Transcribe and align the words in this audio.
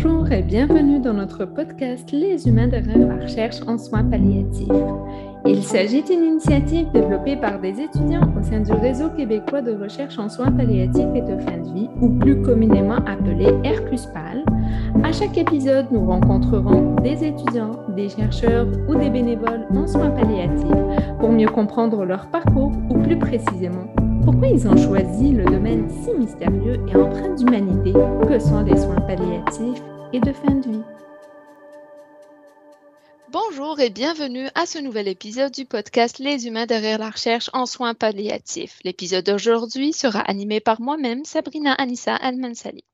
Bonjour 0.00 0.30
et 0.30 0.42
bienvenue 0.42 1.00
dans 1.00 1.14
notre 1.14 1.44
podcast 1.44 2.12
Les 2.12 2.46
humains 2.46 2.68
derrière 2.68 2.98
la 2.98 3.16
recherche 3.16 3.56
en 3.66 3.76
soins 3.78 4.04
palliatifs. 4.04 4.68
Il 5.44 5.60
s'agit 5.64 6.04
d'une 6.04 6.22
initiative 6.22 6.86
développée 6.92 7.34
par 7.34 7.58
des 7.60 7.80
étudiants 7.80 8.32
au 8.38 8.42
sein 8.44 8.60
du 8.60 8.72
réseau 8.74 9.08
québécois 9.10 9.60
de 9.60 9.72
recherche 9.72 10.16
en 10.16 10.28
soins 10.28 10.52
palliatifs 10.52 11.08
et 11.16 11.22
de 11.22 11.36
fin 11.40 11.58
de 11.58 11.74
vie, 11.74 11.88
ou 12.00 12.10
plus 12.10 12.40
communément 12.42 12.98
appelé 13.06 13.46
RQSPAL. 13.64 14.44
À 15.02 15.10
chaque 15.10 15.36
épisode, 15.36 15.86
nous 15.90 16.06
rencontrerons 16.06 16.94
des 17.02 17.24
étudiants, 17.24 17.72
des 17.96 18.08
chercheurs 18.08 18.68
ou 18.88 18.94
des 18.94 19.10
bénévoles 19.10 19.66
en 19.74 19.88
soins 19.88 20.10
palliatifs 20.10 21.16
pour 21.18 21.32
mieux 21.32 21.48
comprendre 21.48 22.04
leur 22.04 22.28
parcours 22.28 22.70
ou 22.88 22.94
plus 23.02 23.18
précisément 23.18 23.88
pourquoi 24.30 24.48
ils 24.48 24.68
ont 24.68 24.76
choisi 24.76 25.32
le 25.32 25.44
domaine 25.46 25.88
si 25.88 26.12
mystérieux 26.12 26.78
et 26.86 26.96
empreint 26.96 27.34
d'humanité 27.34 27.94
que 28.28 28.38
sont 28.38 28.60
les 28.60 28.76
soins 28.76 29.00
palliatifs 29.00 29.82
et 30.12 30.20
de 30.20 30.32
fin 30.34 30.54
de 30.54 30.68
vie? 30.68 30.82
Bonjour 33.32 33.80
et 33.80 33.88
bienvenue 33.88 34.48
à 34.54 34.66
ce 34.66 34.80
nouvel 34.80 35.08
épisode 35.08 35.52
du 35.52 35.64
podcast 35.64 36.18
Les 36.18 36.46
humains 36.46 36.66
derrière 36.66 36.98
la 36.98 37.08
recherche 37.08 37.48
en 37.54 37.64
soins 37.64 37.94
palliatifs. 37.94 38.80
L'épisode 38.84 39.24
d'aujourd'hui 39.24 39.94
sera 39.94 40.20
animé 40.20 40.60
par 40.60 40.82
moi-même, 40.82 41.24
Sabrina 41.24 41.72
Anissa 41.72 42.14
Almansali. 42.14 42.84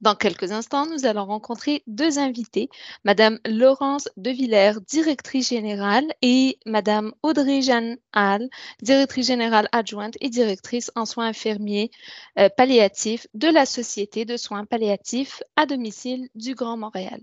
Dans 0.00 0.14
quelques 0.14 0.52
instants, 0.52 0.86
nous 0.86 1.06
allons 1.06 1.24
rencontrer 1.24 1.82
deux 1.86 2.18
invités, 2.18 2.68
Madame 3.04 3.38
Laurence 3.46 4.08
De 4.16 4.30
Villers, 4.30 4.80
directrice 4.88 5.50
générale, 5.50 6.06
et 6.22 6.58
Madame 6.66 7.12
Audrey-Jeanne 7.22 7.96
Hall, 8.14 8.48
directrice 8.82 9.26
générale 9.26 9.68
adjointe 9.72 10.16
et 10.20 10.28
directrice 10.28 10.90
en 10.94 11.06
soins 11.06 11.28
infirmiers 11.28 11.90
euh, 12.38 12.48
palliatifs 12.48 13.26
de 13.34 13.48
la 13.48 13.66
Société 13.66 14.24
de 14.24 14.36
soins 14.36 14.64
palliatifs 14.64 15.42
à 15.56 15.66
domicile 15.66 16.28
du 16.34 16.54
Grand 16.54 16.76
Montréal. 16.76 17.20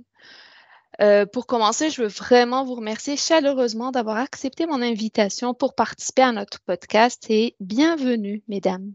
Euh, 1.01 1.25
pour 1.25 1.47
commencer, 1.47 1.89
je 1.89 2.01
veux 2.01 2.09
vraiment 2.09 2.63
vous 2.65 2.75
remercier 2.75 3.15
chaleureusement 3.15 3.91
d'avoir 3.91 4.17
accepté 4.17 4.65
mon 4.65 4.81
invitation 4.81 5.53
pour 5.53 5.73
participer 5.73 6.21
à 6.21 6.31
notre 6.31 6.59
podcast 6.61 7.25
et 7.29 7.55
bienvenue, 7.59 8.43
mesdames. 8.47 8.93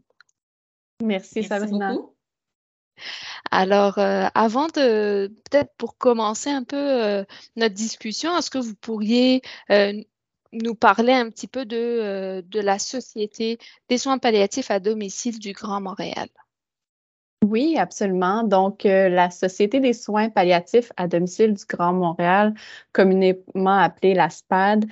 Merci, 1.03 1.41
Merci 1.41 1.49
Sabrina. 1.49 1.97
Alors, 3.51 3.99
euh, 3.99 4.27
avant 4.35 4.67
de, 4.69 5.29
peut-être 5.51 5.75
pour 5.77 5.97
commencer 5.99 6.51
un 6.51 6.65
peu 6.65 6.77
euh, 6.77 7.25
notre 7.57 7.75
discussion, 7.75 8.37
est-ce 8.37 8.51
que 8.51 8.59
vous 8.59 8.75
pourriez 8.75 9.43
euh, 9.71 9.93
nous 10.53 10.75
parler 10.75 11.13
un 11.13 11.31
petit 11.31 11.49
peu 11.49 11.65
de, 11.67 12.43
de 12.47 12.61
la 12.61 12.79
Société 12.79 13.59
des 13.89 13.99
soins 13.99 14.19
palliatifs 14.19 14.71
à 14.71 14.81
domicile 14.81 15.39
du 15.39 15.53
Grand 15.53 15.81
Montréal? 15.81 16.29
Oui, 17.45 17.77
absolument. 17.79 18.43
Donc, 18.43 18.83
la 18.85 19.31
Société 19.31 19.79
des 19.79 19.93
soins 19.93 20.31
palliatifs 20.31 20.91
à 20.97 21.07
domicile 21.07 21.55
du 21.55 21.65
Grand 21.67 21.93
Montréal, 21.93 22.55
communément 22.93 23.79
appelée 23.79 24.15
la 24.15 24.31
SPAD, 24.31 24.87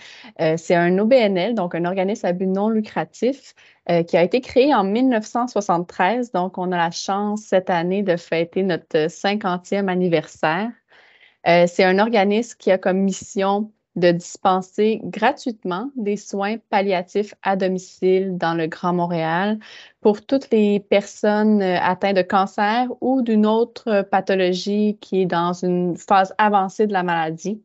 c'est 0.56 0.74
un 0.74 0.98
OBNL, 0.98 1.54
donc 1.54 1.74
un 1.74 1.84
organisme 1.84 2.26
à 2.26 2.32
but 2.32 2.46
non 2.46 2.68
lucratif 2.68 3.54
euh, 3.90 4.02
qui 4.02 4.16
a 4.16 4.22
été 4.22 4.40
créé 4.40 4.74
en 4.74 4.82
1973. 4.84 6.32
Donc, 6.32 6.56
on 6.56 6.72
a 6.72 6.76
la 6.78 6.90
chance 6.90 7.42
cette 7.42 7.68
année 7.68 8.02
de 8.02 8.16
fêter 8.16 8.62
notre 8.62 9.08
50e 9.08 9.88
anniversaire. 9.88 10.70
Euh, 11.46 11.66
c'est 11.66 11.84
un 11.84 11.98
organisme 11.98 12.56
qui 12.58 12.70
a 12.70 12.78
comme 12.78 13.00
mission 13.00 13.72
de 13.96 14.12
dispenser 14.12 15.00
gratuitement 15.04 15.90
des 15.96 16.16
soins 16.16 16.56
palliatifs 16.70 17.34
à 17.42 17.56
domicile 17.56 18.36
dans 18.36 18.54
le 18.54 18.66
Grand 18.66 18.92
Montréal 18.92 19.58
pour 20.00 20.24
toutes 20.24 20.50
les 20.50 20.80
personnes 20.80 21.62
euh, 21.62 21.78
atteintes 21.80 22.16
de 22.16 22.22
cancer 22.22 22.88
ou 23.00 23.22
d'une 23.22 23.46
autre 23.46 24.02
pathologie 24.02 24.98
qui 25.00 25.22
est 25.22 25.26
dans 25.26 25.52
une 25.52 25.96
phase 25.96 26.34
avancée 26.38 26.86
de 26.86 26.92
la 26.92 27.02
maladie, 27.02 27.62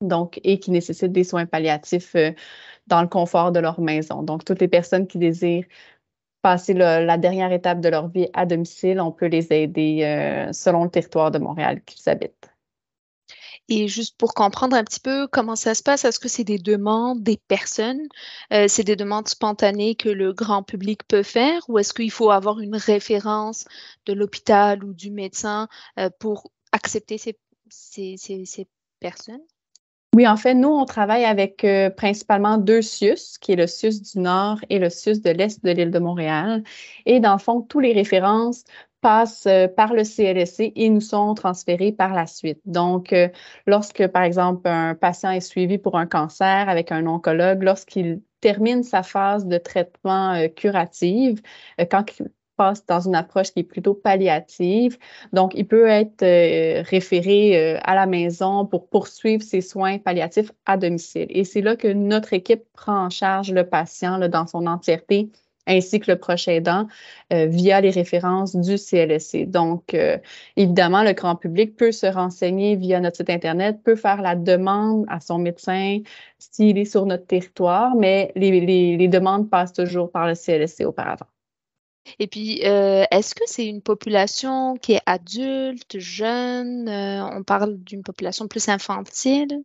donc, 0.00 0.40
et 0.44 0.58
qui 0.58 0.70
nécessite 0.70 1.12
des 1.12 1.24
soins 1.24 1.46
palliatifs 1.46 2.16
dans 2.86 3.02
le 3.02 3.08
confort 3.08 3.52
de 3.52 3.60
leur 3.60 3.80
maison. 3.80 4.22
Donc, 4.22 4.44
toutes 4.44 4.60
les 4.60 4.68
personnes 4.68 5.06
qui 5.06 5.18
désirent 5.18 5.64
passer 6.42 6.74
la 6.74 7.18
dernière 7.18 7.52
étape 7.52 7.80
de 7.80 7.88
leur 7.88 8.08
vie 8.08 8.28
à 8.32 8.46
domicile, 8.46 9.00
on 9.00 9.10
peut 9.12 9.26
les 9.26 9.52
aider 9.52 10.02
euh, 10.04 10.52
selon 10.52 10.84
le 10.84 10.90
territoire 10.90 11.32
de 11.32 11.38
Montréal 11.38 11.82
qu'ils 11.84 12.08
habitent. 12.08 12.55
Et 13.68 13.88
juste 13.88 14.16
pour 14.16 14.34
comprendre 14.34 14.76
un 14.76 14.84
petit 14.84 15.00
peu 15.00 15.26
comment 15.26 15.56
ça 15.56 15.74
se 15.74 15.82
passe, 15.82 16.04
est-ce 16.04 16.20
que 16.20 16.28
c'est 16.28 16.44
des 16.44 16.58
demandes 16.58 17.22
des 17.22 17.36
personnes, 17.36 18.06
euh, 18.52 18.66
c'est 18.68 18.84
des 18.84 18.94
demandes 18.96 19.28
spontanées 19.28 19.96
que 19.96 20.08
le 20.08 20.32
grand 20.32 20.62
public 20.62 21.02
peut 21.08 21.24
faire, 21.24 21.62
ou 21.68 21.78
est-ce 21.78 21.92
qu'il 21.92 22.12
faut 22.12 22.30
avoir 22.30 22.60
une 22.60 22.76
référence 22.76 23.64
de 24.06 24.12
l'hôpital 24.12 24.84
ou 24.84 24.92
du 24.92 25.10
médecin 25.10 25.68
euh, 25.98 26.10
pour 26.20 26.52
accepter 26.70 27.18
ces, 27.18 27.36
ces 27.68 28.68
personnes? 29.00 29.42
Oui, 30.16 30.26
en 30.26 30.38
fait, 30.38 30.54
nous, 30.54 30.70
on 30.70 30.86
travaille 30.86 31.26
avec 31.26 31.62
euh, 31.62 31.90
principalement 31.90 32.56
deux 32.56 32.80
CIUS, 32.80 33.36
qui 33.38 33.52
est 33.52 33.56
le 33.56 33.66
CIUS 33.66 34.00
du 34.00 34.20
Nord 34.20 34.58
et 34.70 34.78
le 34.78 34.88
CIUS 34.88 35.20
de 35.20 35.28
l'Est 35.28 35.62
de 35.62 35.70
l'île 35.70 35.90
de 35.90 35.98
Montréal. 35.98 36.64
Et 37.04 37.20
dans 37.20 37.34
le 37.34 37.38
fond, 37.38 37.60
tous 37.60 37.80
les 37.80 37.92
références 37.92 38.64
passent 39.06 39.46
euh, 39.46 39.68
par 39.68 39.94
le 39.94 40.02
CLSC 40.02 40.72
et 40.74 40.88
nous 40.88 41.00
sont 41.00 41.34
transférées 41.34 41.92
par 41.92 42.12
la 42.12 42.26
suite. 42.26 42.60
Donc, 42.64 43.12
euh, 43.12 43.28
lorsque, 43.66 44.06
par 44.08 44.22
exemple, 44.24 44.68
un 44.68 44.94
patient 44.94 45.30
est 45.30 45.40
suivi 45.40 45.78
pour 45.78 45.96
un 45.96 46.06
cancer 46.06 46.68
avec 46.68 46.90
un 46.90 47.06
oncologue, 47.06 47.62
lorsqu'il 47.62 48.20
termine 48.40 48.82
sa 48.82 49.02
phase 49.02 49.46
de 49.46 49.58
traitement 49.58 50.48
curative, 50.56 51.40
quand 51.90 52.04
passe 52.56 52.84
dans 52.86 53.00
une 53.00 53.14
approche 53.14 53.52
qui 53.52 53.60
est 53.60 53.64
plutôt 53.64 53.94
palliative. 53.94 54.98
Donc, 55.32 55.52
il 55.54 55.66
peut 55.66 55.86
être 55.86 56.22
euh, 56.22 56.82
référé 56.82 57.76
euh, 57.76 57.78
à 57.82 57.94
la 57.94 58.06
maison 58.06 58.66
pour 58.66 58.88
poursuivre 58.88 59.42
ses 59.42 59.60
soins 59.60 59.98
palliatifs 59.98 60.50
à 60.64 60.76
domicile. 60.76 61.26
Et 61.28 61.44
c'est 61.44 61.60
là 61.60 61.76
que 61.76 61.88
notre 61.88 62.32
équipe 62.32 62.64
prend 62.72 63.06
en 63.06 63.10
charge 63.10 63.52
le 63.52 63.68
patient 63.68 64.18
dans 64.28 64.46
son 64.46 64.66
entièreté 64.66 65.30
ainsi 65.66 66.00
que 66.00 66.10
le 66.10 66.18
proche 66.18 66.48
aidant 66.48 66.88
euh, 67.32 67.46
via 67.46 67.80
les 67.80 67.90
références 67.90 68.56
du 68.56 68.76
CLSC. 68.76 69.46
Donc, 69.46 69.96
évidemment, 70.56 71.02
le 71.02 71.12
grand 71.12 71.36
public 71.36 71.76
peut 71.76 71.92
se 71.92 72.06
renseigner 72.06 72.76
via 72.76 73.00
notre 73.00 73.16
site 73.16 73.30
Internet, 73.30 73.82
peut 73.84 73.96
faire 73.96 74.22
la 74.22 74.34
demande 74.36 75.04
à 75.08 75.20
son 75.20 75.38
médecin 75.38 76.00
s'il 76.38 76.78
est 76.78 76.84
sur 76.84 77.06
notre 77.06 77.26
territoire, 77.26 77.94
mais 77.96 78.32
les, 78.36 78.96
les 78.96 79.08
demandes 79.08 79.50
passent 79.50 79.72
toujours 79.72 80.10
par 80.10 80.26
le 80.26 80.34
CLSC 80.34 80.84
auparavant. 80.84 81.26
Et 82.18 82.26
puis, 82.26 82.60
euh, 82.64 83.04
est-ce 83.10 83.34
que 83.34 83.44
c'est 83.46 83.66
une 83.66 83.82
population 83.82 84.76
qui 84.76 84.92
est 84.92 85.02
adulte, 85.06 85.98
jeune? 85.98 86.88
Euh, 86.88 87.24
on 87.24 87.42
parle 87.42 87.78
d'une 87.78 88.02
population 88.02 88.48
plus 88.48 88.68
infantile? 88.68 89.62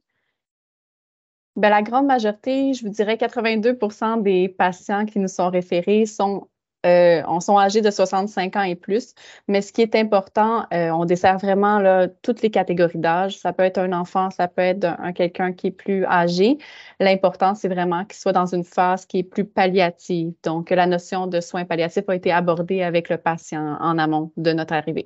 Ben, 1.62 1.70
la 1.70 1.84
grande 1.84 2.08
majorité, 2.08 2.74
je 2.74 2.84
vous 2.84 2.90
dirais 2.90 3.18
82% 3.18 4.24
des 4.24 4.50
patients 4.50 5.06
qui 5.06 5.20
nous 5.20 5.28
sont 5.28 5.52
référés 5.52 6.08
sont 6.08 6.48
euh, 6.88 7.22
on 7.28 7.40
sont 7.40 7.60
âgés 7.60 7.82
de 7.82 7.92
65 7.92 8.56
ans 8.56 8.64
et 8.64 8.76
plus. 8.76 9.14
Mais 9.48 9.62
ce 9.62 9.72
qui 9.72 9.84
est 9.84 9.94
important, 9.96 10.66
euh, 10.74 10.90
on 10.90 11.06
dessert 11.06 11.38
vraiment 11.38 12.08
toutes 12.24 12.42
les 12.42 12.50
catégories 12.50 12.98
d'âge. 12.98 13.38
Ça 13.38 13.54
peut 13.54 13.62
être 13.62 13.78
un 13.78 13.94
enfant, 13.94 14.32
ça 14.32 14.48
peut 14.48 14.64
être 14.64 14.86
un, 14.86 15.14
quelqu'un 15.14 15.54
qui 15.54 15.68
est 15.68 15.72
plus 15.72 16.04
âgé. 16.06 16.58
L'important, 17.00 17.54
c'est 17.54 17.70
vraiment 17.70 18.06
qu'il 18.06 18.18
soit 18.18 18.34
dans 18.34 18.48
une 18.48 18.64
phase 18.64 19.06
qui 19.06 19.20
est 19.20 19.24
plus 19.24 19.46
palliative. 19.46 20.34
Donc, 20.44 20.72
la 20.72 20.88
notion 20.88 21.28
de 21.28 21.42
soins 21.42 21.66
palliatifs 21.66 22.10
a 22.10 22.16
été 22.16 22.32
abordée 22.32 22.82
avec 22.82 23.08
le 23.10 23.18
patient 23.18 23.78
en 23.80 24.00
amont 24.00 24.32
de 24.36 24.52
notre 24.54 24.74
arrivée. 24.74 25.06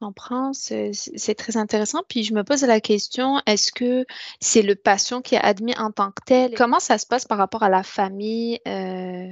Comprends, 0.00 0.52
c'est 0.52 1.34
très 1.36 1.56
intéressant. 1.56 2.02
Puis 2.08 2.24
je 2.24 2.34
me 2.34 2.42
pose 2.42 2.62
la 2.62 2.80
question, 2.80 3.40
est-ce 3.46 3.72
que 3.72 4.04
c'est 4.40 4.62
le 4.62 4.74
patient 4.74 5.22
qui 5.22 5.34
est 5.34 5.40
admis 5.40 5.76
en 5.78 5.90
tant 5.90 6.10
que 6.10 6.22
tel? 6.26 6.54
Comment 6.54 6.80
ça 6.80 6.98
se 6.98 7.06
passe 7.06 7.24
par 7.24 7.38
rapport 7.38 7.62
à 7.62 7.68
la 7.68 7.82
famille? 7.82 8.60
Euh, 8.68 9.28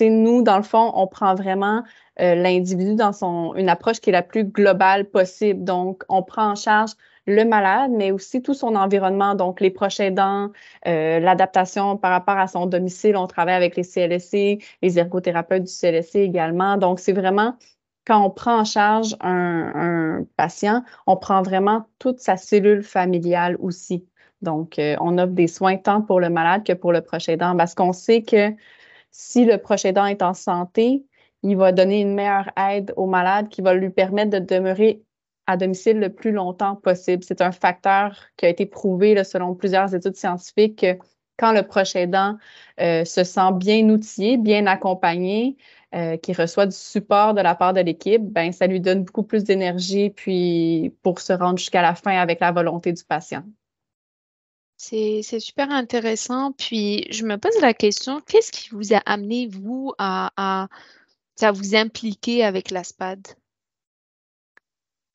nous, 0.00 0.42
dans 0.42 0.56
le 0.56 0.62
fond, 0.62 0.90
on 0.94 1.06
prend 1.06 1.34
vraiment 1.34 1.82
euh, 2.20 2.34
l'individu 2.34 2.94
dans 2.94 3.12
son, 3.12 3.54
une 3.54 3.68
approche 3.68 4.00
qui 4.00 4.10
est 4.10 4.12
la 4.12 4.22
plus 4.22 4.44
globale 4.44 5.04
possible. 5.04 5.64
Donc, 5.64 6.02
on 6.08 6.22
prend 6.22 6.50
en 6.50 6.54
charge 6.54 6.92
le 7.26 7.44
malade, 7.44 7.90
mais 7.92 8.12
aussi 8.12 8.40
tout 8.40 8.54
son 8.54 8.76
environnement, 8.76 9.34
donc 9.34 9.60
les 9.60 9.70
proches 9.70 9.98
aidants, 9.98 10.50
euh, 10.86 11.18
l'adaptation 11.18 11.96
par 11.96 12.12
rapport 12.12 12.38
à 12.38 12.46
son 12.46 12.66
domicile. 12.66 13.16
On 13.16 13.26
travaille 13.26 13.56
avec 13.56 13.76
les 13.76 13.82
CLSC, 13.82 14.58
les 14.80 14.98
ergothérapeutes 14.98 15.64
du 15.64 15.72
CLSC 15.72 16.16
également. 16.16 16.76
Donc, 16.76 17.00
c'est 17.00 17.12
vraiment 17.12 17.56
quand 18.06 18.24
on 18.24 18.30
prend 18.30 18.60
en 18.60 18.64
charge 18.64 19.16
un, 19.20 20.24
patient, 20.36 20.84
on 21.06 21.16
prend 21.16 21.42
vraiment 21.42 21.86
toute 21.98 22.20
sa 22.20 22.36
cellule 22.36 22.82
familiale 22.82 23.56
aussi. 23.60 24.06
Donc, 24.42 24.78
euh, 24.78 24.96
on 25.00 25.18
offre 25.18 25.32
des 25.32 25.48
soins 25.48 25.76
tant 25.76 26.02
pour 26.02 26.20
le 26.20 26.30
malade 26.30 26.64
que 26.64 26.72
pour 26.72 26.92
le 26.92 27.00
proche 27.00 27.28
aidant 27.28 27.56
parce 27.56 27.74
qu'on 27.74 27.92
sait 27.92 28.22
que 28.22 28.54
si 29.10 29.44
le 29.44 29.58
proche 29.58 29.84
aidant 29.84 30.06
est 30.06 30.22
en 30.22 30.34
santé, 30.34 31.04
il 31.42 31.56
va 31.56 31.72
donner 31.72 32.00
une 32.00 32.14
meilleure 32.14 32.50
aide 32.56 32.92
au 32.96 33.06
malade 33.06 33.48
qui 33.48 33.62
va 33.62 33.74
lui 33.74 33.90
permettre 33.90 34.30
de 34.30 34.38
demeurer 34.38 35.02
à 35.46 35.56
domicile 35.56 35.98
le 35.98 36.10
plus 36.12 36.32
longtemps 36.32 36.76
possible. 36.76 37.24
C'est 37.24 37.40
un 37.40 37.52
facteur 37.52 38.16
qui 38.36 38.46
a 38.46 38.48
été 38.48 38.66
prouvé 38.66 39.22
selon 39.24 39.54
plusieurs 39.54 39.94
études 39.94 40.16
scientifiques 40.16 40.80
que 40.80 40.98
quand 41.38 41.52
le 41.52 41.62
proche 41.62 41.96
aidant 41.96 42.36
euh, 42.80 43.04
se 43.04 43.24
sent 43.24 43.52
bien 43.54 43.88
outillé, 43.88 44.38
bien 44.38 44.66
accompagné, 44.66 45.56
euh, 45.94 46.16
qui 46.16 46.32
reçoit 46.32 46.66
du 46.66 46.76
support 46.76 47.34
de 47.34 47.40
la 47.40 47.54
part 47.54 47.72
de 47.72 47.80
l'équipe, 47.80 48.22
ben 48.22 48.52
ça 48.52 48.66
lui 48.66 48.80
donne 48.80 49.04
beaucoup 49.04 49.22
plus 49.22 49.44
d'énergie 49.44 50.10
puis 50.10 50.92
pour 51.02 51.20
se 51.20 51.32
rendre 51.32 51.58
jusqu'à 51.58 51.82
la 51.82 51.94
fin 51.94 52.18
avec 52.18 52.40
la 52.40 52.52
volonté 52.52 52.92
du 52.92 53.04
patient. 53.04 53.44
C'est 54.78 55.22
super 55.22 55.70
intéressant. 55.70 56.52
Puis 56.52 57.06
je 57.10 57.24
me 57.24 57.38
pose 57.38 57.58
la 57.60 57.72
question, 57.72 58.20
qu'est-ce 58.20 58.52
qui 58.52 58.68
vous 58.70 58.92
a 58.92 58.98
amené, 59.06 59.46
vous, 59.46 59.92
à, 59.98 60.32
à, 60.36 60.68
à 61.40 61.52
vous 61.52 61.74
impliquer 61.74 62.44
avec 62.44 62.70
la 62.70 62.84
SPAD? 62.84 63.26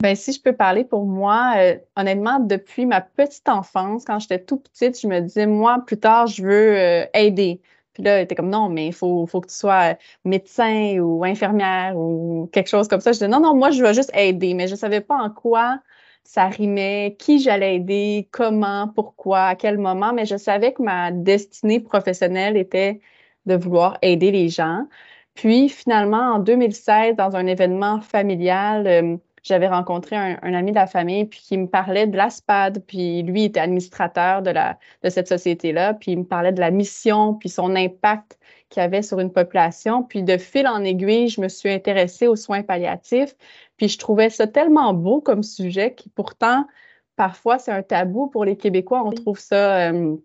Ben, 0.01 0.15
si 0.15 0.33
je 0.33 0.41
peux 0.41 0.56
parler 0.56 0.83
pour 0.83 1.06
moi, 1.06 1.53
euh, 1.57 1.77
honnêtement, 1.95 2.39
depuis 2.39 2.88
ma 2.88 3.01
petite 3.01 3.47
enfance, 3.47 4.03
quand 4.03 4.17
j'étais 4.17 4.44
tout 4.44 4.57
petite, 4.57 5.00
je 5.00 5.07
me 5.07 5.19
disais, 5.19 5.45
moi, 5.45 5.83
plus 5.85 6.00
tard, 6.00 6.25
je 6.25 6.41
veux 6.41 6.77
euh, 6.77 7.06
aider. 7.13 7.62
Puis 7.93 8.03
là, 8.03 8.17
elle 8.17 8.23
était 8.23 8.35
comme, 8.35 8.49
non, 8.49 8.69
mais 8.69 8.88
il 8.88 8.93
faut, 8.93 9.25
faut 9.27 9.41
que 9.41 9.47
tu 9.47 9.55
sois 9.55 9.97
médecin 10.25 10.97
ou 10.99 11.23
infirmière 11.23 11.97
ou 11.97 12.49
quelque 12.53 12.69
chose 12.69 12.88
comme 12.88 13.01
ça. 13.01 13.11
Je 13.11 13.17
disais, 13.17 13.27
non, 13.27 13.39
non, 13.41 13.55
moi, 13.55 13.71
je 13.71 13.83
veux 13.83 13.93
juste 13.93 14.11
aider, 14.15 14.53
mais 14.53 14.67
je 14.67 14.73
ne 14.73 14.77
savais 14.77 15.01
pas 15.01 15.15
en 15.15 15.29
quoi 15.29 15.79
ça 16.23 16.47
rimait, 16.47 17.15
qui 17.19 17.39
j'allais 17.39 17.75
aider, 17.77 18.27
comment, 18.31 18.88
pourquoi, 18.88 19.47
à 19.47 19.55
quel 19.55 19.77
moment, 19.77 20.13
mais 20.13 20.25
je 20.25 20.38
savais 20.38 20.73
que 20.73 20.81
ma 20.81 21.11
destinée 21.11 21.79
professionnelle 21.79 22.57
était 22.57 23.01
de 23.45 23.55
vouloir 23.55 23.97
aider 24.01 24.31
les 24.31 24.49
gens. 24.49 24.88
Puis 25.33 25.69
finalement, 25.69 26.35
en 26.35 26.39
2016, 26.39 27.15
dans 27.15 27.35
un 27.35 27.47
événement 27.47 28.01
familial, 28.01 28.88
euh, 28.88 29.17
j'avais 29.43 29.67
rencontré 29.67 30.15
un, 30.15 30.53
ami 30.53 30.71
de 30.71 30.75
la 30.75 30.88
famille 30.88 31.25
puis 31.25 31.39
qui 31.39 31.57
me 31.57 31.67
parlait 31.67 32.07
de 32.07 32.15
l'ASPAD, 32.15 32.83
puis 32.85 33.23
lui 33.23 33.45
était 33.45 33.59
administrateur 33.59 34.41
de, 34.41 34.51
la, 34.51 34.77
de 35.03 35.09
cette 35.09 35.27
société-là, 35.27 35.95
puis 35.95 36.11
il 36.11 36.19
me 36.19 36.23
parlait 36.25 36.51
de 36.51 36.59
la 36.59 36.71
mission, 36.71 37.33
puis 37.33 37.49
son 37.49 37.75
impact 37.75 38.38
qu'il 38.69 38.83
avait 38.83 39.01
sur 39.01 39.19
une 39.19 39.31
population. 39.31 40.03
Puis 40.03 40.23
de 40.23 40.38
fil 40.38 40.67
en 40.67 40.83
aiguille, 40.83 41.27
je 41.27 41.41
me 41.41 41.47
suis 41.47 41.69
intéressée 41.69 42.27
aux 42.27 42.35
soins 42.35 42.61
palliatifs, 42.61 43.35
puis 43.77 43.89
je 43.89 43.97
trouvais 43.97 44.29
ça 44.29 44.47
tellement 44.47 44.93
beau 44.93 45.21
comme 45.21 45.43
sujet 45.43 45.95
qui 45.95 46.09
pourtant, 46.09 46.67
parfois, 47.15 47.57
c'est 47.57 47.71
un 47.71 47.83
tabou 47.83 48.27
pour 48.27 48.45
les 48.45 48.57
Québécois. 48.57 49.03
On 49.03 49.11
trouve 49.11 49.39
ça... 49.39 49.89
Euh, 49.91 50.15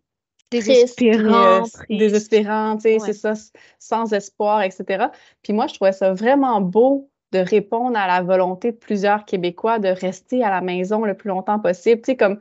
désespérant, 0.50 1.64
désespérant, 1.90 2.78
c'est 2.78 3.12
ça, 3.12 3.32
sans 3.78 4.12
espoir, 4.12 4.62
etc. 4.62 5.06
Puis 5.42 5.52
moi, 5.52 5.66
je 5.66 5.74
trouvais 5.74 5.92
ça 5.92 6.12
vraiment 6.12 6.60
beau 6.60 7.10
de 7.32 7.38
répondre 7.38 7.96
à 7.98 8.06
la 8.06 8.22
volonté 8.22 8.72
de 8.72 8.76
plusieurs 8.76 9.24
Québécois 9.24 9.78
de 9.78 9.88
rester 9.88 10.44
à 10.44 10.50
la 10.50 10.60
maison 10.60 11.04
le 11.04 11.14
plus 11.14 11.28
longtemps 11.28 11.58
possible. 11.58 12.02
Tu 12.02 12.12
sais, 12.12 12.16
comme 12.16 12.38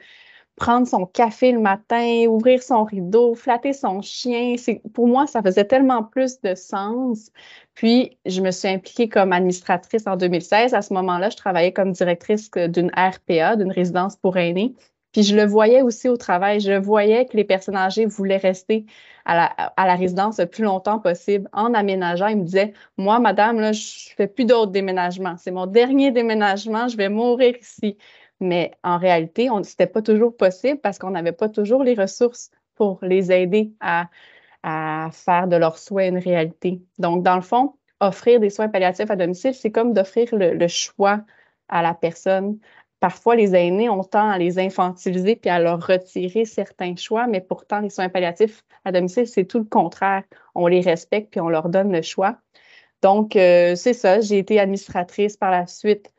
prendre 0.56 0.88
son 0.88 1.06
café 1.06 1.52
le 1.52 1.60
matin, 1.60 2.26
ouvrir 2.30 2.64
son 2.64 2.84
rideau, 2.84 3.36
flatter 3.36 3.74
son 3.74 4.02
chien. 4.02 4.56
Pour 4.94 5.08
moi, 5.08 5.28
ça 5.28 5.42
faisait 5.42 5.66
tellement 5.66 6.04
plus 6.04 6.40
de 6.42 6.56
sens. 6.56 7.32
Puis, 7.74 8.18
je 8.26 8.42
me 8.42 8.52
suis 8.52 8.70
impliquée 8.70 9.10
comme 9.10 9.34
administratrice 9.34 10.08
en 10.08 10.16
2016. 10.16 10.74
À 10.74 10.82
ce 10.82 10.94
moment-là, 10.94 11.30
je 11.30 11.38
travaillais 11.38 11.74
comme 11.74 11.92
directrice 11.92 12.50
d'une 12.52 12.92
RPA, 12.96 13.58
d'une 13.58 13.72
résidence 13.72 14.16
pour 14.16 14.38
aînés. 14.38 14.76
Puis 15.16 15.24
je 15.24 15.34
le 15.34 15.46
voyais 15.46 15.82
aussi 15.82 16.10
au 16.10 16.18
travail. 16.18 16.60
Je 16.60 16.74
voyais 16.74 17.26
que 17.26 17.38
les 17.38 17.46
personnes 17.46 17.78
âgées 17.78 18.06
voulaient 18.06 18.36
rester 18.36 18.86
à 19.24 19.74
la, 19.78 19.96
résidence 19.96 20.40
le 20.40 20.46
plus 20.46 20.66
longtemps 20.66 21.00
possible 21.00 21.48
en 21.54 21.74
aménageant. 21.74 22.28
Ils 22.28 22.40
me 22.40 22.44
disaient, 22.44 22.74
moi, 22.98 23.20
madame, 23.22 23.62
là, 23.62 23.72
je 23.72 24.10
fais 24.18 24.28
plus 24.28 24.44
d'autres 24.44 24.74
déménagements. 24.74 25.38
C'est 25.38 25.52
mon 25.52 25.68
dernier 25.68 26.12
déménagement. 26.12 26.90
Je 26.90 26.98
vais 26.98 27.08
mourir 27.08 27.56
ici. 27.56 27.98
Mais 28.42 28.72
en 28.84 28.98
réalité, 28.98 29.48
ce 29.48 29.60
n'était 29.60 29.88
pas 29.88 30.02
toujours 30.02 30.36
possible 30.36 30.82
parce 30.82 31.00
qu'on 31.00 31.12
n'avait 31.12 31.32
pas 31.32 31.48
toujours 31.48 31.82
les 31.86 31.94
ressources 31.94 32.52
pour 32.76 33.00
les 33.02 33.32
aider 33.32 33.72
à, 33.80 34.10
faire 35.14 35.48
de 35.48 35.56
leurs 35.56 35.78
soins 35.78 36.10
une 36.10 36.18
réalité. 36.18 36.82
Donc, 37.00 37.24
dans 37.24 37.36
le 37.36 37.42
fond, 37.42 37.76
offrir 38.02 38.42
des 38.42 38.50
soins 38.50 38.68
palliatifs 38.68 39.10
à 39.10 39.16
domicile, 39.16 39.54
c'est 39.54 39.72
comme 39.72 39.94
d'offrir 39.94 40.28
le, 40.34 40.68
choix 40.68 41.22
à 41.70 41.82
la 41.82 41.94
personne 41.94 42.60
parfois, 43.00 43.36
les 43.36 43.56
aînés, 43.56 43.90
ont 43.90 44.04
tend 44.04 44.30
à 44.30 44.38
les 44.38 44.60
infantiliser 44.60 45.36
puis 45.36 45.50
à 45.50 45.60
leur 45.60 45.86
retirer 45.86 46.46
certains 46.46 46.96
choix, 46.96 47.28
mais 47.28 47.42
pourtant, 47.42 47.80
les 47.80 47.90
soins 47.90 48.10
palliatifs 48.10 48.64
à 48.84 48.92
domicile, 48.92 49.28
c'est 49.28 49.46
tout 49.46 49.60
le 49.60 49.66
contraire. 49.66 50.24
On 50.56 50.68
les 50.68 50.82
respecte 50.82 51.32
puis 51.32 51.42
on 51.42 51.50
leur 51.50 51.70
donne 51.70 51.92
le 51.92 52.02
choix. 52.02 52.38
Donc, 53.02 53.36
euh, 53.36 53.76
c'est 53.76 53.94
ça. 53.94 54.22
J'ai 54.22 54.40
été 54.40 54.60
administratrice 54.60 55.38
par 55.38 55.52
la 55.52 55.68
suite. 55.68 56.12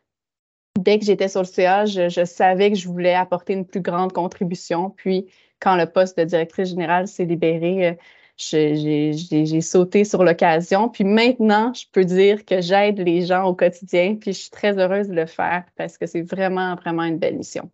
Dès 0.79 0.99
que 0.99 1.05
j'étais 1.05 1.29
sur 1.29 1.41
le 1.41 1.47
CA, 1.47 1.87
je, 1.87 2.25
savais 2.25 2.71
que 2.71 2.77
je 2.77 2.87
voulais 2.87 3.15
apporter 3.15 3.55
une 3.55 3.67
plus 3.67 3.81
grande 3.81 4.13
contribution. 4.13 4.91
Puis, 4.91 5.27
quand 5.59 5.77
le 5.77 5.87
poste 5.87 6.19
de 6.19 6.25
directrice 6.25 6.69
générale 6.69 7.09
s'est 7.09 7.25
libéré, 7.25 7.89
euh, 7.89 7.95
j'ai 8.37 9.61
sauté 9.61 10.05
sur 10.05 10.25
l'occasion. 10.25 10.89
Puis 10.89 11.05
maintenant, 11.05 11.73
je 11.75 11.85
peux 11.91 12.05
dire 12.05 12.45
que 12.45 12.61
j'aide 12.61 12.99
les 12.99 13.27
gens 13.27 13.45
au 13.45 13.55
quotidien. 13.55 14.17
Puis 14.17 14.33
je 14.33 14.41
suis 14.41 14.51
très 14.51 14.79
heureuse 14.79 15.09
de 15.09 15.15
le 15.15 15.27
faire 15.27 15.65
parce 15.77 15.99
que 15.99 16.07
c'est 16.07 16.23
vraiment, 16.23 16.75
vraiment 16.77 17.05
une 17.05 17.19
belle 17.19 17.37
mission. 17.37 17.71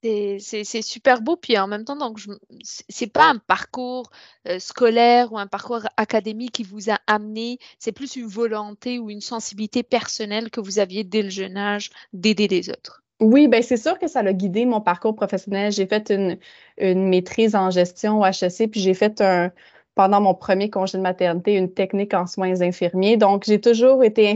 C'est 0.00 0.82
super 0.82 1.22
beau, 1.22 1.36
puis 1.36 1.58
en 1.58 1.66
même 1.66 1.84
temps, 1.84 1.96
donc 1.96 2.20
c'est 2.60 3.12
pas 3.12 3.28
un 3.30 3.38
parcours 3.38 4.10
euh, 4.46 4.60
scolaire 4.60 5.32
ou 5.32 5.38
un 5.38 5.48
parcours 5.48 5.88
académique 5.96 6.52
qui 6.52 6.62
vous 6.62 6.88
a 6.88 7.00
amené, 7.08 7.58
c'est 7.80 7.90
plus 7.90 8.14
une 8.14 8.28
volonté 8.28 9.00
ou 9.00 9.10
une 9.10 9.20
sensibilité 9.20 9.82
personnelle 9.82 10.50
que 10.50 10.60
vous 10.60 10.78
aviez 10.78 11.02
dès 11.02 11.22
le 11.22 11.30
jeune 11.30 11.56
âge 11.56 11.90
d'aider 12.12 12.46
les 12.46 12.70
autres. 12.70 13.02
Oui, 13.20 13.48
ben 13.48 13.62
c'est 13.62 13.76
sûr 13.76 13.98
que 13.98 14.06
ça 14.06 14.20
a 14.20 14.32
guidé 14.32 14.64
mon 14.64 14.80
parcours 14.80 15.14
professionnel. 15.16 15.72
J'ai 15.72 15.86
fait 15.86 16.10
une, 16.10 16.38
une, 16.78 17.08
maîtrise 17.08 17.56
en 17.56 17.70
gestion 17.70 18.20
au 18.20 18.24
HEC, 18.24 18.70
puis 18.70 18.80
j'ai 18.80 18.94
fait 18.94 19.20
un, 19.20 19.50
pendant 19.96 20.20
mon 20.20 20.34
premier 20.34 20.70
congé 20.70 20.96
de 20.98 21.02
maternité 21.02 21.56
une 21.56 21.72
technique 21.74 22.14
en 22.14 22.26
soins 22.28 22.60
infirmiers. 22.62 23.16
Donc, 23.16 23.44
j'ai 23.44 23.60
toujours 23.60 24.04
été 24.04 24.32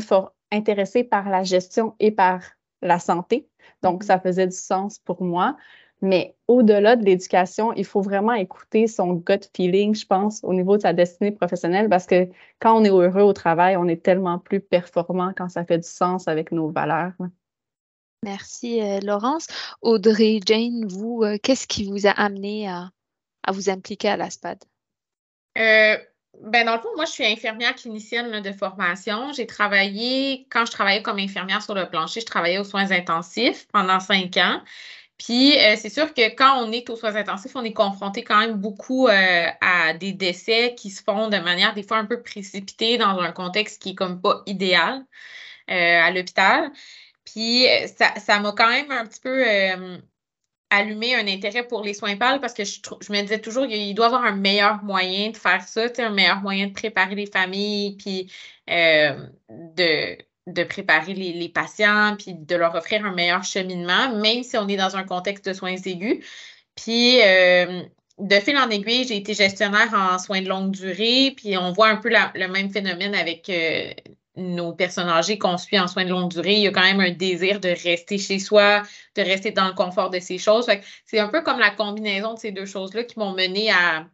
intéressée 0.50 1.04
par 1.04 1.28
la 1.30 1.44
gestion 1.44 1.94
et 2.00 2.10
par 2.10 2.42
la 2.82 2.98
santé. 2.98 3.48
Donc, 3.82 4.02
mm-hmm. 4.02 4.06
ça 4.06 4.18
faisait 4.18 4.46
du 4.48 4.56
sens 4.56 4.98
pour 4.98 5.22
moi. 5.22 5.56
Mais 6.00 6.34
au-delà 6.48 6.96
de 6.96 7.04
l'éducation, 7.04 7.72
il 7.74 7.84
faut 7.84 8.02
vraiment 8.02 8.32
écouter 8.32 8.88
son 8.88 9.12
gut 9.14 9.48
feeling, 9.56 9.94
je 9.94 10.04
pense, 10.04 10.42
au 10.42 10.52
niveau 10.52 10.76
de 10.76 10.82
sa 10.82 10.92
destinée 10.92 11.30
professionnelle, 11.30 11.88
parce 11.88 12.06
que 12.06 12.28
quand 12.58 12.76
on 12.76 12.84
est 12.84 12.90
heureux 12.90 13.22
au 13.22 13.32
travail, 13.32 13.76
on 13.76 13.86
est 13.86 14.02
tellement 14.02 14.40
plus 14.40 14.60
performant 14.60 15.32
quand 15.36 15.48
ça 15.48 15.64
fait 15.64 15.78
du 15.78 15.88
sens 15.88 16.26
avec 16.26 16.50
nos 16.50 16.70
valeurs. 16.70 17.12
Merci 18.24 18.80
euh, 18.80 19.00
Laurence. 19.00 19.48
Audrey, 19.80 20.38
Jane, 20.46 20.86
vous, 20.86 21.22
euh, 21.24 21.38
qu'est-ce 21.42 21.66
qui 21.66 21.84
vous 21.84 22.06
a 22.06 22.10
amené 22.10 22.68
à, 22.68 22.90
vous 23.50 23.68
impliquer 23.68 24.10
à 24.10 24.16
l'ASPAD? 24.16 24.62
Euh, 25.58 25.96
ben 26.40 26.64
dans 26.64 26.76
le 26.76 26.80
fond, 26.80 26.90
moi, 26.94 27.04
je 27.04 27.10
suis 27.10 27.26
infirmière 27.26 27.74
clinicienne 27.74 28.40
de 28.40 28.52
formation. 28.52 29.32
J'ai 29.32 29.46
travaillé, 29.46 30.46
quand 30.50 30.64
je 30.64 30.70
travaillais 30.70 31.02
comme 31.02 31.18
infirmière 31.18 31.62
sur 31.62 31.74
le 31.74 31.88
plancher, 31.88 32.20
je 32.20 32.26
travaillais 32.26 32.58
aux 32.58 32.64
soins 32.64 32.92
intensifs 32.92 33.66
pendant 33.72 33.98
cinq 33.98 34.36
ans. 34.36 34.62
Puis, 35.18 35.54
c'est 35.76 35.90
sûr 35.90 36.14
que 36.14 36.34
quand 36.34 36.64
on 36.64 36.72
est 36.72 36.88
aux 36.90 36.96
soins 36.96 37.14
intensifs, 37.14 37.54
on 37.54 37.62
est 37.62 37.72
confronté 37.72 38.24
quand 38.24 38.38
même 38.38 38.54
beaucoup 38.54 39.08
à 39.08 39.94
des 39.94 40.12
décès 40.12 40.74
qui 40.76 40.90
se 40.90 41.02
font 41.02 41.28
de 41.28 41.38
manière 41.38 41.74
des 41.74 41.84
fois 41.84 41.98
un 41.98 42.06
peu 42.06 42.22
précipitée 42.22 42.98
dans 42.98 43.20
un 43.20 43.30
contexte 43.30 43.80
qui 43.80 43.90
est 43.90 43.94
comme 43.94 44.20
pas 44.20 44.42
idéal 44.46 45.04
à 45.68 46.10
l'hôpital. 46.10 46.72
Puis 47.24 47.68
euh, 47.68 47.86
ça, 47.86 48.40
m'a 48.40 48.52
quand 48.52 48.68
même 48.68 48.90
un 48.90 49.06
petit 49.06 49.20
peu 49.20 49.44
euh, 49.46 49.98
allumé 50.70 51.14
un 51.14 51.26
intérêt 51.28 51.66
pour 51.66 51.82
les 51.82 51.94
soins 51.94 52.16
pâles 52.16 52.40
parce 52.40 52.54
que 52.54 52.64
je, 52.64 52.80
je 53.00 53.12
me 53.12 53.20
disais 53.22 53.40
toujours 53.40 53.66
qu'il 53.66 53.94
doit 53.94 54.06
y 54.06 54.08
avoir 54.08 54.24
un 54.24 54.36
meilleur 54.36 54.82
moyen 54.82 55.30
de 55.30 55.36
faire 55.36 55.62
ça, 55.62 55.86
un 55.98 56.10
meilleur 56.10 56.40
moyen 56.40 56.68
de 56.68 56.72
préparer 56.72 57.14
les 57.14 57.26
familles, 57.26 57.96
puis 57.96 58.30
euh, 58.70 59.26
de, 59.50 60.18
de 60.46 60.64
préparer 60.64 61.14
les, 61.14 61.32
les, 61.32 61.48
patients, 61.48 62.16
puis 62.18 62.34
de 62.34 62.56
leur 62.56 62.74
offrir 62.74 63.04
un 63.04 63.14
meilleur 63.14 63.44
cheminement, 63.44 64.14
même 64.16 64.42
si 64.42 64.56
on 64.56 64.68
est 64.68 64.76
dans 64.76 64.96
un 64.96 65.04
contexte 65.04 65.46
de 65.48 65.52
soins 65.52 65.76
aigus. 65.76 66.24
Puis 66.74 67.18
de 68.18 68.34
fil 68.36 68.56
en 68.56 68.70
aiguille, 68.70 69.06
j'ai 69.06 69.16
été 69.16 69.34
gestionnaire 69.34 69.92
en 69.94 70.18
soins 70.18 70.42
de 70.42 70.48
longue 70.48 70.70
durée, 70.70 71.34
puis 71.36 71.56
on 71.56 71.72
voit 71.72 71.88
un 71.88 71.96
peu 71.96 72.08
le 72.08 72.48
même 72.48 72.70
phénomène 72.70 73.14
avec 73.14 73.50
nos 74.36 74.72
personnes 74.72 75.08
âgées 75.08 75.38
qu'on 75.38 75.58
suit 75.58 75.78
en 75.78 75.88
soins 75.88 76.04
de 76.04 76.10
longue 76.10 76.30
durée, 76.30 76.54
il 76.54 76.62
y 76.62 76.66
a 76.66 76.70
quand 76.70 76.82
même 76.82 77.00
un 77.00 77.10
désir 77.10 77.60
de 77.60 77.68
rester 77.68 78.18
chez 78.18 78.38
soi, 78.38 78.82
de 79.16 79.22
rester 79.22 79.50
dans 79.52 79.68
le 79.68 79.74
confort 79.74 80.10
de 80.10 80.18
ces 80.20 80.38
choses. 80.38 80.66
C'est 81.04 81.18
un 81.18 81.28
peu 81.28 81.42
comme 81.42 81.58
la 81.58 81.70
combinaison 81.70 82.34
de 82.34 82.38
ces 82.38 82.52
deux 82.52 82.66
choses-là 82.66 83.04
qui 83.04 83.18
m'ont 83.18 83.32
mené 83.32 83.70
à, 83.70 84.06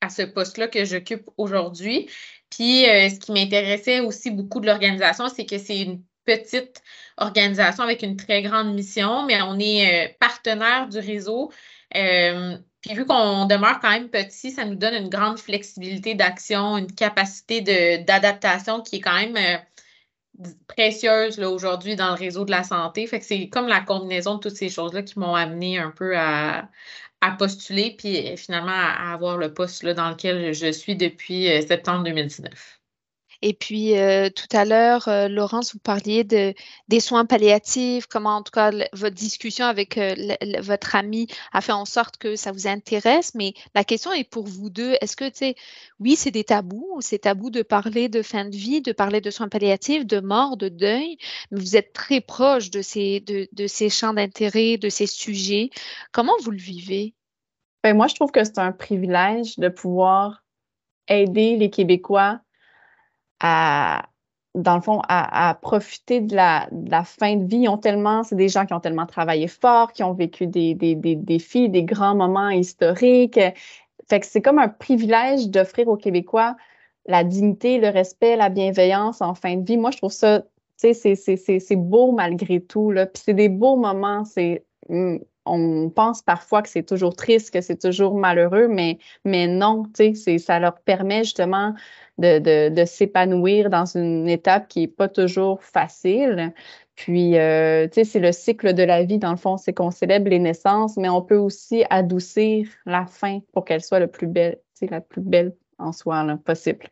à 0.00 0.08
ce 0.08 0.22
poste-là 0.22 0.68
que 0.68 0.84
j'occupe 0.84 1.28
aujourd'hui. 1.36 2.08
Puis, 2.50 2.88
euh, 2.88 3.08
ce 3.08 3.18
qui 3.18 3.32
m'intéressait 3.32 4.00
aussi 4.00 4.30
beaucoup 4.30 4.60
de 4.60 4.66
l'organisation, 4.66 5.28
c'est 5.28 5.44
que 5.44 5.58
c'est 5.58 5.80
une 5.80 6.02
petite 6.24 6.82
organisation 7.16 7.84
avec 7.84 8.02
une 8.02 8.16
très 8.16 8.42
grande 8.42 8.74
mission, 8.74 9.26
mais 9.26 9.42
on 9.42 9.58
est 9.58 10.08
euh, 10.08 10.12
partenaire 10.20 10.88
du 10.88 10.98
réseau. 10.98 11.52
Euh, 11.96 12.56
puis 12.84 12.94
vu 12.94 13.06
qu'on 13.06 13.46
demeure 13.46 13.80
quand 13.80 13.90
même 13.90 14.10
petit, 14.10 14.50
ça 14.50 14.66
nous 14.66 14.74
donne 14.74 14.94
une 14.94 15.08
grande 15.08 15.38
flexibilité 15.38 16.14
d'action, 16.14 16.76
une 16.76 16.92
capacité 16.92 17.62
d'adaptation 18.02 18.82
qui 18.82 18.96
est 18.96 19.00
quand 19.00 19.14
même 19.14 19.36
euh, 19.38 20.48
précieuse 20.66 21.40
aujourd'hui 21.40 21.96
dans 21.96 22.08
le 22.08 22.14
réseau 22.14 22.44
de 22.44 22.50
la 22.50 22.62
santé. 22.62 23.06
Fait 23.06 23.20
que 23.20 23.24
c'est 23.24 23.48
comme 23.48 23.68
la 23.68 23.80
combinaison 23.80 24.34
de 24.34 24.40
toutes 24.40 24.56
ces 24.56 24.68
choses-là 24.68 25.02
qui 25.02 25.18
m'ont 25.18 25.34
amené 25.34 25.78
un 25.78 25.92
peu 25.92 26.18
à, 26.18 26.68
postuler, 27.38 27.96
puis 27.96 28.36
finalement 28.36 28.70
à, 28.70 29.14
avoir 29.14 29.38
le 29.38 29.54
poste 29.54 29.82
là, 29.82 29.94
dans 29.94 30.10
lequel 30.10 30.52
je 30.52 30.70
suis 30.70 30.94
depuis 30.94 31.50
euh, 31.50 31.66
septembre 31.66 32.04
2019. 32.04 32.80
Et 33.46 33.52
puis, 33.52 33.98
euh, 33.98 34.30
tout 34.30 34.48
à 34.56 34.64
l'heure, 34.64 35.06
euh, 35.06 35.28
Laurence, 35.28 35.74
vous 35.74 35.78
parliez 35.78 36.24
de, 36.24 36.54
des 36.88 36.98
soins 36.98 37.26
palliatifs, 37.26 38.06
comment 38.06 38.36
en 38.36 38.42
tout 38.42 38.52
cas 38.52 38.70
votre 38.94 39.14
discussion 39.14 39.66
avec 39.66 39.98
euh, 39.98 40.14
votre 40.60 40.96
ami 40.96 41.26
a 41.52 41.60
fait 41.60 41.72
en 41.72 41.84
sorte 41.84 42.16
que 42.16 42.36
ça 42.36 42.52
vous 42.52 42.66
intéresse. 42.66 43.34
Mais 43.34 43.52
la 43.74 43.84
question 43.84 44.14
est 44.14 44.24
pour 44.24 44.46
vous 44.46 44.70
deux, 44.70 44.94
est-ce 45.02 45.14
que, 45.14 45.26
tu 45.26 45.36
sais, 45.36 45.56
oui, 46.00 46.16
c'est 46.16 46.30
des 46.30 46.44
tabous, 46.44 46.96
c'est 47.00 47.18
tabou 47.18 47.50
de 47.50 47.60
parler 47.60 48.08
de 48.08 48.22
fin 48.22 48.46
de 48.46 48.56
vie, 48.56 48.80
de 48.80 48.92
parler 48.92 49.20
de 49.20 49.30
soins 49.30 49.50
palliatifs, 49.50 50.06
de 50.06 50.20
mort, 50.20 50.56
de 50.56 50.70
deuil, 50.70 51.18
mais 51.50 51.60
vous 51.60 51.76
êtes 51.76 51.92
très 51.92 52.22
proche 52.22 52.70
de 52.70 52.80
ces, 52.80 53.20
de 53.20 53.66
ces 53.66 53.90
champs 53.90 54.14
d'intérêt, 54.14 54.78
de 54.78 54.88
ces 54.88 55.06
sujets. 55.06 55.68
Comment 56.12 56.32
vous 56.40 56.50
le 56.50 56.56
vivez? 56.56 57.12
Ben, 57.82 57.94
moi, 57.94 58.06
je 58.06 58.14
trouve 58.14 58.30
que 58.30 58.42
c'est 58.42 58.58
un 58.58 58.72
privilège 58.72 59.58
de 59.58 59.68
pouvoir 59.68 60.42
aider 61.08 61.56
les 61.58 61.68
Québécois 61.68 62.40
à, 63.40 64.06
dans 64.54 64.76
le 64.76 64.80
fond, 64.80 65.00
à, 65.08 65.58
profiter 65.60 66.20
de 66.20 66.34
la, 66.34 66.68
fin 67.04 67.36
de 67.36 67.44
vie. 67.44 67.68
Ont 67.68 67.78
tellement, 67.78 68.22
c'est 68.22 68.36
des 68.36 68.48
gens 68.48 68.66
qui 68.66 68.74
ont 68.74 68.80
tellement 68.80 69.06
travaillé 69.06 69.48
fort, 69.48 69.92
qui 69.92 70.02
ont 70.02 70.14
vécu 70.14 70.46
des 70.46 70.74
défis, 70.74 71.68
des 71.68 71.84
grands 71.84 72.14
moments 72.14 72.50
historiques. 72.50 73.40
Fait 74.08 74.20
que 74.20 74.26
c'est 74.26 74.42
comme 74.42 74.58
un 74.58 74.68
privilège 74.68 75.48
d'offrir 75.48 75.88
aux 75.88 75.96
Québécois 75.96 76.56
la 77.06 77.24
dignité, 77.24 77.78
le 77.78 77.88
respect, 77.88 78.36
la 78.36 78.48
bienveillance 78.48 79.20
en 79.20 79.34
fin 79.34 79.56
de 79.56 79.64
vie. 79.64 79.76
Moi, 79.76 79.90
je 79.90 79.98
trouve 79.98 80.12
ça, 80.12 80.42
tu 80.80 80.94
sais, 80.94 81.14
c'est 81.16 81.76
beau 81.76 82.12
malgré 82.12 82.60
tout. 82.60 82.90
Là. 82.90 83.06
Puis 83.06 83.22
c'est 83.26 83.34
des 83.34 83.48
beaux 83.48 83.76
moments. 83.76 84.24
C'est 84.24 84.64
hmm, 84.88 85.18
on 85.46 85.90
pense 85.90 86.22
parfois 86.22 86.62
que 86.62 86.68
c'est 86.68 86.84
toujours 86.84 87.14
triste, 87.14 87.52
que 87.52 87.60
c'est 87.60 87.80
toujours 87.80 88.14
malheureux, 88.16 88.68
mais, 88.68 88.98
mais 89.24 89.46
non, 89.46 89.84
ça 90.38 90.58
leur 90.58 90.80
permet 90.80 91.24
justement 91.24 91.74
de, 92.18 92.68
de, 92.68 92.84
s'épanouir 92.84 93.70
dans 93.70 93.84
une 93.84 94.28
étape 94.28 94.68
qui 94.68 94.80
n'est 94.80 94.88
pas 94.88 95.08
toujours 95.08 95.62
facile. 95.62 96.52
Puis, 96.94 97.38
euh, 97.38 97.88
tu 97.88 97.94
sais, 97.94 98.04
c'est 98.04 98.20
le 98.20 98.32
cycle 98.32 98.72
de 98.72 98.82
la 98.82 99.02
vie, 99.02 99.18
dans 99.18 99.32
le 99.32 99.36
fond, 99.36 99.56
c'est 99.56 99.72
qu'on 99.72 99.90
célèbre 99.90 100.30
les 100.30 100.38
naissances, 100.38 100.96
mais 100.96 101.08
on 101.08 101.22
peut 101.22 101.36
aussi 101.36 101.84
adoucir 101.90 102.68
la 102.86 103.06
fin 103.06 103.40
pour 103.52 103.64
qu'elle 103.64 103.82
soit 103.82 103.98
la 103.98 104.06
plus 104.06 104.28
belle 104.28 105.56
en 105.78 105.92
soi 105.92 106.24
possible. 106.44 106.88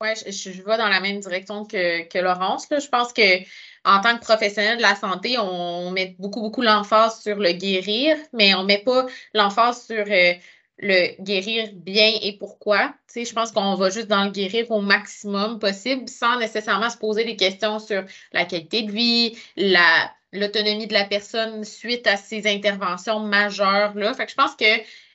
Oui, 0.00 0.10
je, 0.14 0.50
vais 0.62 0.76
dans 0.78 0.88
la 0.88 1.00
même 1.00 1.18
direction 1.18 1.64
que, 1.64 2.06
que 2.06 2.18
Laurence. 2.18 2.68
Je 2.70 2.88
pense 2.88 3.12
que 3.12 3.42
en 3.88 4.00
tant 4.00 4.16
que 4.18 4.22
professionnel 4.22 4.76
de 4.76 4.82
la 4.82 4.94
santé, 4.94 5.38
on 5.38 5.90
met 5.90 6.14
beaucoup, 6.18 6.42
beaucoup 6.42 6.60
l'emphase 6.62 7.22
sur 7.22 7.36
le 7.36 7.52
guérir, 7.52 8.16
mais 8.34 8.54
on 8.54 8.62
ne 8.62 8.66
met 8.66 8.82
pas 8.84 9.06
l'emphase 9.32 9.86
sur 9.86 10.04
euh, 10.06 10.34
le 10.78 11.22
guérir 11.22 11.70
bien 11.72 12.12
et 12.22 12.36
pourquoi. 12.38 12.94
Je 13.14 13.32
pense 13.32 13.50
qu'on 13.50 13.74
va 13.74 13.88
juste 13.90 14.08
dans 14.08 14.24
le 14.24 14.30
guérir 14.30 14.70
au 14.70 14.82
maximum 14.82 15.58
possible 15.58 16.08
sans 16.08 16.38
nécessairement 16.38 16.90
se 16.90 16.98
poser 16.98 17.24
des 17.24 17.36
questions 17.36 17.78
sur 17.78 18.04
la 18.32 18.44
qualité 18.44 18.82
de 18.82 18.92
vie, 18.92 19.36
la, 19.56 20.12
l'autonomie 20.32 20.86
de 20.86 20.92
la 20.92 21.04
personne 21.04 21.64
suite 21.64 22.06
à 22.06 22.16
ces 22.16 22.46
interventions 22.46 23.20
majeures. 23.20 23.94
Là. 23.94 24.12
Fait 24.12 24.26
que 24.26 24.30
je 24.30 24.36
pense 24.36 24.54
que 24.54 24.64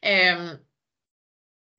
euh, 0.06 0.56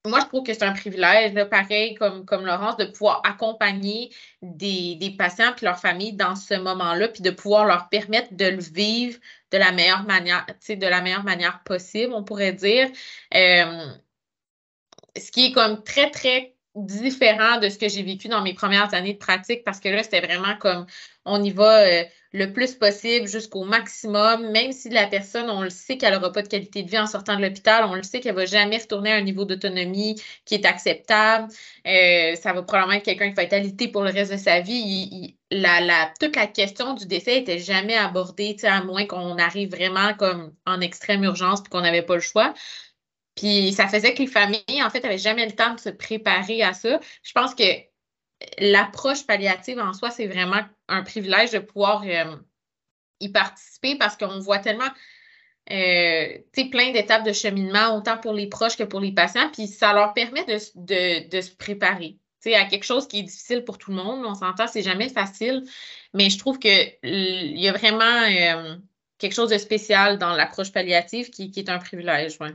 moi, 0.06 0.20
je 0.20 0.26
trouve 0.26 0.44
que 0.44 0.52
c'est 0.52 0.64
un 0.64 0.72
privilège, 0.72 1.32
pareil 1.48 1.94
comme, 1.94 2.26
comme 2.26 2.44
Laurence, 2.44 2.76
de 2.76 2.84
pouvoir 2.84 3.22
accompagner 3.24 4.10
des, 4.42 5.14
patients 5.16 5.54
et 5.60 5.64
leurs 5.64 5.78
familles 5.78 6.12
dans 6.12 6.36
ce 6.36 6.54
moment-là, 6.54 7.08
puis 7.08 7.22
de 7.22 7.30
pouvoir 7.30 7.64
leur 7.64 7.88
permettre 7.88 8.34
de 8.34 8.46
le 8.46 8.60
vivre 8.60 9.18
de 9.50 9.58
la 9.58 9.72
meilleure 9.72 10.04
manière, 10.04 10.44
de 10.68 10.86
la 10.86 11.00
meilleure 11.00 11.24
manière 11.24 11.62
possible, 11.64 12.12
on 12.12 12.22
pourrait 12.22 12.52
dire. 12.52 12.90
Euh, 13.34 13.86
ce 15.16 15.30
qui 15.30 15.46
est 15.46 15.52
comme 15.52 15.82
très, 15.82 16.10
très 16.10 16.53
différent 16.74 17.58
de 17.60 17.68
ce 17.68 17.78
que 17.78 17.88
j'ai 17.88 18.02
vécu 18.02 18.28
dans 18.28 18.42
mes 18.42 18.54
premières 18.54 18.92
années 18.94 19.14
de 19.14 19.18
pratique, 19.18 19.62
parce 19.64 19.80
que 19.80 19.88
là, 19.88 20.02
c'était 20.02 20.20
vraiment 20.20 20.56
comme 20.58 20.86
on 21.24 21.42
y 21.42 21.50
va 21.50 21.80
euh, 21.80 22.04
le 22.32 22.52
plus 22.52 22.74
possible 22.74 23.28
jusqu'au 23.28 23.64
maximum, 23.64 24.50
même 24.50 24.72
si 24.72 24.88
la 24.90 25.06
personne, 25.06 25.48
on 25.48 25.62
le 25.62 25.70
sait 25.70 25.96
qu'elle 25.96 26.14
n'aura 26.14 26.32
pas 26.32 26.42
de 26.42 26.48
qualité 26.48 26.82
de 26.82 26.90
vie 26.90 26.98
en 26.98 27.06
sortant 27.06 27.36
de 27.36 27.42
l'hôpital, 27.42 27.84
on 27.88 27.94
le 27.94 28.02
sait 28.02 28.20
qu'elle 28.20 28.34
ne 28.34 28.40
va 28.40 28.46
jamais 28.46 28.78
retourner 28.78 29.12
à 29.12 29.16
un 29.16 29.20
niveau 29.20 29.44
d'autonomie 29.44 30.20
qui 30.44 30.56
est 30.56 30.66
acceptable. 30.66 31.48
Euh, 31.86 32.34
ça 32.34 32.52
va 32.52 32.62
probablement 32.62 32.98
être 32.98 33.04
quelqu'un 33.04 33.28
qui 33.28 33.34
va 33.34 33.44
être 33.44 33.52
alité 33.52 33.88
pour 33.88 34.02
le 34.02 34.10
reste 34.10 34.32
de 34.32 34.36
sa 34.36 34.60
vie. 34.60 35.36
la, 35.52 36.12
toute 36.20 36.34
la 36.34 36.48
question 36.48 36.94
du 36.94 37.06
décès 37.06 37.36
n'était 37.36 37.60
jamais 37.60 37.94
abordée, 37.94 38.56
à 38.64 38.82
moins 38.82 39.06
qu'on 39.06 39.38
arrive 39.38 39.70
vraiment 39.70 40.12
comme 40.14 40.52
en 40.66 40.80
extrême 40.80 41.22
urgence 41.22 41.60
et 41.60 41.68
qu'on 41.70 41.82
n'avait 41.82 42.02
pas 42.02 42.16
le 42.16 42.20
choix. 42.20 42.52
Puis 43.36 43.72
ça 43.72 43.88
faisait 43.88 44.14
que 44.14 44.20
les 44.22 44.28
familles, 44.28 44.82
en 44.82 44.90
fait, 44.90 45.00
n'avaient 45.00 45.18
jamais 45.18 45.46
le 45.46 45.52
temps 45.52 45.74
de 45.74 45.80
se 45.80 45.88
préparer 45.88 46.62
à 46.62 46.72
ça. 46.72 47.00
Je 47.22 47.32
pense 47.32 47.54
que 47.54 47.64
l'approche 48.58 49.26
palliative 49.26 49.78
en 49.78 49.92
soi, 49.92 50.10
c'est 50.10 50.26
vraiment 50.26 50.62
un 50.88 51.02
privilège 51.02 51.50
de 51.50 51.58
pouvoir 51.58 52.04
euh, 52.06 52.36
y 53.20 53.28
participer 53.30 53.96
parce 53.96 54.16
qu'on 54.16 54.38
voit 54.38 54.58
tellement 54.58 54.90
euh, 55.70 56.38
plein 56.70 56.92
d'étapes 56.92 57.24
de 57.24 57.32
cheminement, 57.32 57.96
autant 57.96 58.18
pour 58.18 58.34
les 58.34 58.48
proches 58.48 58.76
que 58.76 58.84
pour 58.84 59.00
les 59.00 59.12
patients, 59.12 59.50
puis 59.52 59.66
ça 59.66 59.92
leur 59.92 60.12
permet 60.12 60.44
de, 60.44 60.58
se 61.40 61.56
préparer 61.56 62.18
à 62.52 62.66
quelque 62.66 62.84
chose 62.84 63.08
qui 63.08 63.20
est 63.20 63.22
difficile 63.22 63.64
pour 63.64 63.78
tout 63.78 63.90
le 63.90 63.96
monde. 63.96 64.22
On 64.26 64.34
s'entend, 64.34 64.66
c'est 64.66 64.82
jamais 64.82 65.08
facile, 65.08 65.64
mais 66.12 66.28
je 66.28 66.38
trouve 66.38 66.58
qu'il 66.58 66.98
y 67.02 67.68
a 67.68 67.72
vraiment 67.72 68.04
euh, 68.04 68.76
quelque 69.16 69.32
chose 69.32 69.48
de 69.48 69.56
spécial 69.56 70.18
dans 70.18 70.34
l'approche 70.34 70.70
palliative 70.70 71.30
qui, 71.30 71.50
est 71.56 71.70
un 71.70 71.78
privilège. 71.78 72.36
Ouais. 72.40 72.54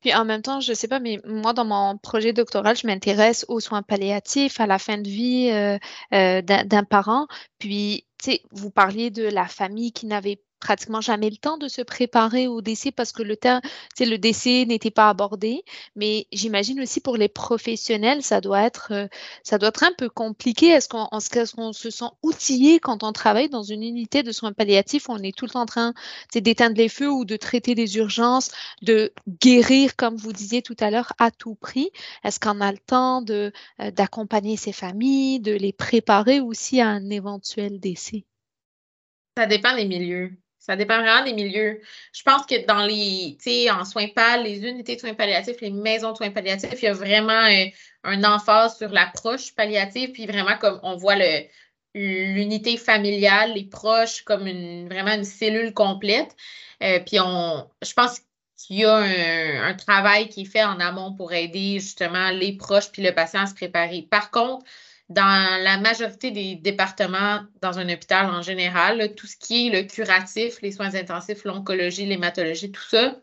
Puis 0.00 0.14
en 0.14 0.24
même 0.24 0.42
temps, 0.42 0.60
je 0.60 0.70
ne 0.70 0.74
sais 0.74 0.88
pas, 0.88 1.00
mais 1.00 1.20
moi, 1.24 1.52
dans 1.52 1.64
mon 1.64 1.98
projet 1.98 2.32
doctoral, 2.32 2.76
je 2.76 2.86
m'intéresse 2.86 3.44
aux 3.48 3.60
soins 3.60 3.82
palliatifs, 3.82 4.60
à 4.60 4.66
la 4.66 4.78
fin 4.78 4.98
de 4.98 5.08
vie 5.08 5.50
euh, 5.50 5.78
euh, 6.14 6.42
d'un 6.42 6.84
parent. 6.84 7.26
Puis, 7.58 8.06
tu 8.18 8.32
sais, 8.32 8.42
vous 8.52 8.70
parliez 8.70 9.10
de 9.10 9.24
la 9.24 9.46
famille 9.46 9.92
qui 9.92 10.06
n'avait 10.06 10.40
pratiquement 10.60 11.00
jamais 11.00 11.30
le 11.30 11.36
temps 11.36 11.58
de 11.58 11.68
se 11.68 11.82
préparer 11.82 12.46
au 12.46 12.60
décès 12.60 12.90
parce 12.90 13.12
que 13.12 13.22
le, 13.22 13.36
temps, 13.36 13.60
le 14.00 14.16
décès 14.16 14.64
n'était 14.66 14.90
pas 14.90 15.08
abordé. 15.08 15.64
Mais 15.94 16.26
j'imagine 16.32 16.80
aussi 16.80 17.00
pour 17.00 17.16
les 17.16 17.28
professionnels, 17.28 18.22
ça 18.22 18.40
doit 18.40 18.62
être, 18.62 18.92
euh, 18.92 19.06
ça 19.42 19.58
doit 19.58 19.68
être 19.68 19.84
un 19.84 19.92
peu 19.96 20.08
compliqué. 20.08 20.68
Est-ce 20.68 20.88
qu'on 20.88 21.72
se 21.72 21.90
sent 21.90 22.04
outillé 22.22 22.80
quand 22.80 23.02
on 23.02 23.12
travaille 23.12 23.48
dans 23.48 23.62
une 23.62 23.82
unité 23.82 24.22
de 24.22 24.32
soins 24.32 24.52
palliatifs? 24.52 25.08
On 25.08 25.18
est 25.18 25.36
tout 25.36 25.44
le 25.44 25.50
temps 25.50 25.62
en 25.62 25.66
train 25.66 25.94
d'éteindre 26.34 26.76
les 26.76 26.88
feux 26.88 27.10
ou 27.10 27.24
de 27.24 27.36
traiter 27.36 27.74
des 27.74 27.96
urgences, 27.96 28.50
de 28.82 29.12
guérir, 29.40 29.96
comme 29.96 30.16
vous 30.16 30.32
disiez 30.32 30.62
tout 30.62 30.76
à 30.80 30.90
l'heure, 30.90 31.12
à 31.18 31.30
tout 31.30 31.54
prix? 31.54 31.90
Est-ce 32.24 32.40
qu'on 32.40 32.60
a 32.60 32.72
le 32.72 32.78
temps 32.78 33.24
euh, 33.30 33.50
d'accompagner 33.92 34.56
ces 34.56 34.72
familles, 34.72 35.40
de 35.40 35.52
les 35.52 35.72
préparer 35.72 36.40
aussi 36.40 36.80
à 36.80 36.88
un 36.88 37.10
éventuel 37.10 37.80
décès? 37.80 38.24
Ça 39.36 39.46
dépend 39.46 39.76
des 39.76 39.84
milieux. 39.84 40.32
Ça 40.66 40.74
dépend 40.74 40.98
vraiment 40.98 41.24
des 41.24 41.32
milieux. 41.32 41.80
Je 42.12 42.22
pense 42.24 42.44
que 42.44 42.66
dans 42.66 42.84
les, 42.84 43.36
tu 43.40 43.50
sais, 43.50 43.70
en 43.70 43.84
soins 43.84 44.08
pal, 44.08 44.42
les 44.42 44.66
unités 44.66 44.96
de 44.96 45.00
soins 45.00 45.14
palliatifs, 45.14 45.60
les 45.60 45.70
maisons 45.70 46.10
de 46.10 46.16
soins 46.16 46.30
palliatifs, 46.30 46.82
il 46.82 46.86
y 46.86 46.88
a 46.88 46.92
vraiment 46.92 47.32
un, 47.32 47.68
un 48.02 48.24
emphase 48.24 48.76
sur 48.76 48.88
l'approche 48.88 49.54
palliative, 49.54 50.10
puis 50.10 50.26
vraiment 50.26 50.58
comme 50.58 50.80
on 50.82 50.96
voit 50.96 51.14
le, 51.14 51.44
l'unité 51.94 52.76
familiale, 52.78 53.54
les 53.54 53.64
proches 53.64 54.22
comme 54.22 54.48
une, 54.48 54.88
vraiment 54.88 55.14
une 55.14 55.24
cellule 55.24 55.72
complète. 55.72 56.34
Euh, 56.82 56.98
puis 56.98 57.20
on, 57.20 57.70
je 57.80 57.92
pense 57.92 58.20
qu'il 58.56 58.78
y 58.78 58.84
a 58.84 58.96
un, 58.96 59.68
un, 59.70 59.74
travail 59.74 60.28
qui 60.28 60.42
est 60.42 60.46
fait 60.46 60.64
en 60.64 60.80
amont 60.80 61.14
pour 61.14 61.32
aider 61.32 61.78
justement 61.78 62.30
les 62.30 62.56
proches 62.56 62.90
puis 62.90 63.02
le 63.02 63.14
patient 63.14 63.42
à 63.42 63.46
se 63.46 63.54
préparer. 63.54 64.02
Par 64.10 64.32
contre, 64.32 64.64
dans 65.08 65.62
la 65.62 65.78
majorité 65.78 66.30
des 66.32 66.56
départements 66.56 67.42
dans 67.62 67.78
un 67.78 67.88
hôpital 67.88 68.28
en 68.28 68.42
général, 68.42 69.14
tout 69.14 69.26
ce 69.26 69.36
qui 69.36 69.68
est 69.68 69.70
le 69.70 69.86
curatif, 69.86 70.60
les 70.62 70.72
soins 70.72 70.94
intensifs, 70.94 71.44
l'oncologie, 71.44 72.06
l'hématologie, 72.06 72.72
tout 72.72 72.82
ça, 72.82 73.16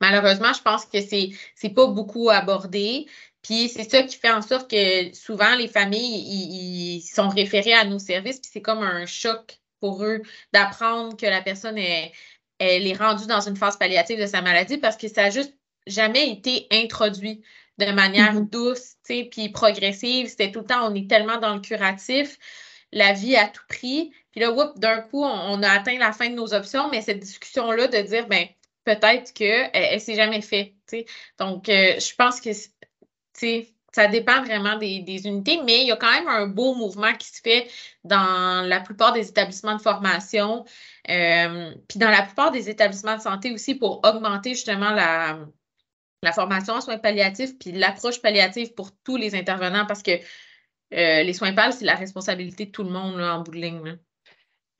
malheureusement, 0.00 0.52
je 0.52 0.62
pense 0.62 0.84
que 0.86 1.00
c'est 1.00 1.30
n'est 1.62 1.74
pas 1.74 1.86
beaucoup 1.86 2.30
abordé. 2.30 3.06
Puis 3.42 3.68
c'est 3.68 3.88
ça 3.88 4.02
qui 4.02 4.16
fait 4.16 4.30
en 4.30 4.42
sorte 4.42 4.70
que 4.70 5.14
souvent 5.14 5.54
les 5.56 5.68
familles 5.68 6.98
ils, 6.98 7.02
sont 7.02 7.28
référés 7.28 7.72
à 7.72 7.84
nos 7.84 7.98
services, 7.98 8.38
puis 8.38 8.50
c'est 8.52 8.62
comme 8.62 8.82
un 8.82 9.06
choc 9.06 9.60
pour 9.80 10.04
eux 10.04 10.20
d'apprendre 10.52 11.16
que 11.16 11.26
la 11.26 11.40
personne 11.40 11.78
est, 11.78 12.12
elle 12.58 12.86
est 12.86 12.94
rendue 12.94 13.26
dans 13.26 13.40
une 13.40 13.56
phase 13.56 13.78
palliative 13.78 14.20
de 14.20 14.26
sa 14.26 14.42
maladie 14.42 14.76
parce 14.76 14.96
que 14.96 15.08
ça 15.08 15.24
n'a 15.24 15.30
juste 15.30 15.54
jamais 15.86 16.30
été 16.30 16.66
introduit 16.70 17.42
de 17.86 17.92
manière 17.92 18.34
mm-hmm. 18.34 18.50
douce, 18.50 18.94
puis 19.04 19.48
progressive. 19.48 20.28
C'était 20.28 20.50
tout 20.50 20.60
le 20.60 20.66
temps, 20.66 20.90
on 20.90 20.94
est 20.94 21.08
tellement 21.08 21.38
dans 21.38 21.54
le 21.54 21.60
curatif, 21.60 22.38
la 22.92 23.12
vie 23.12 23.36
à 23.36 23.48
tout 23.48 23.62
prix. 23.68 24.12
Puis 24.32 24.40
là, 24.40 24.52
d'un 24.76 25.00
coup, 25.00 25.24
on, 25.24 25.62
a 25.62 25.70
atteint 25.70 25.98
la 25.98 26.12
fin 26.12 26.28
de 26.28 26.34
nos 26.34 26.54
options, 26.54 26.88
mais 26.90 27.02
cette 27.02 27.18
discussion-là 27.18 27.88
de 27.88 27.98
dire, 28.02 28.28
ben 28.28 28.46
peut-être 28.84 29.32
qu'elle 29.32 29.70
elle, 29.72 29.94
ne 29.94 29.98
s'est 29.98 30.14
jamais 30.14 30.40
faite. 30.40 30.72
Donc, 31.38 31.68
euh, 31.68 31.98
je 31.98 32.14
pense 32.14 32.40
que, 32.40 32.50
tu 32.50 32.70
sais, 33.34 33.68
ça 33.92 34.06
dépend 34.06 34.42
vraiment 34.42 34.76
des, 34.76 35.26
unités, 35.26 35.60
mais 35.64 35.80
il 35.82 35.88
y 35.88 35.92
a 35.92 35.96
quand 35.96 36.10
même 36.10 36.28
un 36.28 36.46
beau 36.46 36.74
mouvement 36.74 37.12
qui 37.14 37.28
se 37.28 37.40
fait 37.40 37.68
dans 38.04 38.64
la 38.66 38.80
plupart 38.80 39.12
des 39.12 39.28
établissements 39.28 39.76
de 39.76 39.82
formation, 39.82 40.64
euh, 41.08 41.74
puis 41.88 41.98
dans 41.98 42.10
la 42.10 42.22
plupart 42.22 42.52
des 42.52 42.70
établissements 42.70 43.16
de 43.16 43.22
santé 43.22 43.52
aussi 43.52 43.74
pour 43.74 44.00
augmenter 44.04 44.50
justement 44.50 44.90
la, 44.90 45.40
la 46.22 46.32
formation 46.32 46.74
en 46.74 46.80
soins 46.80 46.98
palliatifs, 46.98 47.58
puis 47.58 47.72
l'approche 47.72 48.20
palliative 48.20 48.74
pour 48.74 48.90
tous 49.02 49.16
les 49.16 49.34
intervenants, 49.34 49.86
parce 49.86 50.02
que 50.02 50.12
les 50.90 51.32
soins 51.32 51.52
pâles, 51.52 51.72
c'est 51.72 51.84
la 51.84 51.94
responsabilité 51.94 52.66
de 52.66 52.70
tout 52.70 52.82
le 52.84 52.90
monde 52.90 53.20
en 53.20 53.42
bout 53.42 53.52
de 53.52 53.58
ligne. 53.58 53.98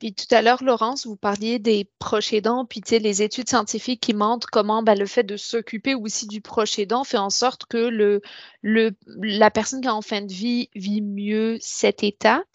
Puis 0.01 0.15
tout 0.15 0.33
à 0.33 0.41
l'heure, 0.41 0.63
Laurence, 0.63 1.05
vous 1.05 1.15
parliez 1.15 1.59
des 1.59 1.87
proches 1.99 2.33
aidants, 2.33 2.65
puis 2.65 2.81
les 2.89 3.21
études 3.21 3.47
scientifiques 3.47 4.01
qui 4.01 4.15
montrent 4.15 4.47
comment 4.51 4.81
ben, 4.81 4.97
le 4.97 5.05
fait 5.05 5.21
de 5.21 5.37
s'occuper 5.37 5.93
aussi 5.93 6.25
du 6.25 6.41
proche 6.41 6.79
aidant 6.79 7.03
fait 7.03 7.19
en 7.19 7.29
sorte 7.29 7.67
que 7.67 7.77
le, 7.77 8.23
le, 8.63 8.93
la 9.05 9.51
personne 9.51 9.79
qui 9.79 9.87
est 9.87 9.91
en 9.91 10.01
fin 10.01 10.23
de 10.23 10.33
vie 10.33 10.71
vit 10.73 11.03
mieux 11.03 11.59
cette 11.61 12.01
étape. 12.01 12.47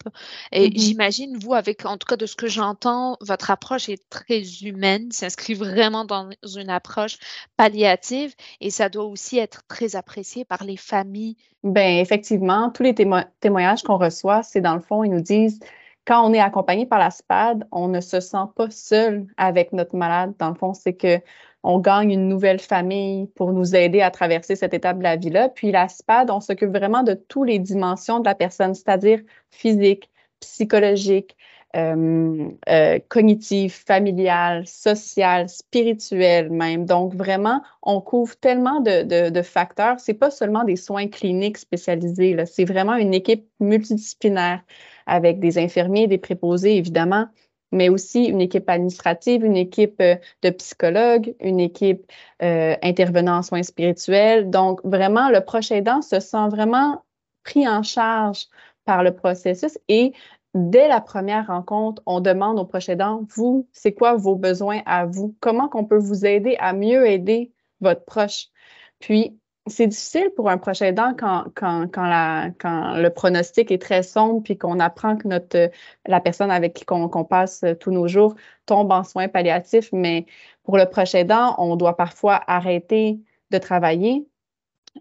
Et 0.51 0.67
mm-hmm. 0.67 0.77
j'imagine, 0.77 1.37
vous, 1.37 1.53
avec, 1.53 1.85
en 1.85 1.95
tout 1.95 2.05
cas 2.05 2.17
de 2.17 2.25
ce 2.25 2.35
que 2.35 2.47
j'entends, 2.47 3.15
votre 3.21 3.49
approche 3.49 3.87
est 3.87 4.03
très 4.09 4.41
humaine, 4.63 5.09
s'inscrit 5.13 5.53
vraiment 5.53 6.03
dans 6.03 6.29
une 6.57 6.69
approche 6.69 7.17
palliative 7.55 8.35
et 8.59 8.71
ça 8.71 8.89
doit 8.89 9.05
aussi 9.05 9.37
être 9.37 9.61
très 9.69 9.95
apprécié 9.95 10.43
par 10.43 10.65
les 10.65 10.75
familles. 10.75 11.37
Ben 11.63 11.99
effectivement, 11.99 12.71
tous 12.71 12.83
les 12.83 12.93
témoignages 12.93 13.83
qu'on 13.83 13.97
reçoit, 13.97 14.43
c'est 14.43 14.59
dans 14.59 14.75
le 14.75 14.81
fond, 14.81 15.05
ils 15.05 15.11
nous 15.11 15.21
disent 15.21 15.61
quand 16.07 16.25
on 16.25 16.33
est 16.33 16.39
accompagné 16.39 16.85
par 16.85 16.99
la 16.99 17.11
SPAD, 17.11 17.67
on 17.71 17.89
ne 17.89 17.99
se 17.99 18.21
sent 18.21 18.37
pas 18.55 18.69
seul 18.71 19.27
avec 19.35 19.73
notre 19.73 19.95
malade. 19.97 20.33
Dans 20.39 20.49
le 20.49 20.55
fond, 20.55 20.73
c'est 20.73 20.93
que 20.93 21.19
on 21.63 21.79
gagne 21.79 22.11
une 22.11 22.29
nouvelle 22.29 22.59
famille 22.59 23.27
pour 23.35 23.51
nous 23.51 23.75
aider 23.75 24.01
à 24.01 24.09
traverser 24.09 24.55
cette 24.55 24.73
étape 24.73 24.99
de 24.99 25.03
la 25.03 25.17
vie-là. 25.17 25.49
Puis 25.49 25.71
la 25.71 25.89
SPAD, 25.89 26.31
on 26.31 26.39
s'occupe 26.39 26.69
vraiment 26.69 27.03
de 27.03 27.13
toutes 27.13 27.49
les 27.49 27.59
dimensions 27.59 28.19
de 28.19 28.25
la 28.25 28.35
personne, 28.35 28.73
c'est-à-dire 28.73 29.19
physique, 29.51 30.09
psychologique, 30.39 31.35
euh, 31.75 32.49
euh, 32.69 32.99
cognitive, 33.09 33.73
familiale, 33.85 34.65
sociale, 34.65 35.49
spirituelle 35.49 36.49
même. 36.49 36.85
Donc 36.85 37.13
vraiment, 37.15 37.61
on 37.83 37.99
couvre 37.99 38.37
tellement 38.37 38.79
de, 38.79 39.03
de, 39.03 39.29
de 39.29 39.41
facteurs. 39.41 39.97
Pas 40.19 40.31
seulement 40.31 40.63
des 40.63 40.77
soins 40.77 41.07
cliniques 41.09 41.57
spécialisés. 41.57 42.37
C'est 42.45 42.65
vraiment 42.65 42.95
une 42.95 43.13
équipe 43.13 43.45
multidisciplinaire 43.59 44.61
avec 45.07 45.39
des 45.39 45.57
infirmiers, 45.57 46.07
des 46.07 46.17
préposés, 46.19 46.77
évidemment, 46.77 47.27
mais 47.71 47.89
aussi 47.89 48.25
une 48.25 48.41
équipe 48.41 48.69
administrative, 48.69 49.43
une 49.43 49.57
équipe 49.57 49.99
euh, 50.01 50.15
de 50.43 50.49
psychologues, 50.51 51.35
une 51.39 51.59
équipe 51.59 52.09
euh, 52.41 52.75
intervenant 52.83 53.37
en 53.37 53.41
soins 53.41 53.63
spirituels. 53.63 54.49
Donc, 54.49 54.79
vraiment, 54.83 55.29
le 55.29 55.41
proche 55.41 55.71
aidant 55.71 56.01
se 56.01 56.19
sent 56.19 56.49
vraiment 56.49 57.03
pris 57.43 57.67
en 57.67 57.83
charge 57.83 58.45
par 58.85 59.03
le 59.03 59.13
processus 59.13 59.77
et 59.87 60.13
dès 60.53 60.87
la 60.87 61.01
première 61.01 61.47
rencontre, 61.47 62.01
on 62.05 62.19
demande 62.19 62.59
au 62.59 62.65
proche 62.65 62.89
aidant, 62.89 63.25
vous, 63.35 63.67
c'est 63.71 63.93
quoi 63.93 64.15
vos 64.15 64.35
besoins 64.35 64.81
à 64.85 65.05
vous? 65.05 65.35
Comment 65.39 65.69
qu'on 65.69 65.85
peut 65.85 65.97
vous 65.97 66.25
aider 66.25 66.55
à 66.59 66.73
mieux 66.73 67.07
aider 67.07 67.51
votre 67.81 68.05
proche? 68.05 68.47
Puis, 68.99 69.37
c'est 69.69 69.87
difficile 69.87 70.31
pour 70.35 70.49
un 70.49 70.57
proche 70.57 70.81
aidant 70.81 71.13
quand, 71.17 71.45
quand, 71.55 71.87
quand, 71.91 72.07
la, 72.07 72.49
quand 72.59 72.95
le 72.95 73.09
pronostic 73.09 73.71
est 73.71 73.81
très 73.81 74.03
sombre 74.03 74.41
puis 74.43 74.57
qu'on 74.57 74.79
apprend 74.79 75.17
que 75.17 75.27
notre, 75.27 75.71
la 76.05 76.19
personne 76.19 76.51
avec 76.51 76.73
qui 76.73 76.85
on, 76.89 77.09
passe 77.23 77.63
tous 77.79 77.91
nos 77.91 78.07
jours 78.07 78.35
tombe 78.65 78.91
en 78.91 79.03
soins 79.03 79.27
palliatifs. 79.27 79.89
Mais 79.93 80.25
pour 80.63 80.77
le 80.77 80.85
proche 80.85 81.15
aidant, 81.15 81.55
on 81.57 81.75
doit 81.75 81.95
parfois 81.97 82.41
arrêter 82.47 83.19
de 83.51 83.57
travailler. 83.57 84.27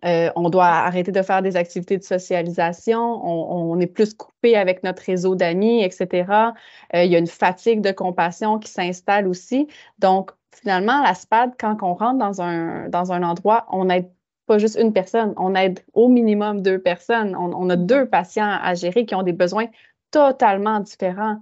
Euh, 0.05 0.31
on 0.37 0.51
doit 0.51 0.67
arrêter 0.67 1.11
de 1.13 1.23
faire 1.23 1.43
des 1.43 1.57
activités 1.57 1.97
de 1.97 2.03
socialisation. 2.03 3.01
On, 3.01 3.73
on 3.73 3.81
est 3.81 3.87
plus 3.87 4.15
coupé 4.15 4.57
avec 4.57 4.83
notre 4.83 5.03
réseau 5.03 5.35
d'amis, 5.35 5.83
etc. 5.83 6.55
Euh, 6.95 7.05
il 7.05 7.11
y 7.11 7.17
a 7.17 7.19
une 7.19 7.27
fatigue 7.27 7.81
de 7.81 7.93
compassion 7.93 8.59
qui 8.59 8.71
s'installe 8.71 9.27
aussi. 9.27 9.69
Donc, 9.99 10.33
finalement, 10.53 11.03
la 11.03 11.15
SPAD, 11.15 11.53
quand 11.59 11.77
on 11.83 11.95
rentre 11.95 12.19
dans 12.19 12.43
un, 12.43 12.89
dans 12.89 13.13
un 13.13 13.23
endroit, 13.23 13.67
on 13.71 13.89
aide 13.89 14.11
pas 14.47 14.59
juste 14.59 14.79
une 14.81 14.93
personne, 14.93 15.35
on 15.37 15.55
aide 15.55 15.81
au 15.93 16.09
minimum 16.09 16.62
deux 16.62 16.79
personnes. 16.79 17.37
On, 17.37 17.69
a 17.71 17.76
deux 17.76 18.09
patients 18.09 18.59
à 18.62 18.75
gérer 18.75 19.05
qui 19.05 19.15
ont 19.15 19.23
des 19.23 19.33
besoins 19.33 19.67
totalement 20.11 20.81
différents. 20.81 21.38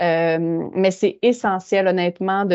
Euh, 0.00 0.68
mais 0.72 0.90
c'est 0.90 1.18
essentiel, 1.22 1.88
honnêtement, 1.88 2.46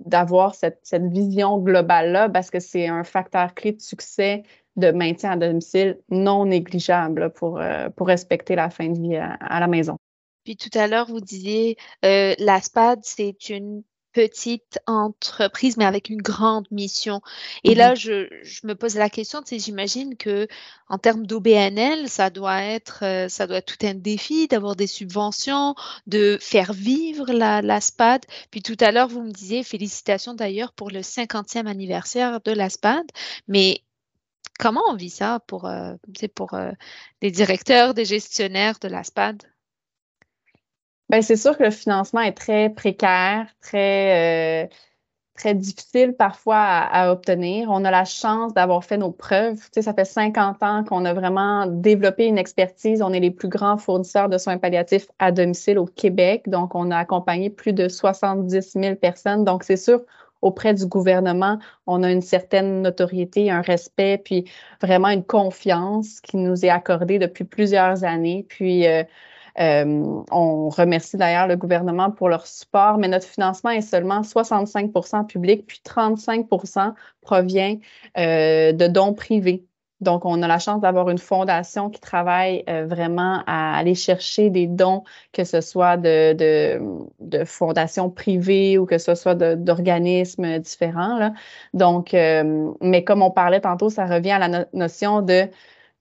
d'avoir 0.00 0.50
de, 0.50 0.56
cette, 0.56 0.80
cette, 0.82 1.06
vision 1.06 1.58
globale-là 1.58 2.28
parce 2.28 2.50
que 2.50 2.60
c'est 2.60 2.88
un 2.88 3.04
facteur 3.04 3.54
clé 3.54 3.72
de 3.72 3.80
succès 3.80 4.42
de 4.76 4.90
maintien 4.92 5.32
à 5.32 5.36
domicile 5.36 5.98
non 6.08 6.46
négligeable 6.46 7.30
pour, 7.32 7.58
euh, 7.58 7.90
pour 7.90 8.06
respecter 8.06 8.54
la 8.54 8.70
fin 8.70 8.88
de 8.88 8.98
vie 8.98 9.16
à, 9.16 9.60
la 9.60 9.66
maison. 9.66 9.96
Puis 10.44 10.56
tout 10.56 10.76
à 10.78 10.86
l'heure, 10.86 11.06
vous 11.06 11.20
disiez, 11.20 11.76
euh, 12.04 12.34
la 12.38 12.60
SPAD, 12.60 13.00
c'est 13.02 13.50
une 13.50 13.82
petite 14.18 14.80
entreprise, 14.88 15.76
mais 15.76 15.84
avec 15.84 16.10
une 16.10 16.20
grande 16.20 16.66
mission. 16.72 17.20
Et 17.62 17.76
là, 17.76 17.94
mm-hmm. 17.94 18.28
je, 18.42 18.66
me 18.66 18.74
pose 18.74 18.96
la 18.96 19.08
question, 19.08 19.42
tu 19.42 19.50
sais, 19.50 19.58
j'imagine 19.60 20.16
que 20.16 20.48
en 20.88 20.98
termes 20.98 21.24
d'OBNL, 21.24 22.08
ça 22.08 22.28
doit 22.28 22.64
être, 22.64 23.04
euh, 23.04 23.28
ça 23.28 23.46
doit 23.46 23.58
être 23.58 23.76
tout 23.78 23.86
un 23.86 23.94
défi 23.94 24.48
d'avoir 24.48 24.74
des 24.74 24.88
subventions, 24.88 25.76
de 26.08 26.36
faire 26.40 26.72
vivre 26.72 27.32
la, 27.32 27.62
la 27.62 27.80
SPAD. 27.80 28.26
Puis 28.50 28.60
tout 28.60 28.76
à 28.80 28.90
l'heure, 28.90 29.06
vous 29.06 29.22
me 29.22 29.30
disiez, 29.30 29.62
félicitations 29.62 30.34
d'ailleurs 30.34 30.72
pour 30.72 30.90
le 30.90 31.02
50e 31.02 31.68
anniversaire 31.68 32.40
de 32.40 32.50
la 32.50 32.70
SPAD, 32.70 33.06
mais 33.46 33.84
comment 34.58 34.82
on 34.88 34.96
vit 34.96 35.10
ça 35.10 35.38
pour, 35.46 35.66
euh, 35.66 35.94
pour 36.34 36.54
euh, 36.54 36.72
les 37.22 37.30
directeurs, 37.30 37.94
des 37.94 38.04
gestionnaires 38.04 38.80
de 38.80 38.88
la 38.88 39.04
SPAD? 39.04 39.44
Bien, 41.10 41.22
c'est 41.22 41.36
sûr 41.36 41.56
que 41.56 41.62
le 41.62 41.70
financement 41.70 42.20
est 42.20 42.32
très 42.36 42.68
précaire, 42.68 43.46
très, 43.62 44.64
euh, 44.64 44.68
très 45.34 45.54
difficile 45.54 46.14
parfois 46.14 46.58
à, 46.58 47.10
obtenir. 47.12 47.70
On 47.70 47.84
a 47.86 47.90
la 47.90 48.04
chance 48.04 48.52
d'avoir 48.52 48.84
fait 48.84 48.98
nos 48.98 49.10
preuves. 49.10 49.56
Tu 49.56 49.68
sais, 49.74 49.82
ça 49.82 49.94
fait 49.94 50.04
50 50.04 50.62
ans 50.62 50.84
qu'on 50.84 51.06
a 51.06 51.14
vraiment 51.14 51.66
développé 51.66 52.26
une 52.26 52.36
expertise. 52.36 53.00
On 53.00 53.12
est 53.12 53.20
les 53.20 53.30
plus 53.30 53.48
grands 53.48 53.78
fournisseurs 53.78 54.28
de 54.28 54.36
soins 54.36 54.58
palliatifs 54.58 55.06
à 55.18 55.32
domicile 55.32 55.78
au 55.78 55.86
Québec. 55.86 56.48
Donc, 56.48 56.74
on 56.74 56.90
a 56.90 56.98
accompagné 56.98 57.48
plus 57.48 57.72
de 57.72 57.88
70 57.88 58.72
000 58.74 58.96
personnes. 58.96 59.44
Donc, 59.44 59.64
c'est 59.64 59.76
sûr, 59.78 60.02
auprès 60.42 60.74
du 60.74 60.86
gouvernement, 60.86 61.58
on 61.86 62.02
a 62.02 62.10
une 62.12 62.22
certaine 62.22 62.82
notoriété, 62.82 63.50
un 63.50 63.62
respect, 63.62 64.20
puis 64.22 64.44
vraiment 64.82 65.08
une 65.08 65.24
confiance 65.24 66.20
qui 66.20 66.36
nous 66.36 66.66
est 66.66 66.70
accordée 66.70 67.18
depuis 67.18 67.44
plusieurs 67.44 68.04
années. 68.04 68.44
Puis, 68.48 68.86
euh, 68.86 69.04
euh, 69.60 70.22
on 70.30 70.68
remercie 70.68 71.16
d'ailleurs 71.16 71.46
le 71.48 71.56
gouvernement 71.56 72.10
pour 72.10 72.28
leur 72.28 72.46
support, 72.46 72.98
mais 72.98 73.08
notre 73.08 73.26
financement 73.26 73.70
est 73.70 73.80
seulement 73.80 74.22
65% 74.22 75.26
public, 75.26 75.66
puis 75.66 75.80
35% 75.84 76.94
provient 77.22 77.76
euh, 78.16 78.72
de 78.72 78.86
dons 78.86 79.14
privés. 79.14 79.64
Donc, 80.00 80.24
on 80.24 80.42
a 80.44 80.46
la 80.46 80.60
chance 80.60 80.80
d'avoir 80.80 81.10
une 81.10 81.18
fondation 81.18 81.90
qui 81.90 81.98
travaille 82.00 82.62
euh, 82.68 82.86
vraiment 82.86 83.42
à 83.48 83.76
aller 83.76 83.96
chercher 83.96 84.48
des 84.48 84.68
dons, 84.68 85.02
que 85.32 85.42
ce 85.42 85.60
soit 85.60 85.96
de, 85.96 86.78
fondations 87.44 88.08
privées 88.08 88.78
ou 88.78 88.86
que 88.86 88.98
ce 88.98 89.16
soit 89.16 89.34
d'organismes 89.34 90.60
différents. 90.60 91.32
Donc, 91.74 92.12
mais 92.12 93.02
comme 93.02 93.22
on 93.22 93.32
parlait 93.32 93.60
tantôt, 93.60 93.90
ça 93.90 94.06
revient 94.06 94.30
à 94.30 94.48
la 94.48 94.66
notion 94.72 95.20
de 95.20 95.48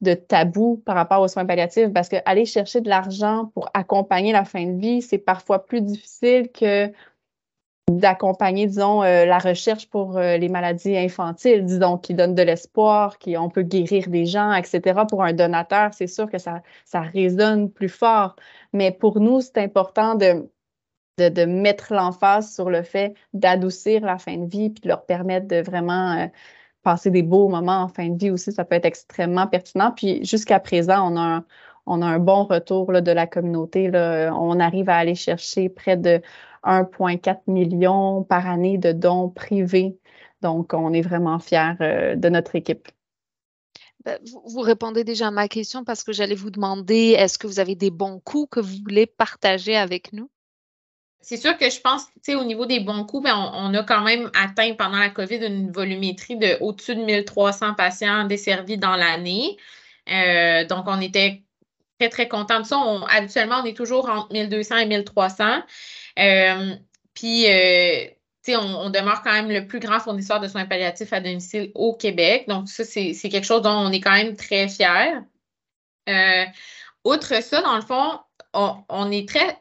de 0.01 0.13
tabou 0.13 0.81
par 0.85 0.95
rapport 0.95 1.21
aux 1.21 1.27
soins 1.27 1.45
palliatifs 1.45 1.91
parce 1.93 2.09
que 2.09 2.17
aller 2.25 2.45
chercher 2.45 2.81
de 2.81 2.89
l'argent 2.89 3.51
pour 3.53 3.69
accompagner 3.73 4.31
la 4.31 4.45
fin 4.45 4.65
de 4.65 4.79
vie, 4.79 5.01
c'est 5.01 5.17
parfois 5.17 5.65
plus 5.65 5.81
difficile 5.81 6.49
que 6.51 6.91
d'accompagner, 7.89 8.67
disons, 8.67 9.01
euh, 9.03 9.25
la 9.25 9.39
recherche 9.39 9.89
pour 9.89 10.17
euh, 10.17 10.37
les 10.37 10.49
maladies 10.49 10.97
infantiles, 10.97 11.65
disons, 11.65 11.97
qui 11.97 12.13
donnent 12.13 12.35
de 12.35 12.43
l'espoir, 12.43 13.17
qui 13.17 13.37
on 13.37 13.49
peut 13.49 13.61
guérir 13.63 14.09
des 14.09 14.25
gens, 14.25 14.53
etc. 14.53 15.03
Pour 15.09 15.23
un 15.23 15.33
donateur, 15.33 15.93
c'est 15.93 16.07
sûr 16.07 16.29
que 16.29 16.37
ça, 16.37 16.61
ça 16.85 17.01
résonne 17.01 17.71
plus 17.71 17.89
fort. 17.89 18.35
Mais 18.73 18.91
pour 18.91 19.19
nous, 19.21 19.39
c'est 19.39 19.57
important 19.59 20.15
de, 20.15 20.49
de, 21.17 21.29
de 21.29 21.45
mettre 21.45 21.93
l'emphase 21.93 22.53
sur 22.53 22.69
le 22.69 22.83
fait 22.83 23.15
d'adoucir 23.33 24.01
la 24.01 24.17
fin 24.17 24.37
de 24.37 24.49
vie 24.49 24.69
puis 24.69 24.81
de 24.81 24.89
leur 24.89 25.05
permettre 25.05 25.47
de 25.47 25.61
vraiment 25.61 26.11
euh, 26.13 26.27
passer 26.87 27.11
des 27.11 27.21
beaux 27.21 27.49
moments 27.49 27.81
en 27.81 27.89
fin 27.89 28.07
de 28.07 28.17
vie 28.17 28.31
aussi, 28.31 28.53
ça 28.53 28.63
peut 28.63 28.75
être 28.75 28.85
extrêmement 28.85 29.45
pertinent. 29.45 29.91
Puis 29.91 30.23
jusqu'à 30.23 30.57
présent, 30.61 31.13
on 31.85 32.01
a 32.01 32.05
un, 32.05 32.19
bon 32.19 32.45
retour 32.45 32.93
de 32.93 33.11
la 33.11 33.27
communauté. 33.27 33.91
On 33.93 34.57
arrive 34.61 34.87
à 34.87 34.95
aller 34.95 35.13
chercher 35.15 35.67
près 35.67 35.97
de 35.97 36.21
1,4 36.63 37.39
million 37.47 38.23
par 38.23 38.47
année 38.47 38.77
de 38.77 38.93
dons 38.93 39.27
privés. 39.27 39.99
Donc, 40.41 40.73
on 40.73 40.93
est 40.93 41.01
vraiment 41.01 41.39
fiers 41.39 41.73
euh, 41.81 42.15
de 42.15 42.29
notre 42.29 42.55
équipe. 42.55 42.87
Ben, 44.05 44.17
vous 44.45 44.61
répondez 44.61 45.03
déjà 45.03 45.27
à 45.27 45.31
ma 45.31 45.49
question 45.49 45.83
parce 45.83 46.05
que 46.05 46.13
j'allais 46.13 46.35
vous 46.35 46.51
demander, 46.51 47.15
est-ce 47.17 47.37
que 47.37 47.47
vous 47.47 47.59
avez 47.59 47.75
des 47.75 47.91
bons 47.91 48.21
coups 48.23 48.47
que 48.51 48.59
vous 48.61 48.77
voulez 48.85 49.07
partager 49.07 49.75
avec 49.75 50.13
nous? 50.13 50.29
C'est 51.21 51.37
sûr 51.37 51.57
que 51.57 51.69
je 51.69 51.81
pense, 51.81 52.05
tu 52.05 52.11
sais, 52.21 52.35
au 52.35 52.43
niveau 52.43 52.65
des 52.65 52.79
bons 52.79 53.03
coups, 53.03 53.23
ben, 53.23 53.35
on, 53.35 53.73
a 53.73 53.83
quand 53.83 54.01
même 54.01 54.31
atteint 54.33 54.73
pendant 54.75 54.99
la 54.99 55.09
COVID 55.09 55.37
une 55.37 55.71
volumétrie 55.71 56.37
de 56.37 56.57
au-dessus 56.61 56.95
de 56.95 57.03
1300 57.03 57.73
patients 57.73 58.23
desservis 58.25 58.77
dans 58.77 58.95
l'année. 58.95 59.57
Euh, 60.09 60.65
donc, 60.65 60.85
on 60.87 61.01
était 61.01 61.43
très, 61.99 62.09
très 62.09 62.27
contents 62.27 62.61
de 62.61 62.65
ça. 62.65 62.77
habituellement, 63.09 63.61
on 63.61 63.65
est 63.65 63.75
toujours 63.75 64.09
entre 64.09 64.31
1200 64.31 64.77
et 64.77 64.85
1300. 64.85 65.63
Euh, 66.19 66.75
puis, 67.13 67.47
euh, 67.47 68.05
on, 68.49 68.89
demeure 68.89 69.21
quand 69.23 69.33
même 69.33 69.49
le 69.49 69.67
plus 69.67 69.79
grand 69.79 69.99
fournisseur 69.99 70.39
de 70.39 70.47
soins 70.47 70.65
palliatifs 70.65 71.11
à 71.11 71.19
domicile 71.19 71.71
au 71.75 71.93
Québec. 71.93 72.45
Donc, 72.47 72.69
ça, 72.69 72.85
c'est 72.85 73.13
quelque 73.13 73.45
chose 73.45 73.63
dont 73.63 73.71
on 73.71 73.91
est 73.91 73.99
quand 73.99 74.13
même 74.13 74.37
très 74.37 74.69
fiers. 74.69 75.19
outre 77.03 77.43
ça, 77.43 77.61
dans 77.61 77.75
le 77.75 77.81
fond, 77.81 78.19
on, 78.53 79.11
est 79.11 79.27
très 79.27 79.57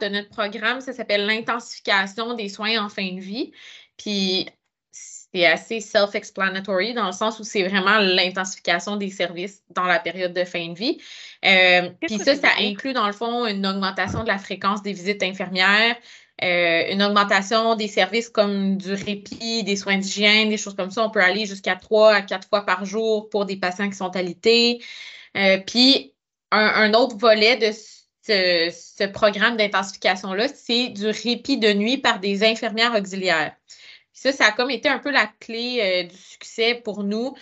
de 0.00 0.08
notre 0.08 0.28
programme. 0.28 0.80
Ça 0.80 0.92
s'appelle 0.92 1.26
l'intensification 1.26 2.34
des 2.34 2.48
soins 2.48 2.84
en 2.84 2.88
fin 2.88 3.10
de 3.12 3.20
vie. 3.20 3.52
Puis 3.96 4.46
c'est 4.90 5.46
assez 5.46 5.80
self-explanatory 5.80 6.92
dans 6.92 7.06
le 7.06 7.12
sens 7.12 7.38
où 7.40 7.44
c'est 7.44 7.66
vraiment 7.66 7.98
l'intensification 7.98 8.96
des 8.96 9.08
services 9.08 9.62
dans 9.70 9.84
la 9.84 9.98
période 9.98 10.34
de 10.34 10.44
fin 10.44 10.68
de 10.68 10.74
vie. 10.74 11.00
Euh, 11.44 11.88
puis 12.02 12.18
ça, 12.18 12.34
ça 12.34 12.48
inclut 12.58 12.92
dans 12.92 13.06
le 13.06 13.14
fond 13.14 13.46
une 13.46 13.66
augmentation 13.66 14.22
de 14.22 14.28
la 14.28 14.38
fréquence 14.38 14.82
des 14.82 14.92
visites 14.92 15.22
infirmières, 15.22 15.96
euh, 16.44 16.92
une 16.92 17.02
augmentation 17.02 17.74
des 17.76 17.88
services 17.88 18.28
comme 18.28 18.76
du 18.76 18.92
répit, 18.92 19.64
des 19.64 19.76
soins 19.76 19.96
d'hygiène, 19.96 20.50
des 20.50 20.58
choses 20.58 20.74
comme 20.74 20.90
ça. 20.90 21.02
On 21.02 21.10
peut 21.10 21.22
aller 21.22 21.46
jusqu'à 21.46 21.76
trois 21.76 22.12
à 22.12 22.20
quatre 22.20 22.46
fois 22.48 22.66
par 22.66 22.84
jour 22.84 23.30
pour 23.30 23.46
des 23.46 23.56
patients 23.56 23.88
qui 23.88 23.96
sont 23.96 24.14
alités. 24.14 24.82
Euh, 25.38 25.58
puis 25.66 26.12
un, 26.50 26.92
autre 26.92 27.16
volet 27.16 27.56
de 27.56 27.72
ce, 28.22 29.06
programme 29.06 29.56
d'intensification-là, 29.56 30.48
c'est 30.48 30.88
du 30.88 31.06
répit 31.06 31.58
de 31.58 31.72
nuit 31.72 31.98
par 31.98 32.20
des 32.20 32.44
infirmières 32.44 32.94
auxiliaires. 32.94 33.54
Ça, 34.12 34.32
ça 34.32 34.46
a 34.46 34.52
comme 34.52 34.70
été 34.70 34.88
un 34.88 34.98
peu 34.98 35.10
la 35.10 35.26
clé 35.40 35.80
euh, 35.80 36.08
du 36.08 36.16
succès 36.16 36.76
pour 36.76 37.02
nous 37.02 37.34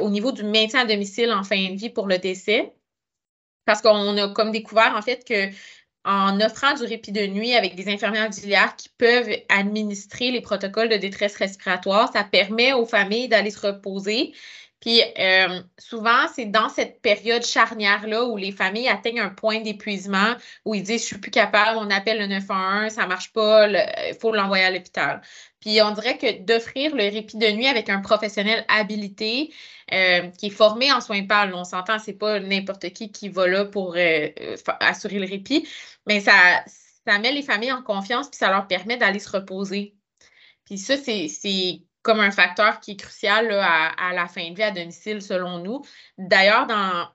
au 0.00 0.10
niveau 0.10 0.32
du 0.32 0.42
maintien 0.44 0.80
à 0.80 0.84
domicile 0.84 1.32
en 1.32 1.44
fin 1.44 1.70
de 1.70 1.76
vie 1.76 1.90
pour 1.90 2.06
le 2.06 2.18
décès. 2.18 2.72
Parce 3.64 3.82
qu'on 3.82 4.16
a 4.16 4.28
comme 4.28 4.50
découvert 4.50 4.94
en 4.96 5.02
fait 5.02 5.24
que 5.24 5.50
en 6.04 6.40
offrant 6.40 6.74
du 6.74 6.84
répit 6.84 7.12
de 7.12 7.26
nuit 7.26 7.54
avec 7.54 7.74
des 7.74 7.88
infirmières 7.88 8.28
auxiliaires 8.28 8.74
qui 8.76 8.88
peuvent 8.88 9.30
administrer 9.48 10.30
les 10.30 10.40
protocoles 10.40 10.88
de 10.88 10.96
détresse 10.96 11.36
respiratoire, 11.36 12.10
ça 12.12 12.24
permet 12.24 12.72
aux 12.72 12.86
familles 12.86 13.28
d'aller 13.28 13.50
se 13.50 13.66
reposer. 13.66 14.32
Puis 14.80 15.02
euh, 15.18 15.60
souvent, 15.78 16.26
c'est 16.34 16.46
dans 16.46 16.70
cette 16.70 17.02
période 17.02 17.44
charnière-là 17.44 18.24
où 18.24 18.36
les 18.36 18.50
familles 18.50 18.88
atteignent 18.88 19.20
un 19.20 19.28
point 19.28 19.60
d'épuisement, 19.60 20.34
où 20.64 20.74
ils 20.74 20.82
disent 20.82 21.02
Je 21.02 21.06
suis 21.06 21.18
plus 21.18 21.30
capable, 21.30 21.78
on 21.78 21.90
appelle 21.90 22.18
le 22.18 22.26
911, 22.26 22.90
ça 22.90 23.06
marche 23.06 23.32
pas, 23.32 23.68
il 23.68 24.16
faut 24.18 24.32
l'envoyer 24.32 24.64
à 24.64 24.70
l'hôpital. 24.70 25.20
Puis 25.60 25.82
on 25.82 25.90
dirait 25.92 26.16
que 26.16 26.42
d'offrir 26.42 26.96
le 26.96 27.04
répit 27.04 27.36
de 27.36 27.46
nuit 27.48 27.66
avec 27.66 27.90
un 27.90 28.00
professionnel 28.00 28.64
habilité 28.68 29.52
euh, 29.92 30.28
qui 30.38 30.46
est 30.46 30.50
formé 30.50 30.90
en 30.92 31.02
soins 31.02 31.26
pâles, 31.26 31.54
on 31.54 31.64
s'entend, 31.64 31.98
c'est 31.98 32.14
pas 32.14 32.40
n'importe 32.40 32.90
qui 32.90 33.12
qui 33.12 33.28
va 33.28 33.46
là 33.46 33.66
pour 33.66 33.94
euh, 33.96 34.28
assurer 34.80 35.18
le 35.18 35.26
répit, 35.26 35.68
mais 36.06 36.20
ça, 36.20 36.32
ça 37.06 37.18
met 37.18 37.32
les 37.32 37.42
familles 37.42 37.72
en 37.72 37.82
confiance 37.82 38.28
puis 38.30 38.38
ça 38.38 38.50
leur 38.50 38.66
permet 38.66 38.96
d'aller 38.96 39.18
se 39.18 39.30
reposer. 39.30 39.94
Puis 40.64 40.78
ça, 40.78 40.96
c'est 40.96 41.82
comme 42.02 42.20
un 42.20 42.30
facteur 42.30 42.80
qui 42.80 42.92
est 42.92 42.96
crucial 42.96 43.50
à, 43.52 44.12
la 44.14 44.26
fin 44.26 44.50
de 44.50 44.54
vie 44.54 44.62
à 44.62 44.70
domicile, 44.70 45.20
selon 45.22 45.58
nous. 45.58 45.82
D'ailleurs, 46.18 46.66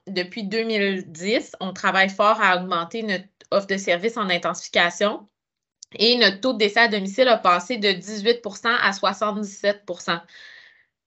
depuis 0.08 0.44
2010, 0.44 1.56
on 1.60 1.74
travaille 1.74 2.10
fort 2.10 2.40
à 2.42 2.58
augmenter 2.58 3.04
notre 3.04 3.26
offre 3.52 3.68
de 3.68 3.78
services 3.78 4.18
en 4.18 4.30
intensification 4.30 5.28
et 5.98 6.18
notre 6.18 6.42
taux 6.42 6.54
de 6.54 6.58
décès 6.58 6.82
à 6.82 6.88
domicile 6.88 7.28
a 7.28 7.38
passé 7.38 7.78
de 7.78 7.88
18% 7.88 8.68
à 8.68 8.94
77 8.94 9.86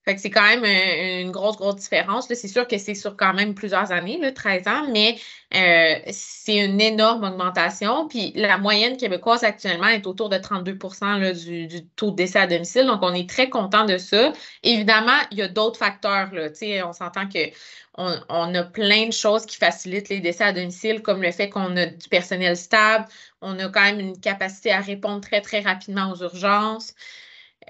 fait 0.09 0.15
que 0.15 0.23
c'est 0.23 0.31
quand 0.31 0.49
même 0.49 0.65
euh, 0.65 1.21
une 1.21 1.31
grosse, 1.31 1.59
grosse 1.59 1.77
différence. 1.77 2.29
C'est 2.29 2.49
sûr 2.49 2.67
que 2.67 2.79
c'est 2.79 2.95
sur 2.95 3.15
quand 3.15 3.35
même 3.35 3.55
plusieurs 3.55 3.93
années, 3.93 4.19
là, 4.19 4.33
13 4.33 4.67
ans, 4.67 4.87
mais 4.91 5.19
euh, 5.55 6.01
c'est 6.11 6.57
une 6.57 6.81
énorme 6.81 7.25
augmentation. 7.25 8.09
Puis 8.09 8.33
la 8.35 8.57
moyenne 8.57 8.97
québécoise 8.97 9.45
actuellement 9.45 9.89
est 9.89 10.07
autour 10.07 10.31
de 10.31 10.39
32 10.39 10.79
là, 11.03 11.33
du, 11.35 11.85
taux 11.95 12.11
de 12.11 12.17
décès 12.17 12.39
à 12.39 12.47
domicile. 12.47 12.87
Donc, 12.87 13.01
on 13.03 13.13
est 13.13 13.29
très 13.29 13.51
content 13.51 13.85
de 13.85 13.99
ça. 13.99 14.33
Évidemment, 14.63 15.19
il 15.31 15.39
y 15.39 15.43
a 15.43 15.49
d'autres 15.49 15.79
facteurs. 15.79 16.33
Là. 16.33 16.49
On 16.87 16.93
s'entend 16.95 17.29
que 17.29 17.51
on, 17.99 18.55
a 18.55 18.63
plein 18.63 19.09
de 19.09 19.13
choses 19.13 19.45
qui 19.45 19.57
facilitent 19.57 20.09
les 20.09 20.21
décès 20.21 20.45
à 20.45 20.53
domicile, 20.55 21.03
comme 21.03 21.21
le 21.21 21.33
fait 21.33 21.51
qu'on 21.51 21.77
a 21.77 21.87
du 21.87 22.09
personnel 22.09 22.57
stable, 22.57 23.05
on 23.43 23.59
a 23.59 23.69
quand 23.69 23.83
même 23.83 24.01
une 24.01 24.19
capacité 24.19 24.71
à 24.71 24.81
répondre 24.81 25.21
très, 25.21 25.41
très 25.41 25.61
rapidement 25.61 26.13
aux 26.13 26.23
urgences. 26.23 26.95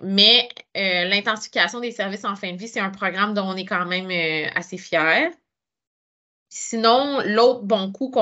Mais 0.03 0.49
euh, 0.77 1.05
l'intensification 1.05 1.81
des 1.81 1.91
services 1.91 2.25
en 2.25 2.37
fin 2.37 2.53
de 2.53 2.57
vie, 2.57 2.69
c'est 2.69 2.81
un 2.81 2.91
programme 2.91 3.35
dont 3.35 3.45
on 3.45 3.57
est 3.57 3.65
quand 3.65 3.87
même 3.87 4.11
euh, 4.11 4.49
assez 4.55 4.79
fier. 4.79 5.31
Sinon, 6.49 7.21
l'autre 7.25 7.63
bon 7.63 7.93
coup 7.93 8.13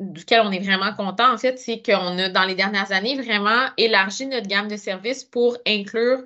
duquel 0.00 0.42
on 0.44 0.50
est 0.50 0.58
vraiment 0.58 0.92
content, 0.94 1.32
en 1.32 1.38
fait, 1.38 1.58
c'est 1.58 1.82
qu'on 1.82 2.18
a, 2.18 2.28
dans 2.28 2.44
les 2.44 2.54
dernières 2.54 2.92
années, 2.92 3.20
vraiment 3.20 3.68
élargi 3.76 4.26
notre 4.26 4.46
gamme 4.46 4.68
de 4.68 4.76
services 4.76 5.24
pour 5.24 5.56
inclure 5.66 6.24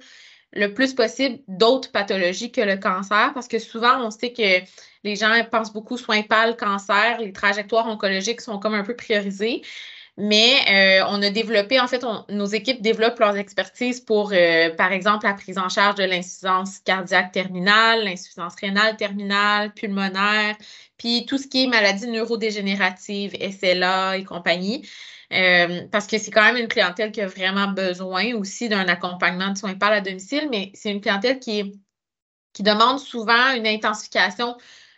le 0.53 0.75
plus 0.75 0.95
possible 0.95 1.39
d'autres 1.49 1.91
pathologies 1.93 2.53
que 2.53 2.61
le 2.61 2.77
cancer, 2.77 3.33
parce 3.35 3.49
que 3.49 3.59
souvent, 3.59 4.05
on 4.05 4.11
sait 4.11 4.33
que 4.33 4.61
les 5.05 5.17
gens 5.17 5.33
pensent 5.51 5.73
beaucoup 5.73 5.97
soins 5.97 6.23
pâles, 6.23 6.57
cancer, 6.57 7.21
les 7.21 7.33
trajectoires 7.33 7.87
oncologiques 7.87 8.41
sont 8.41 8.59
comme 8.59 8.75
un 8.75 8.85
peu 8.85 8.95
priorisées. 8.95 9.63
Mais 10.19 11.01
euh, 11.01 11.07
on 11.09 11.23
a 11.23 11.31
développé, 11.31 11.81
en 11.81 11.89
fait, 11.89 12.05
nos 12.29 12.45
équipes 12.45 12.83
développent 12.83 13.19
leurs 13.19 13.37
expertises 13.37 14.01
pour, 14.01 14.33
euh, 14.35 14.69
par 14.75 14.93
exemple, 14.93 15.25
la 15.25 15.33
prise 15.33 15.57
en 15.57 15.71
charge 15.71 15.95
de 15.95 16.05
l'insuffisance 16.05 16.81
cardiaque 16.81 17.33
terminale, 17.33 18.05
l'insuffisance 18.05 18.55
rénale 18.61 18.97
terminale, 18.99 19.73
pulmonaire, 19.73 20.57
puis 20.99 21.25
tout 21.25 21.39
ce 21.39 21.49
qui 21.49 21.65
est 21.65 21.67
maladie 21.67 22.09
neurodégénérative, 22.09 23.33
SLA 23.41 24.19
et 24.19 24.25
compagnie. 24.25 24.87
Euh, 25.33 25.87
parce 25.91 26.07
que 26.07 26.19
c'est 26.19 26.31
quand 26.31 26.43
même 26.43 26.59
une 26.59 26.69
clientèle 26.69 27.11
qui 27.11 27.23
a 27.23 27.27
vraiment 27.27 27.69
besoin 27.69 28.35
aussi 28.35 28.69
d'un 28.69 28.87
accompagnement 28.89 29.51
de 29.51 29.57
soins 29.57 29.75
par 29.75 29.93
à 29.93 30.03
domicile, 30.03 30.49
mais 30.51 30.73
c'est 30.75 30.91
une 30.91 31.01
clientèle 31.01 31.39
qui, 31.41 31.81
qui 32.53 32.63
demande 32.63 32.99
souvent 32.99 33.55
une 33.57 33.67
intensification 33.67 34.57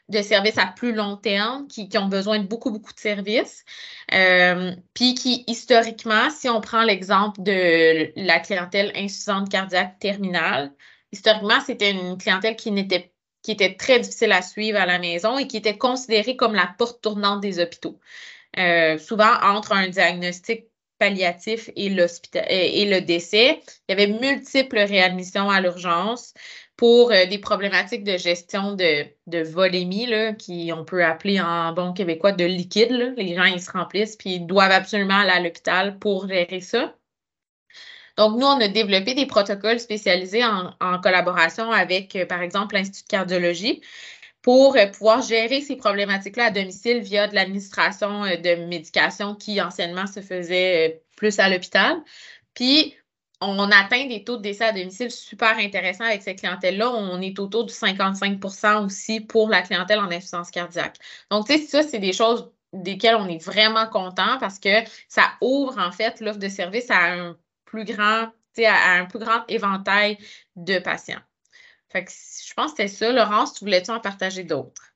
de 0.08 0.20
services 0.22 0.58
à 0.58 0.66
plus 0.66 0.92
long 0.92 1.16
terme 1.16 1.66
qui, 1.66 1.88
ont 1.96 2.08
besoin 2.08 2.38
de 2.38 2.46
beaucoup, 2.46 2.70
beaucoup 2.70 2.92
de 2.92 3.00
services. 3.00 3.64
Euh, 4.12 4.72
puis 4.92 5.14
qui, 5.14 5.44
historiquement, 5.46 6.30
si 6.30 6.48
on 6.48 6.60
prend 6.60 6.82
l'exemple 6.82 7.42
de 7.42 8.12
la 8.16 8.38
clientèle 8.40 8.92
insuffisante 8.94 9.50
cardiaque 9.50 9.98
terminale, 9.98 10.72
historiquement, 11.12 11.60
c'était 11.64 11.92
une 11.92 12.18
clientèle 12.18 12.56
qui 12.56 12.70
n'était 12.70 13.10
qui 13.42 13.50
était 13.52 13.74
très 13.74 14.00
difficile 14.00 14.32
à 14.32 14.40
suivre 14.40 14.78
à 14.80 14.86
la 14.86 14.98
maison 14.98 15.36
et 15.36 15.46
qui 15.46 15.58
était 15.58 15.76
considérée 15.76 16.34
comme 16.34 16.54
la 16.54 16.66
porte 16.78 17.02
tournante 17.02 17.42
des 17.42 17.60
hôpitaux. 17.60 18.00
Euh, 18.58 18.96
souvent, 18.96 19.34
entre 19.42 19.72
un 19.72 19.88
diagnostic 19.88 20.64
palliatif 20.98 21.68
et, 21.76 21.86
et 21.86 22.86
le 22.86 23.00
décès, 23.00 23.60
il 23.88 23.90
y 23.90 23.92
avait 23.92 24.06
multiples 24.06 24.78
réadmissions 24.78 25.50
à 25.50 25.60
l'urgence 25.60 26.32
pour 26.76 27.12
euh, 27.12 27.26
des 27.26 27.38
problématiques 27.38 28.04
de 28.04 28.16
gestion 28.16 28.74
de, 28.74 29.06
de 29.26 29.42
volémie, 29.42 30.06
là, 30.06 30.32
qui 30.32 30.72
on 30.72 30.84
peut 30.84 31.04
appeler 31.04 31.40
en 31.40 31.72
bon 31.72 31.92
québécois 31.92 32.32
de 32.32 32.44
liquide. 32.44 33.14
Les 33.16 33.34
gens, 33.34 33.44
ils 33.44 33.60
se 33.60 33.70
remplissent, 33.70 34.16
puis 34.16 34.34
ils 34.34 34.46
doivent 34.46 34.72
absolument 34.72 35.18
aller 35.18 35.30
à 35.30 35.40
l'hôpital 35.40 35.98
pour 35.98 36.28
gérer 36.28 36.60
ça. 36.60 36.94
Donc, 38.16 38.38
nous, 38.38 38.46
on 38.46 38.60
a 38.60 38.68
développé 38.68 39.14
des 39.14 39.26
protocoles 39.26 39.80
spécialisés 39.80 40.44
en, 40.44 41.00
collaboration 41.00 41.70
avec, 41.70 42.14
euh, 42.16 42.26
par 42.26 42.42
exemple, 42.42 42.74
l'Institut 42.76 43.04
de 43.04 43.08
cardiologie 43.08 43.82
pour 44.42 44.76
euh, 44.76 44.86
pouvoir 44.86 45.22
gérer 45.22 45.60
ces 45.60 45.76
problématiques-là 45.76 46.46
à 46.46 46.50
domicile 46.50 47.00
via 47.00 47.28
de 47.28 47.34
l'administration 47.34 48.22
de 48.22 48.66
médication 48.66 49.34
qui 49.34 49.60
anciennement 49.60 50.06
se 50.06 50.20
faisait 50.20 51.02
plus 51.16 51.38
à 51.38 51.48
l'hôpital. 51.48 52.02
Puis, 52.54 52.94
on 53.48 53.70
atteint 53.70 54.06
des 54.06 54.24
taux 54.24 54.36
de 54.36 54.42
décès 54.42 54.64
à 54.64 54.72
domicile 54.72 55.10
super 55.10 55.56
intéressants 55.58 56.04
avec 56.04 56.22
cette 56.22 56.38
clientèle-là. 56.38 56.90
On 56.90 57.20
est 57.20 57.38
autour 57.38 57.64
du 57.64 57.72
55% 57.72 58.84
aussi 58.84 59.20
pour 59.20 59.48
la 59.48 59.62
clientèle 59.62 59.98
en 59.98 60.10
insuffisance 60.10 60.50
cardiaque. 60.50 60.96
Donc, 61.30 61.46
tu 61.46 61.58
sais, 61.58 61.66
ça, 61.66 61.82
c'est 61.82 61.98
des 61.98 62.12
choses 62.12 62.50
desquelles 62.72 63.16
on 63.16 63.28
est 63.28 63.42
vraiment 63.42 63.86
content 63.88 64.38
parce 64.40 64.58
que 64.58 64.82
ça 65.08 65.32
ouvre, 65.40 65.78
en 65.78 65.92
fait, 65.92 66.20
l'offre 66.20 66.38
de 66.38 66.48
service 66.48 66.90
à 66.90 67.12
un 67.12 67.36
plus 67.64 67.84
grand, 67.84 68.30
à 68.58 68.92
un 68.92 69.06
plus 69.06 69.18
grand 69.18 69.44
éventail 69.48 70.18
de 70.56 70.78
patients. 70.78 71.20
Fait 71.88 72.04
que 72.04 72.10
je 72.10 72.54
pense 72.54 72.72
que 72.72 72.78
c'était 72.78 72.88
ça. 72.88 73.12
Laurence, 73.12 73.54
tu 73.54 73.64
voulais-tu 73.64 73.90
en 73.90 74.00
partager 74.00 74.44
d'autres? 74.44 74.93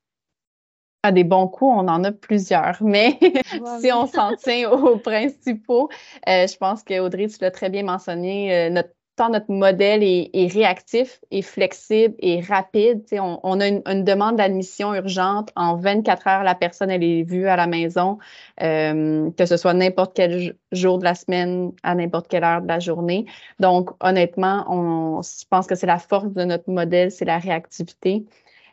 À 1.03 1.13
des 1.13 1.25
bons 1.25 1.49
coups, 1.49 1.73
on 1.77 1.89
en 1.89 2.03
a 2.05 2.13
plusieurs, 2.13 2.79
mais 2.83 3.19
si 3.81 3.93
on 3.93 4.07
s'en 4.07 4.35
tient 4.37 4.71
aux 4.71 4.99
principaux, 4.99 5.89
euh, 6.29 6.47
je 6.47 6.57
pense 6.57 6.83
que 6.83 6.99
Audrey, 6.99 7.29
tu 7.29 7.39
l'as 7.41 7.51
très 7.51 7.71
bien 7.71 7.85
mentionné, 7.85 8.55
euh, 8.55 8.71
notre 8.71 8.91
tant 9.19 9.31
notre 9.31 9.51
modèle 9.51 10.03
est, 10.03 10.53
réactif, 10.53 11.21
et 11.31 11.43
flexible 11.43 12.15
et 12.21 12.41
rapide. 12.41 13.05
On, 13.13 13.41
on, 13.43 13.61
a 13.61 13.67
une, 13.67 14.05
demande 14.05 14.37
d'admission 14.37 14.95
urgente. 14.95 15.51
En 15.57 15.77
24 15.77 16.27
heures, 16.29 16.45
la 16.45 16.55
personne, 16.55 16.89
elle 16.89 17.03
est 17.03 17.25
vue 17.25 17.49
à 17.49 17.57
la 17.57 17.67
maison, 17.67 18.19
euh, 18.63 19.29
que 19.37 19.45
ce 19.45 19.57
soit 19.57 19.75
n'importe 19.75 20.15
quel 20.15 20.57
jour 20.71 20.99
de 20.99 21.05
la 21.05 21.17
semaine, 21.17 21.73
à 21.83 21.97
n'importe 21.97 22.29
quelle 22.29 22.45
heure 22.45 22.63
de 22.63 22.69
la 22.69 22.79
journée. 22.79 23.27
Donc, 23.59 23.91
honnêtement, 24.01 24.65
on, 24.69 25.21
je 25.23 25.45
pense 25.51 25.67
que 25.67 25.75
c'est 25.75 25.87
la 25.87 25.99
force 25.99 26.33
de 26.33 26.45
notre 26.45 26.71
modèle, 26.71 27.11
c'est 27.11 27.25
la 27.25 27.39
réactivité. 27.39 28.25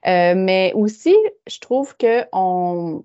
Euh, 0.08 0.34
mais 0.36 0.72
aussi, 0.76 1.16
je 1.48 1.60
trouve 1.60 1.96
que 1.98 2.26
on, 2.32 3.04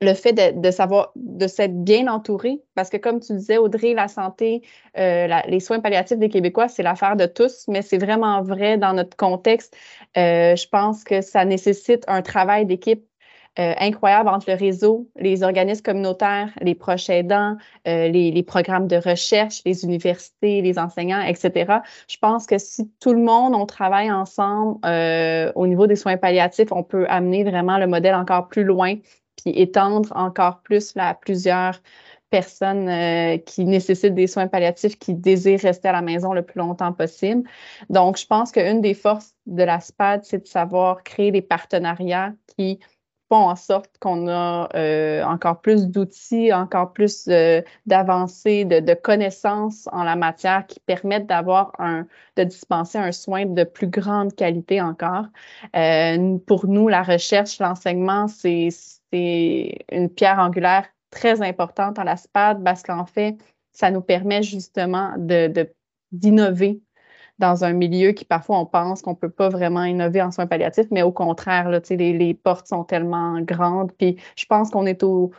le 0.00 0.14
fait 0.14 0.32
de, 0.32 0.70
savoir, 0.70 1.12
de 1.14 1.46
s'être 1.46 1.84
bien 1.84 2.08
entouré, 2.08 2.62
parce 2.74 2.88
que 2.88 2.96
comme 2.96 3.20
tu 3.20 3.34
disais, 3.34 3.58
Audrey, 3.58 3.92
la 3.92 4.08
santé, 4.08 4.62
euh, 4.98 5.28
les 5.46 5.60
soins 5.60 5.80
palliatifs 5.80 6.18
des 6.18 6.30
Québécois, 6.30 6.68
c'est 6.68 6.82
l'affaire 6.82 7.16
de 7.16 7.26
tous, 7.26 7.66
mais 7.68 7.82
c'est 7.82 7.98
vraiment 7.98 8.42
vrai 8.42 8.78
dans 8.78 8.94
notre 8.94 9.16
contexte. 9.16 9.76
Euh, 10.16 10.56
je 10.56 10.68
pense 10.68 11.04
que 11.04 11.20
ça 11.20 11.44
nécessite 11.44 12.04
un 12.08 12.22
travail 12.22 12.64
d'équipe 12.64 13.04
euh, 13.58 13.74
incroyable 13.80 14.28
entre 14.28 14.48
le 14.48 14.56
réseau, 14.56 15.10
les 15.16 15.42
organismes 15.42 15.82
communautaires, 15.82 16.50
les 16.60 16.76
proches 16.76 17.10
aidants, 17.10 17.56
euh, 17.88 18.06
les, 18.06 18.42
programmes 18.44 18.86
de 18.86 18.94
recherche, 18.94 19.62
les 19.66 19.84
universités, 19.84 20.62
les 20.62 20.78
enseignants, 20.78 21.20
etc. 21.20 21.80
Je 22.08 22.16
pense 22.18 22.46
que 22.46 22.58
si 22.58 22.88
tout 23.00 23.12
le 23.12 23.20
monde, 23.20 23.56
on 23.56 23.66
travaille 23.66 24.10
ensemble 24.12 24.78
euh, 24.86 25.50
au 25.56 25.66
niveau 25.66 25.88
des 25.88 25.96
soins 25.96 26.16
palliatifs, 26.16 26.70
on 26.70 26.84
peut 26.84 27.06
amener 27.08 27.42
vraiment 27.42 27.76
le 27.76 27.88
modèle 27.88 28.14
encore 28.14 28.46
plus 28.46 28.62
loin, 28.62 28.94
puis 29.42 29.52
étendre 29.58 30.12
encore 30.14 30.60
plus 30.62 30.94
là, 30.94 31.08
à 31.08 31.14
plusieurs 31.14 31.82
personnes 32.30 32.88
qui 33.46 33.64
nécessitent 33.64 34.14
des 34.14 34.28
soins 34.28 34.46
palliatifs, 34.46 34.96
qui 34.96 35.14
désirent 35.14 35.58
rester 35.58 35.88
à 35.88 35.92
la 35.92 36.02
maison 36.02 36.32
le 36.32 36.42
plus 36.42 36.60
longtemps 36.60 36.92
possible. 36.92 37.42
Donc, 37.88 38.16
je 38.16 38.26
pense 38.26 38.52
qu'une 38.52 38.80
des 38.80 38.94
forces 38.94 39.34
de 39.46 39.64
la 39.64 39.80
SPAD, 39.80 40.24
c'est 40.24 40.44
de 40.44 40.46
savoir 40.46 41.02
créer 41.02 41.32
des 41.32 41.42
partenariats 41.42 42.32
qui 42.56 42.78
en 43.36 43.56
sorte 43.56 43.96
qu'on 44.00 44.28
a 44.28 44.68
euh, 44.74 45.22
encore 45.24 45.60
plus 45.60 45.86
d'outils, 45.88 46.52
encore 46.52 46.92
plus 46.92 47.28
euh, 47.28 47.62
d'avancées, 47.86 48.64
de, 48.64 48.94
connaissances 48.94 49.88
en 49.92 50.04
la 50.04 50.16
matière 50.16 50.66
qui 50.66 50.80
permettent 50.80 51.26
d'avoir 51.26 51.72
un, 51.78 52.06
de 52.36 52.44
dispenser 52.44 52.98
un 52.98 53.12
soin 53.12 53.46
de 53.46 53.64
plus 53.64 53.88
grande 53.88 54.34
qualité 54.34 54.80
encore. 54.80 55.26
pour 56.46 56.66
nous, 56.66 56.88
la 56.88 57.02
recherche, 57.02 57.58
l'enseignement, 57.58 58.28
c'est 58.28 58.68
une 59.12 60.08
pierre 60.10 60.38
angulaire 60.38 60.86
très 61.10 61.42
importante 61.42 61.98
à 61.98 62.04
la 62.04 62.16
SPAD 62.16 62.64
parce 62.64 62.82
qu'en 62.82 63.06
fait, 63.06 63.36
ça 63.72 63.90
nous 63.90 64.02
permet 64.02 64.42
justement 64.42 65.14
d'innover 66.12 66.80
dans 67.40 67.64
un 67.64 67.72
milieu 67.72 68.12
qui 68.12 68.24
parfois 68.24 68.58
on 68.58 68.66
pense 68.66 69.02
qu'on 69.02 69.12
ne 69.12 69.16
peut 69.16 69.30
pas 69.30 69.48
vraiment 69.48 69.84
innover 69.84 70.22
en 70.22 70.30
soins 70.30 70.46
palliatifs, 70.46 70.86
mais 70.90 71.02
au 71.02 71.12
contraire, 71.12 71.70
les, 71.70 72.34
portes 72.34 72.68
sont 72.68 72.84
tellement 72.84 73.40
grandes. 73.40 73.92
Puis 73.92 74.16
je 74.36 74.46
pense 74.46 74.70
qu'on 74.70 74.86
est 74.86 75.02
au, 75.02 75.32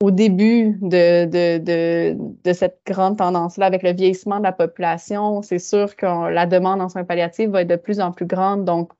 début 0.00 0.78
de, 0.82 2.52
cette 2.52 2.80
grande 2.86 3.16
tendance-là 3.16 3.66
avec 3.66 3.82
le 3.82 3.92
vieillissement 3.94 4.38
de 4.38 4.44
la 4.44 4.52
population. 4.52 5.40
C'est 5.42 5.58
sûr 5.58 5.96
que 5.96 6.30
la 6.30 6.46
demande 6.46 6.82
en 6.82 6.90
soins 6.90 7.04
palliatifs 7.04 7.48
va 7.48 7.62
être 7.62 7.68
de 7.68 7.76
plus 7.76 8.00
en 8.00 8.12
plus 8.12 8.26
grande. 8.26 8.66
Donc, 8.66 8.92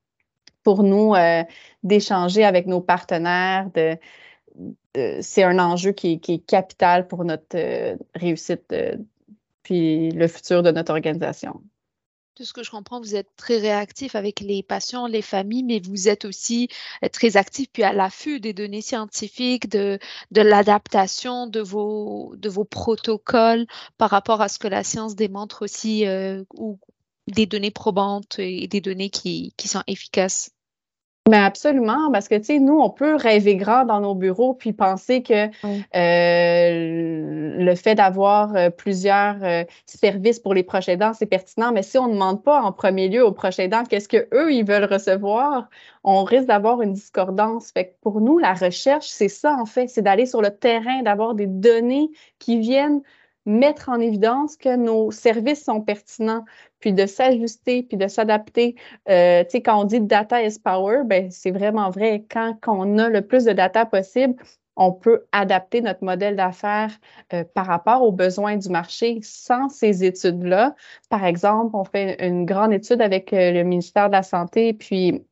pour 0.62 0.82
nous, 0.82 1.14
euh, 1.14 1.42
d'échanger 1.82 2.42
avec 2.42 2.66
nos 2.66 2.80
partenaires, 2.80 3.68
c'est 5.20 5.42
un 5.42 5.58
enjeu 5.58 5.92
qui, 5.92 6.20
est 6.26 6.46
capital 6.46 7.06
pour 7.06 7.24
notre 7.24 7.56
euh, 7.56 7.96
réussite 8.14 8.72
euh, 8.72 8.96
puis 9.62 10.10
le 10.10 10.28
futur 10.28 10.62
de 10.62 10.70
notre 10.70 10.92
organisation. 10.92 11.60
De 12.36 12.44
ce 12.44 12.52
que 12.52 12.64
je 12.64 12.70
comprends, 12.70 13.00
vous 13.00 13.14
êtes 13.14 13.30
très 13.36 13.58
réactif 13.58 14.16
avec 14.16 14.40
les 14.40 14.62
patients, 14.64 15.06
les 15.06 15.22
familles, 15.22 15.62
mais 15.62 15.80
vous 15.80 16.08
êtes 16.08 16.24
aussi 16.24 16.68
euh, 17.04 17.08
très 17.08 17.36
actif 17.36 17.68
puis 17.72 17.84
à 17.84 17.92
l'affût 17.92 18.40
des 18.40 18.52
données 18.52 18.80
scientifiques, 18.80 19.68
de, 19.68 19.98
de 20.32 20.40
l'adaptation 20.40 21.46
de 21.46 21.60
vos, 21.60 22.34
de 22.36 22.48
vos 22.48 22.64
protocoles 22.64 23.66
par 23.98 24.10
rapport 24.10 24.40
à 24.40 24.48
ce 24.48 24.58
que 24.58 24.68
la 24.68 24.82
science 24.82 25.14
démontre 25.14 25.62
aussi, 25.64 26.04
ou 26.54 26.78
des 27.28 27.46
données 27.46 27.70
probantes 27.70 28.38
et 28.38 28.66
des 28.68 28.80
données 28.80 29.10
qui, 29.10 29.54
qui 29.56 29.68
sont 29.68 29.82
efficaces. 29.86 30.50
Mais 31.30 31.38
absolument, 31.38 32.12
parce 32.12 32.28
que, 32.28 32.34
tu 32.34 32.44
sais, 32.44 32.58
nous, 32.58 32.78
on 32.78 32.90
peut 32.90 33.14
rêver 33.16 33.56
grand 33.56 33.86
dans 33.86 33.98
nos 33.98 34.14
bureaux 34.14 34.52
puis 34.52 34.74
penser 34.74 35.22
que 35.22 35.46
euh, 35.96 37.56
le 37.58 37.74
fait 37.76 37.94
d'avoir 37.94 38.54
euh, 38.54 38.68
plusieurs 38.68 39.42
euh, 39.42 39.64
services 39.86 40.38
pour 40.38 40.52
les 40.52 40.62
proches 40.62 40.90
aidants, 40.90 41.14
c'est 41.14 41.24
pertinent. 41.24 41.72
Mais 41.72 41.82
si 41.82 41.96
on 41.96 42.08
ne 42.08 42.12
demande 42.12 42.42
pas 42.42 42.60
en 42.60 42.72
premier 42.72 43.08
lieu 43.08 43.24
aux 43.24 43.32
proches 43.32 43.58
aidants 43.58 43.84
qu'est-ce 43.84 44.06
qu'eux, 44.10 44.52
ils 44.52 44.66
veulent 44.66 44.84
recevoir, 44.84 45.70
on 46.02 46.24
risque 46.24 46.48
d'avoir 46.48 46.82
une 46.82 46.92
discordance. 46.92 47.70
Fait 47.72 47.86
que 47.86 47.94
pour 48.02 48.20
nous, 48.20 48.38
la 48.38 48.52
recherche, 48.52 49.06
c'est 49.06 49.30
ça, 49.30 49.56
en 49.58 49.64
fait, 49.64 49.88
c'est 49.88 50.02
d'aller 50.02 50.26
sur 50.26 50.42
le 50.42 50.50
terrain, 50.50 51.00
d'avoir 51.02 51.34
des 51.34 51.46
données 51.46 52.10
qui 52.38 52.58
viennent 52.58 53.00
mettre 53.46 53.88
en 53.88 54.00
évidence 54.00 54.56
que 54.56 54.76
nos 54.76 55.10
services 55.10 55.64
sont 55.64 55.80
pertinents, 55.80 56.44
puis 56.80 56.92
de 56.92 57.06
s'ajuster, 57.06 57.82
puis 57.82 57.96
de 57.96 58.08
s'adapter. 58.08 58.76
Euh, 59.08 59.44
tu 59.44 59.50
sais, 59.50 59.62
quand 59.62 59.80
on 59.80 59.84
dit 59.84 60.00
data 60.00 60.42
is 60.42 60.58
power, 60.58 61.02
ben 61.04 61.30
c'est 61.30 61.50
vraiment 61.50 61.90
vrai. 61.90 62.24
Quand, 62.30 62.56
on 62.66 62.98
a 62.98 63.08
le 63.08 63.22
plus 63.26 63.44
de 63.44 63.52
data 63.52 63.86
possible, 63.86 64.34
on 64.76 64.92
peut 64.92 65.24
adapter 65.32 65.80
notre 65.82 66.04
modèle 66.04 66.36
d'affaires 66.36 66.90
euh, 67.32 67.44
par 67.54 67.66
rapport 67.66 68.02
aux 68.02 68.12
besoins 68.12 68.56
du 68.56 68.68
marché 68.68 69.20
sans 69.22 69.68
ces 69.68 70.04
études-là. 70.04 70.74
Par 71.10 71.24
exemple, 71.24 71.76
on 71.76 71.84
fait 71.84 72.26
une 72.26 72.44
grande 72.44 72.72
étude 72.72 73.00
avec 73.00 73.32
euh, 73.32 73.52
le 73.52 73.62
ministère 73.62 74.08
de 74.08 74.12
la 74.12 74.22
Santé, 74.22 74.72
puis 74.72 75.24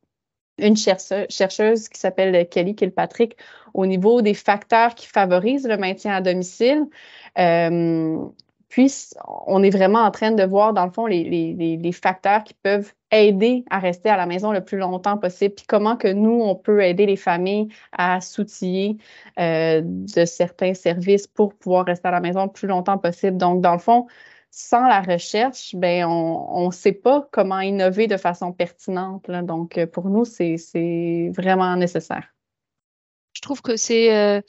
une 0.59 0.77
chercheuse, 0.77 1.89
qui 1.89 1.99
s'appelle 1.99 2.49
Kelly 2.49 2.75
Kilpatrick 2.75 3.37
au 3.75 3.87
niveau 3.87 4.23
des 4.23 4.35
facteurs 4.35 4.95
qui 4.95 5.07
favorisent 5.07 5.67
le 5.67 5.77
maintien 5.77 6.15
à 6.15 6.21
domicile. 6.21 6.87
Euh, 7.39 8.25
puis, 8.69 8.91
on 9.47 9.63
est 9.63 9.71
vraiment 9.71 10.01
en 10.01 10.11
train 10.11 10.33
de 10.33 10.43
voir, 10.45 10.73
dans 10.73 10.87
le 10.87 10.91
fond, 10.91 11.05
les, 11.07 11.25
les, 11.25 11.77
les, 11.77 11.93
facteurs 11.93 12.43
qui 12.43 12.55
peuvent 12.55 12.93
aider 13.11 13.65
à 13.69 13.79
rester 13.79 14.09
à 14.09 14.17
la 14.17 14.25
maison 14.25 14.51
le 14.51 14.65
plus 14.65 14.79
longtemps 14.79 15.19
possible, 15.19 15.55
puis 15.55 15.67
comment 15.67 15.97
que 15.97 16.09
nous, 16.09 16.41
on 16.41 16.55
peut 16.57 16.83
aider 16.83 17.05
les 17.05 17.17
familles 17.17 17.69
à 17.93 18.23
s'outiller 18.23 18.97
euh, 19.39 19.83
de 19.85 20.25
certains 20.25 20.73
services 20.73 21.27
pour 21.27 21.55
pouvoir 21.55 21.85
rester 21.85 22.09
à 22.09 22.13
la 22.13 22.21
maison 22.21 22.45
le 22.45 22.51
plus 22.51 22.67
longtemps 22.67 22.97
possible. 22.97 23.37
Donc, 23.37 23.61
dans 23.61 23.75
le 23.75 23.79
fond, 23.79 24.07
sans 24.51 24.87
la 24.87 25.03
recherche, 25.03 25.75
ben 25.75 26.07
on 26.07 26.67
ne 26.67 26.73
sait 26.73 26.93
pas 26.93 27.29
comment 27.31 27.61
innover 27.61 28.07
de 28.07 28.17
façon 28.17 28.53
pertinente. 28.53 29.31
Donc, 29.31 29.85
pour 29.93 30.09
nous, 30.09 30.25
c'est 30.25 31.31
vraiment 31.35 31.77
nécessaire. 31.77 32.33
Je 33.33 33.41
trouve 33.41 33.63
que 33.63 33.77
c'est 33.77 34.15
euh, 34.15 34.41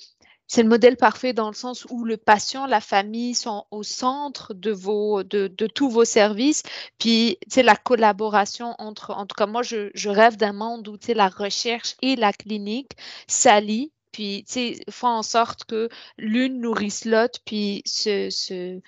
c'est 0.54 0.62
le 0.62 0.70
modèle 0.70 0.98
parfait 0.98 1.34
dans 1.34 1.48
le 1.48 1.56
sens 1.56 1.88
où 1.90 2.06
le 2.06 2.16
patient, 2.16 2.68
la 2.68 2.80
famille 2.80 3.34
sont 3.34 3.66
au 3.72 3.82
centre 3.82 4.54
de, 4.54 4.70
vos, 4.70 5.24
de, 5.24 5.48
de 5.48 5.66
tous 5.66 5.90
vos 5.90 6.06
services. 6.06 6.62
Puis, 7.00 7.40
c'est 7.48 7.64
la 7.64 7.76
collaboration 7.76 8.76
entre, 8.78 9.10
en 9.16 9.26
tout 9.26 9.34
cas, 9.36 9.48
moi, 9.48 9.64
je, 9.64 9.90
rêve 10.08 10.38
d'un 10.38 10.54
monde 10.54 10.88
où 10.88 10.96
la 11.08 11.28
recherche 11.28 11.96
et 12.04 12.16
la 12.16 12.32
clinique 12.32 12.92
s'allient 13.26 13.92
puis, 14.12 14.46
tu 14.48 14.54
sais, 14.54 14.78
font 14.92 15.08
en 15.08 15.24
sorte 15.24 15.64
que 15.64 15.90
l'une 16.20 16.62
nourrisse 16.62 17.06
l'autre, 17.06 17.40
puis 17.46 17.82
se, 17.88 18.30
se, 18.30 18.80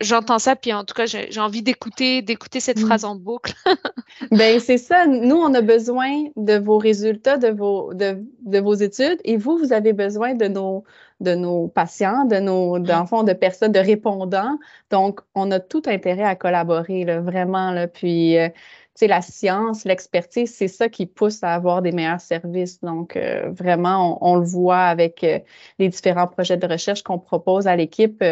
J'entends 0.00 0.40
ça, 0.40 0.56
puis 0.56 0.72
en 0.72 0.84
tout 0.84 0.94
cas, 0.94 1.06
j'ai 1.06 1.40
envie 1.40 1.62
d'écouter, 1.62 2.20
d'écouter 2.20 2.58
cette 2.58 2.80
mm. 2.80 2.86
phrase 2.86 3.04
en 3.04 3.14
boucle. 3.14 3.54
ben 4.32 4.58
c'est 4.58 4.78
ça. 4.78 5.06
Nous, 5.06 5.36
on 5.36 5.54
a 5.54 5.60
besoin 5.60 6.24
de 6.34 6.58
vos 6.58 6.78
résultats, 6.78 7.38
de 7.38 7.48
vos, 7.48 7.94
de, 7.94 8.24
de, 8.40 8.58
vos 8.58 8.74
études, 8.74 9.20
et 9.24 9.36
vous, 9.36 9.56
vous 9.56 9.72
avez 9.72 9.92
besoin 9.92 10.34
de 10.34 10.48
nos, 10.48 10.82
de 11.20 11.36
nos 11.36 11.68
patients, 11.68 12.24
de 12.24 12.40
nos 12.40 12.80
mm. 12.80 12.90
enfants, 12.90 13.22
de 13.22 13.32
personnes, 13.32 13.70
de 13.70 13.78
répondants. 13.78 14.58
Donc, 14.90 15.20
on 15.36 15.48
a 15.52 15.60
tout 15.60 15.82
intérêt 15.86 16.24
à 16.24 16.34
collaborer, 16.34 17.04
là, 17.04 17.20
vraiment. 17.20 17.70
Là. 17.70 17.86
Puis, 17.86 18.36
euh, 18.36 18.48
tu 18.48 18.54
sais, 18.96 19.06
la 19.06 19.22
science, 19.22 19.84
l'expertise, 19.84 20.52
c'est 20.52 20.66
ça 20.66 20.88
qui 20.88 21.06
pousse 21.06 21.44
à 21.44 21.54
avoir 21.54 21.82
des 21.82 21.92
meilleurs 21.92 22.20
services. 22.20 22.80
Donc, 22.80 23.16
euh, 23.16 23.48
vraiment, 23.52 24.18
on, 24.28 24.34
le 24.34 24.44
voit 24.44 24.86
avec 24.86 25.22
euh, 25.22 25.38
les 25.78 25.88
différents 25.88 26.26
projets 26.26 26.56
de 26.56 26.66
recherche 26.66 27.04
qu'on 27.04 27.20
propose 27.20 27.68
à 27.68 27.76
l'équipe. 27.76 28.24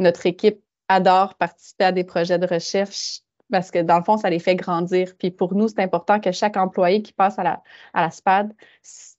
notre 0.00 0.26
équipe 0.26 0.60
adorent 0.90 1.34
participer 1.36 1.84
à 1.84 1.92
des 1.92 2.04
projets 2.04 2.38
de 2.38 2.46
recherche 2.46 3.20
parce 3.50 3.70
que 3.70 3.80
dans 3.82 3.98
le 3.98 4.04
fond, 4.04 4.16
ça 4.16 4.30
les 4.30 4.38
fait 4.38 4.56
grandir. 4.56 5.14
Puis 5.18 5.30
pour 5.30 5.54
nous, 5.54 5.68
c'est 5.68 5.80
important 5.80 6.20
que 6.20 6.32
chaque 6.32 6.56
employé 6.56 7.02
qui 7.02 7.12
passe 7.12 7.38
à 7.38 7.42
la, 7.42 7.62
à 7.92 8.02
la 8.02 8.10
SPAD 8.10 8.54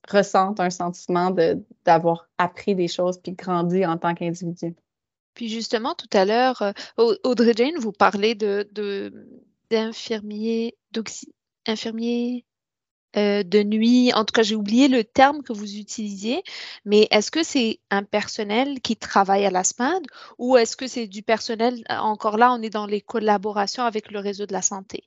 ressente 0.07 0.59
un 0.59 0.69
sentiment 0.69 1.35
d'avoir 1.85 2.29
appris 2.37 2.75
des 2.75 2.87
choses 2.87 3.19
puis 3.21 3.33
grandi 3.33 3.85
en 3.85 3.97
tant 3.97 4.13
qu'individu. 4.13 4.75
Puis 5.33 5.49
justement, 5.49 5.95
tout 5.95 6.09
à 6.13 6.25
l'heure, 6.25 6.61
euh, 6.61 6.71
Audrey 7.23 7.53
Jane, 7.55 7.77
vous 7.77 7.91
parlez 7.91 8.35
de 8.35 8.69
d'infirmiers, 9.69 10.75
infirmiers 11.65 12.45
euh, 13.17 13.43
de 13.43 13.63
nuit. 13.63 14.13
En 14.13 14.25
tout 14.25 14.33
cas, 14.33 14.43
j'ai 14.43 14.55
oublié 14.55 14.87
le 14.87 15.03
terme 15.03 15.43
que 15.43 15.53
vous 15.53 15.75
utilisiez, 15.75 16.43
mais 16.85 17.07
est-ce 17.11 17.31
que 17.31 17.43
c'est 17.43 17.79
un 17.89 18.03
personnel 18.03 18.81
qui 18.81 18.95
travaille 18.95 19.45
à 19.45 19.51
la 19.51 19.63
ou 20.37 20.57
est-ce 20.57 20.75
que 20.77 20.87
c'est 20.87 21.07
du 21.07 21.23
personnel, 21.23 21.83
encore 21.89 22.37
là, 22.37 22.53
on 22.53 22.61
est 22.61 22.69
dans 22.69 22.85
les 22.85 23.01
collaborations 23.01 23.83
avec 23.83 24.11
le 24.11 24.19
réseau 24.19 24.45
de 24.45 24.53
la 24.53 24.61
santé? 24.61 25.03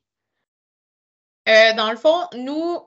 Euh, 1.48 1.74
dans 1.74 1.90
le 1.90 1.96
fond, 1.96 2.26
nous, 2.36 2.78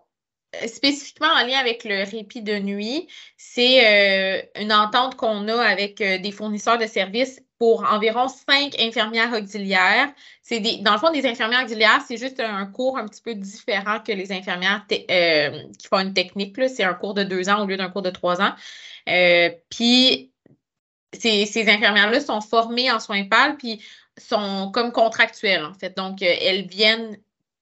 spécifiquement 0.68 1.28
en 1.28 1.46
lien 1.46 1.58
avec 1.60 1.84
le 1.84 2.04
répit 2.10 2.42
de 2.42 2.58
nuit, 2.60 3.08
c'est 3.38 3.86
euh, 3.86 4.42
une 4.62 4.74
entente 4.74 5.16
qu'on 5.16 5.48
a 5.48 5.62
avec 5.62 5.98
des 5.98 6.32
fournisseurs 6.32 6.78
de 6.78 6.86
services 6.86 7.42
pour 7.60 7.84
environ 7.92 8.28
cinq 8.28 8.80
infirmières 8.80 9.34
auxiliaires. 9.34 10.12
C'est 10.44 10.60
dans 10.82 10.94
le 10.94 11.00
fond, 11.00 11.12
des 11.12 11.26
infirmières 11.26 11.64
auxiliaires, 11.64 12.02
c'est 12.08 12.18
juste 12.18 12.40
un 12.40 12.66
cours 12.68 12.98
un 12.98 13.08
petit 13.08 13.22
peu 13.22 13.34
différent 13.34 14.00
que 14.00 14.12
les 14.12 14.32
infirmières 14.32 14.86
euh, 14.92 15.64
qui 15.78 15.88
font 15.88 16.00
une 16.00 16.14
technique. 16.14 16.56
C'est 16.70 16.84
un 16.84 16.94
cours 16.94 17.14
de 17.14 17.24
deux 17.24 17.50
ans 17.50 17.64
au 17.64 17.66
lieu 17.66 17.78
d'un 17.78 17.90
cours 17.90 18.04
de 18.04 18.12
trois 18.12 18.42
ans. 18.42 18.54
Euh, 19.10 19.50
puis, 19.70 20.32
ces, 21.14 21.46
ces 21.46 21.68
infirmières-là 21.70 22.20
sont 22.20 22.42
formées 22.42 22.92
en 22.92 23.00
soins 23.00 23.26
pâles, 23.26 23.58
puis 23.58 23.82
sont 24.18 24.72
comme 24.72 24.92
contractuelles, 24.92 25.66
en 25.66 25.74
fait. 25.74 25.96
Donc, 25.98 26.22
euh, 26.22 26.36
elles 26.42 26.68
viennent 26.68 27.18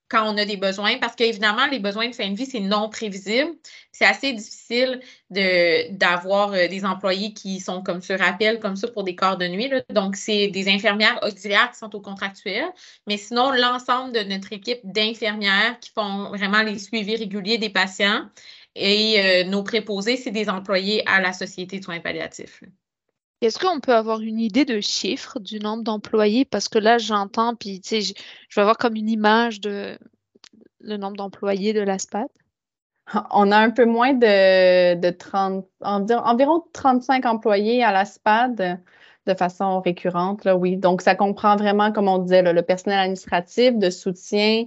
quand 0.08 0.32
on 0.32 0.36
a 0.38 0.44
des 0.44 0.56
besoins, 0.56 0.98
parce 0.98 1.16
qu'évidemment, 1.16 1.66
les 1.66 1.80
besoins 1.80 2.08
de 2.08 2.14
fin 2.14 2.30
de 2.30 2.36
vie, 2.36 2.46
c'est 2.46 2.60
non 2.60 2.88
prévisible. 2.88 3.50
C'est 3.92 4.04
assez 4.04 4.32
difficile 4.32 5.00
d'avoir 5.30 6.52
euh, 6.52 6.68
des 6.68 6.84
employés 6.84 7.32
qui 7.32 7.60
sont 7.60 7.82
comme 7.82 8.00
sur 8.02 8.20
appel, 8.22 8.60
comme 8.60 8.76
ça, 8.76 8.88
pour 8.88 9.04
des 9.04 9.16
corps 9.16 9.36
de 9.36 9.46
nuit. 9.48 9.70
Donc, 9.90 10.16
c'est 10.16 10.48
des 10.48 10.68
infirmières 10.68 11.18
auxiliaires 11.22 11.70
qui 11.72 11.78
sont 11.78 11.94
au 11.94 12.00
contractuel. 12.00 12.64
Mais 13.06 13.16
sinon, 13.16 13.50
l'ensemble 13.52 14.12
de 14.12 14.20
notre 14.20 14.52
équipe 14.52 14.80
d'infirmières 14.84 15.78
qui 15.80 15.90
font 15.90 16.28
vraiment 16.30 16.62
les 16.62 16.78
suivis 16.78 17.16
réguliers 17.16 17.58
des 17.58 17.70
patients 17.70 18.26
et 18.76 19.44
euh, 19.44 19.44
nos 19.44 19.62
préposés, 19.62 20.16
c'est 20.16 20.30
des 20.30 20.48
employés 20.48 21.02
à 21.08 21.20
la 21.20 21.32
Société 21.32 21.78
de 21.78 21.84
soins 21.84 22.00
palliatifs. 22.00 22.62
Est-ce 23.42 23.58
qu'on 23.58 23.80
peut 23.80 23.94
avoir 23.94 24.20
une 24.20 24.40
idée 24.40 24.64
de 24.64 24.80
chiffre 24.80 25.38
du 25.40 25.58
nombre 25.58 25.82
d'employés? 25.82 26.44
Parce 26.44 26.68
que 26.68 26.78
là, 26.78 26.98
j'entends, 26.98 27.54
puis 27.54 27.80
tu 27.80 28.00
sais, 28.00 28.00
je, 28.00 28.14
vais 28.54 28.62
avoir 28.62 28.78
comme 28.78 28.96
une 28.96 29.10
image 29.10 29.60
de 29.60 29.98
le 30.80 30.96
nombre 30.96 31.16
d'employés 31.16 31.72
de 31.72 31.80
l'ASPAD. 31.80 32.28
On 33.30 33.52
a 33.52 33.58
un 33.58 33.70
peu 33.70 33.84
moins 33.84 34.14
de, 34.14 34.94
de 34.94 35.10
30, 35.10 35.66
environ 35.80 36.64
35 36.72 37.26
employés 37.26 37.84
à 37.84 37.92
l'ASPAD 37.92 38.80
de 39.26 39.34
façon 39.34 39.80
récurrente, 39.80 40.44
là, 40.44 40.56
oui. 40.56 40.76
Donc, 40.76 41.02
ça 41.02 41.14
comprend 41.14 41.56
vraiment, 41.56 41.92
comme 41.92 42.08
on 42.08 42.18
disait, 42.18 42.42
le 42.42 42.62
personnel 42.62 43.00
administratif, 43.00 43.76
de 43.76 43.90
soutien, 43.90 44.64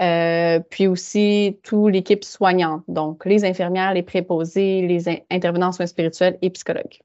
euh, 0.00 0.60
puis 0.70 0.86
aussi 0.88 1.58
toute 1.62 1.92
l'équipe 1.92 2.24
soignante, 2.24 2.82
donc 2.88 3.24
les 3.24 3.44
infirmières, 3.44 3.94
les 3.94 4.02
préposés, 4.02 4.86
les 4.86 5.08
intervenants 5.30 5.68
en 5.68 5.72
soins 5.72 5.86
spirituels 5.86 6.38
et 6.42 6.50
psychologues. 6.50 7.00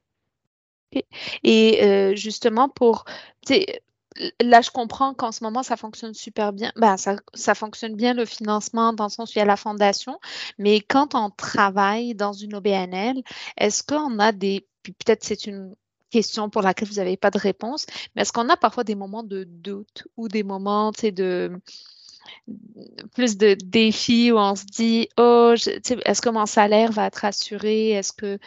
Et 1.44 1.84
euh, 1.84 2.14
justement, 2.16 2.68
pour, 2.68 3.04
là, 4.40 4.60
je 4.60 4.70
comprends 4.70 5.14
qu'en 5.14 5.32
ce 5.32 5.44
moment, 5.44 5.62
ça 5.62 5.76
fonctionne 5.76 6.14
super 6.14 6.52
bien. 6.52 6.72
Ben, 6.76 6.96
ça, 6.96 7.54
fonctionne 7.54 7.96
bien 7.96 8.14
le 8.14 8.24
financement 8.24 8.92
dans 8.92 9.04
le 9.04 9.10
sens 9.10 9.30
où 9.30 9.32
il 9.36 9.38
y 9.38 9.42
a 9.42 9.46
la 9.46 9.56
fondation. 9.56 10.18
Mais 10.58 10.80
quand 10.80 11.14
on 11.14 11.30
travaille 11.30 12.14
dans 12.14 12.32
une 12.32 12.54
OBNL, 12.54 13.22
est-ce 13.56 13.82
qu'on 13.82 14.18
a 14.18 14.32
des. 14.32 14.66
Peut-être 14.82 15.24
c'est 15.24 15.46
une 15.46 15.74
question 16.10 16.48
pour 16.48 16.62
laquelle 16.62 16.88
vous 16.88 16.94
n'avez 16.94 17.16
pas 17.16 17.30
de 17.30 17.38
réponse, 17.38 17.86
mais 18.14 18.22
est-ce 18.22 18.32
qu'on 18.32 18.48
a 18.48 18.56
parfois 18.56 18.84
des 18.84 18.94
moments 18.94 19.24
de 19.24 19.44
doute 19.44 20.06
ou 20.16 20.28
des 20.28 20.44
moments 20.44 20.92
de 20.92 21.60
plus 23.14 23.36
de 23.36 23.54
défis 23.54 24.32
où 24.32 24.38
on 24.38 24.54
se 24.54 24.64
dit 24.64 25.08
oh 25.18 25.54
est-ce 25.54 26.20
que 26.20 26.28
mon 26.28 26.46
salaire 26.46 26.92
va 26.92 27.06
être 27.06 27.24
assuré? 27.24 27.90
Est-ce 27.90 28.12
que 28.12 28.38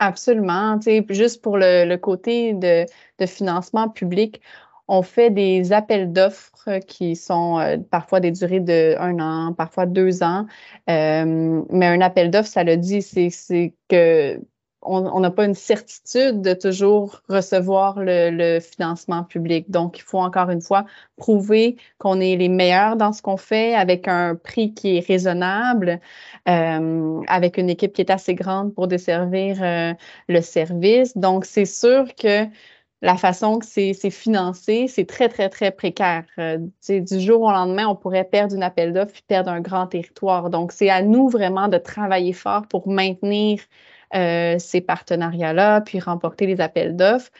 Absolument. 0.00 0.80
Juste 1.10 1.42
pour 1.42 1.58
le, 1.58 1.96
côté 1.96 2.54
de, 2.54 2.86
financement 3.26 3.90
public, 3.90 4.40
on 4.88 5.02
fait 5.02 5.30
des 5.30 5.72
appels 5.72 6.10
d'offres 6.12 6.78
qui 6.86 7.16
sont 7.16 7.58
euh, 7.60 7.76
parfois 7.90 8.18
des 8.20 8.30
durées 8.32 8.60
de 8.60 8.96
un 8.98 9.18
an, 9.20 9.52
parfois 9.52 9.84
deux 9.84 10.22
ans. 10.22 10.46
Euh, 10.88 11.62
mais 11.70 11.86
un 11.86 12.00
appel 12.00 12.30
d'offres, 12.30 12.48
ça 12.48 12.64
le 12.64 12.78
dit, 12.78 13.02
c'est 13.02 13.74
que 13.88 14.40
on 14.82 15.20
n'a 15.20 15.30
pas 15.30 15.44
une 15.44 15.54
certitude 15.54 16.40
de 16.40 16.54
toujours 16.54 17.20
recevoir 17.28 17.96
le, 17.98 18.60
financement 18.60 19.24
public. 19.24 19.70
Donc, 19.70 19.98
il 19.98 20.02
faut 20.02 20.18
encore 20.18 20.50
une 20.50 20.62
fois 20.62 20.86
prouver 21.16 21.76
qu'on 21.98 22.20
est 22.20 22.36
les 22.36 22.48
meilleurs 22.48 22.96
dans 22.96 23.12
ce 23.12 23.20
qu'on 23.20 23.36
fait 23.36 23.74
avec 23.74 24.08
un 24.08 24.34
prix 24.36 24.72
qui 24.72 24.96
est 24.96 25.06
raisonnable, 25.06 26.00
euh, 26.48 27.20
avec 27.28 27.58
une 27.58 27.68
équipe 27.68 27.92
qui 27.92 28.00
est 28.00 28.10
assez 28.10 28.34
grande 28.34 28.74
pour 28.74 28.88
desservir 28.88 29.62
euh, 29.62 29.92
le 30.28 30.40
service. 30.40 31.16
Donc, 31.16 31.44
c'est 31.44 31.66
sûr 31.66 32.14
que 32.14 32.46
la 33.02 33.16
façon 33.16 33.58
que 33.58 33.66
c'est 33.66 34.10
financé, 34.10 34.86
c'est 34.86 35.06
très, 35.06 35.28
très, 35.28 35.48
très 35.48 35.70
précaire. 35.70 36.24
Euh, 36.38 36.58
du 36.88 37.20
jour 37.20 37.42
au 37.42 37.50
lendemain, 37.50 37.86
on 37.86 37.96
pourrait 37.96 38.24
perdre 38.24 38.54
une 38.54 38.62
appel 38.62 38.92
d'offres 38.92 39.16
et 39.16 39.24
perdre 39.26 39.50
un 39.50 39.60
grand 39.60 39.86
territoire. 39.86 40.50
Donc, 40.50 40.72
c'est 40.72 40.90
à 40.90 41.02
nous 41.02 41.28
vraiment 41.28 41.68
de 41.68 41.78
travailler 41.78 42.32
fort 42.32 42.66
pour 42.66 42.88
maintenir 42.88 43.60
euh, 44.14 44.58
ces 44.58 44.80
partenariats-là, 44.80 45.80
puis 45.82 46.00
remporter 46.00 46.46
les 46.46 46.60
appels 46.60 46.96
d'offres. 46.96 47.30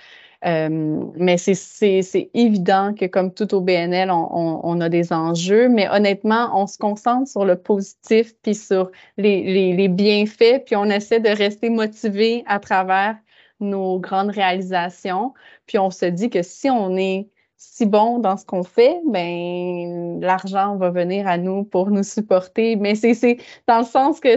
Euh, 0.46 1.04
mais 1.16 1.36
c'est 1.36 2.30
évident 2.32 2.94
que 2.94 3.04
comme 3.04 3.34
tout 3.34 3.54
au 3.54 3.60
BNL, 3.60 4.10
on, 4.10 4.60
on, 4.62 4.80
a 4.80 4.88
des 4.88 5.12
enjeux, 5.12 5.68
mais 5.68 5.86
honnêtement, 5.90 6.50
on 6.54 6.66
se 6.66 6.78
concentre 6.78 7.28
sur 7.28 7.44
le 7.44 7.56
positif, 7.56 8.32
puis 8.42 8.54
sur 8.54 8.90
les, 9.18 9.42
les, 9.42 9.74
les 9.74 9.88
bienfaits, 9.88 10.64
puis 10.64 10.76
on 10.76 10.86
essaie 10.86 11.20
de 11.20 11.28
rester 11.28 11.68
motivé 11.68 12.42
à 12.46 12.58
travers 12.58 13.16
nos 13.60 13.98
grandes 13.98 14.30
réalisations. 14.30 15.34
Puis 15.66 15.78
on 15.78 15.90
se 15.90 16.06
dit 16.06 16.30
que 16.30 16.42
si 16.42 16.70
on 16.70 16.96
est 16.96 17.28
si 17.56 17.84
bon 17.84 18.18
dans 18.18 18.38
ce 18.38 18.46
qu'on 18.46 18.62
fait, 18.62 18.98
ben 19.06 20.18
l'argent 20.20 20.76
va 20.76 20.88
venir 20.90 21.28
à 21.28 21.36
nous 21.36 21.64
pour 21.64 21.90
nous 21.90 22.02
supporter. 22.02 22.76
Mais 22.76 22.94
c'est 22.94 23.36
dans 23.66 23.80
le 23.80 23.84
sens 23.84 24.18
que 24.18 24.36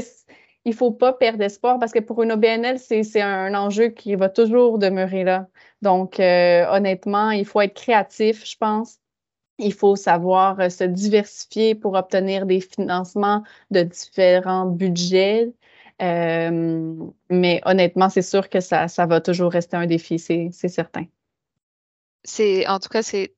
il 0.65 0.71
ne 0.71 0.75
faut 0.75 0.91
pas 0.91 1.13
perdre 1.13 1.43
espoir 1.43 1.77
parce 1.79 1.91
que 1.91 1.99
pour 1.99 2.23
une 2.23 2.31
OBNL, 2.31 2.79
c'est 2.79 3.21
un 3.21 3.53
enjeu 3.53 3.89
qui 3.89 4.15
va 4.15 4.29
toujours 4.29 4.79
demeurer 4.79 5.23
là. 5.23 5.47
Donc, 5.81 6.19
euh, 6.19 6.65
honnêtement, 6.69 7.31
il 7.31 7.45
faut 7.45 7.61
être 7.61 7.73
créatif, 7.73 8.45
je 8.45 8.55
pense. 8.57 8.99
Il 9.59 9.73
faut 9.73 9.95
savoir 9.95 10.59
euh, 10.59 10.69
se 10.69 10.85
diversifier 10.85 11.75
pour 11.75 11.95
obtenir 11.95 12.45
des 12.45 12.61
financements 12.61 13.43
de 13.71 13.83
différents 13.83 14.65
budgets. 14.65 15.51
Euh, 16.01 16.95
mais 17.29 17.61
honnêtement, 17.65 18.09
c'est 18.09 18.21
sûr 18.21 18.49
que 18.49 18.61
ça, 18.61 18.87
va 19.05 19.21
toujours 19.21 19.51
rester 19.51 19.77
un 19.77 19.85
défi, 19.85 20.17
c'est 20.17 20.49
certain. 20.51 21.05
En 22.67 22.79
tout 22.79 22.89
cas 22.89 23.03
c'est 23.03 23.35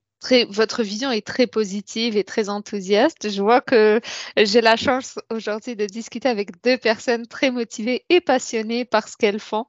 votre 0.49 0.83
vision 0.83 1.11
est 1.11 1.25
très 1.25 1.47
positive 1.47 2.17
et 2.17 2.23
très 2.23 2.49
enthousiaste. 2.49 3.29
Je 3.29 3.41
vois 3.41 3.61
que 3.61 4.01
j'ai 4.37 4.61
la 4.61 4.75
chance 4.75 5.19
aujourd'hui 5.29 5.75
de 5.75 5.85
discuter 5.85 6.29
avec 6.29 6.61
deux 6.63 6.77
personnes 6.77 7.27
très 7.27 7.51
motivées 7.51 8.05
et 8.09 8.21
passionnées 8.21 8.85
par 8.85 9.07
ce 9.07 9.17
qu'elles 9.17 9.39
font. 9.39 9.65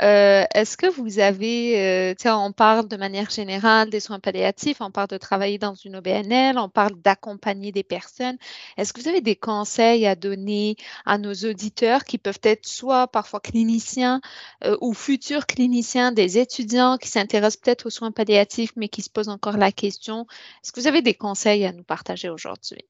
Euh, 0.00 0.44
est-ce 0.54 0.76
que 0.76 0.86
vous 0.86 1.18
avez, 1.18 1.80
euh, 1.80 2.14
on 2.26 2.52
parle 2.52 2.88
de 2.88 2.96
manière 2.96 3.30
générale 3.30 3.90
des 3.90 4.00
soins 4.00 4.20
palliatifs, 4.20 4.78
on 4.80 4.90
parle 4.90 5.08
de 5.08 5.18
travailler 5.18 5.58
dans 5.58 5.74
une 5.74 5.96
OBNL, 5.96 6.58
on 6.58 6.68
parle 6.68 7.00
d'accompagner 7.02 7.72
des 7.72 7.84
personnes. 7.84 8.36
Est-ce 8.76 8.92
que 8.92 9.00
vous 9.00 9.08
avez 9.08 9.20
des 9.20 9.36
conseils 9.36 10.06
à 10.06 10.14
donner 10.14 10.76
à 11.04 11.18
nos 11.18 11.34
auditeurs 11.34 12.04
qui 12.04 12.18
peuvent 12.18 12.40
être 12.42 12.66
soit 12.66 13.08
parfois 13.08 13.40
cliniciens 13.40 14.20
euh, 14.64 14.76
ou 14.80 14.94
futurs 14.94 15.46
cliniciens, 15.46 16.12
des 16.12 16.38
étudiants 16.38 16.96
qui 16.98 17.08
s'intéressent 17.08 17.60
peut-être 17.62 17.86
aux 17.86 17.90
soins 17.90 18.12
palliatifs 18.12 18.72
mais 18.76 18.88
qui 18.88 19.02
se 19.02 19.10
posent 19.10 19.28
encore 19.28 19.56
la 19.56 19.72
question 19.72 19.95
est-ce 19.98 20.72
que 20.72 20.80
vous 20.80 20.86
avez 20.86 21.02
des 21.02 21.14
conseils 21.14 21.64
à 21.64 21.72
nous 21.72 21.84
partager 21.84 22.28
aujourd'hui? 22.28 22.84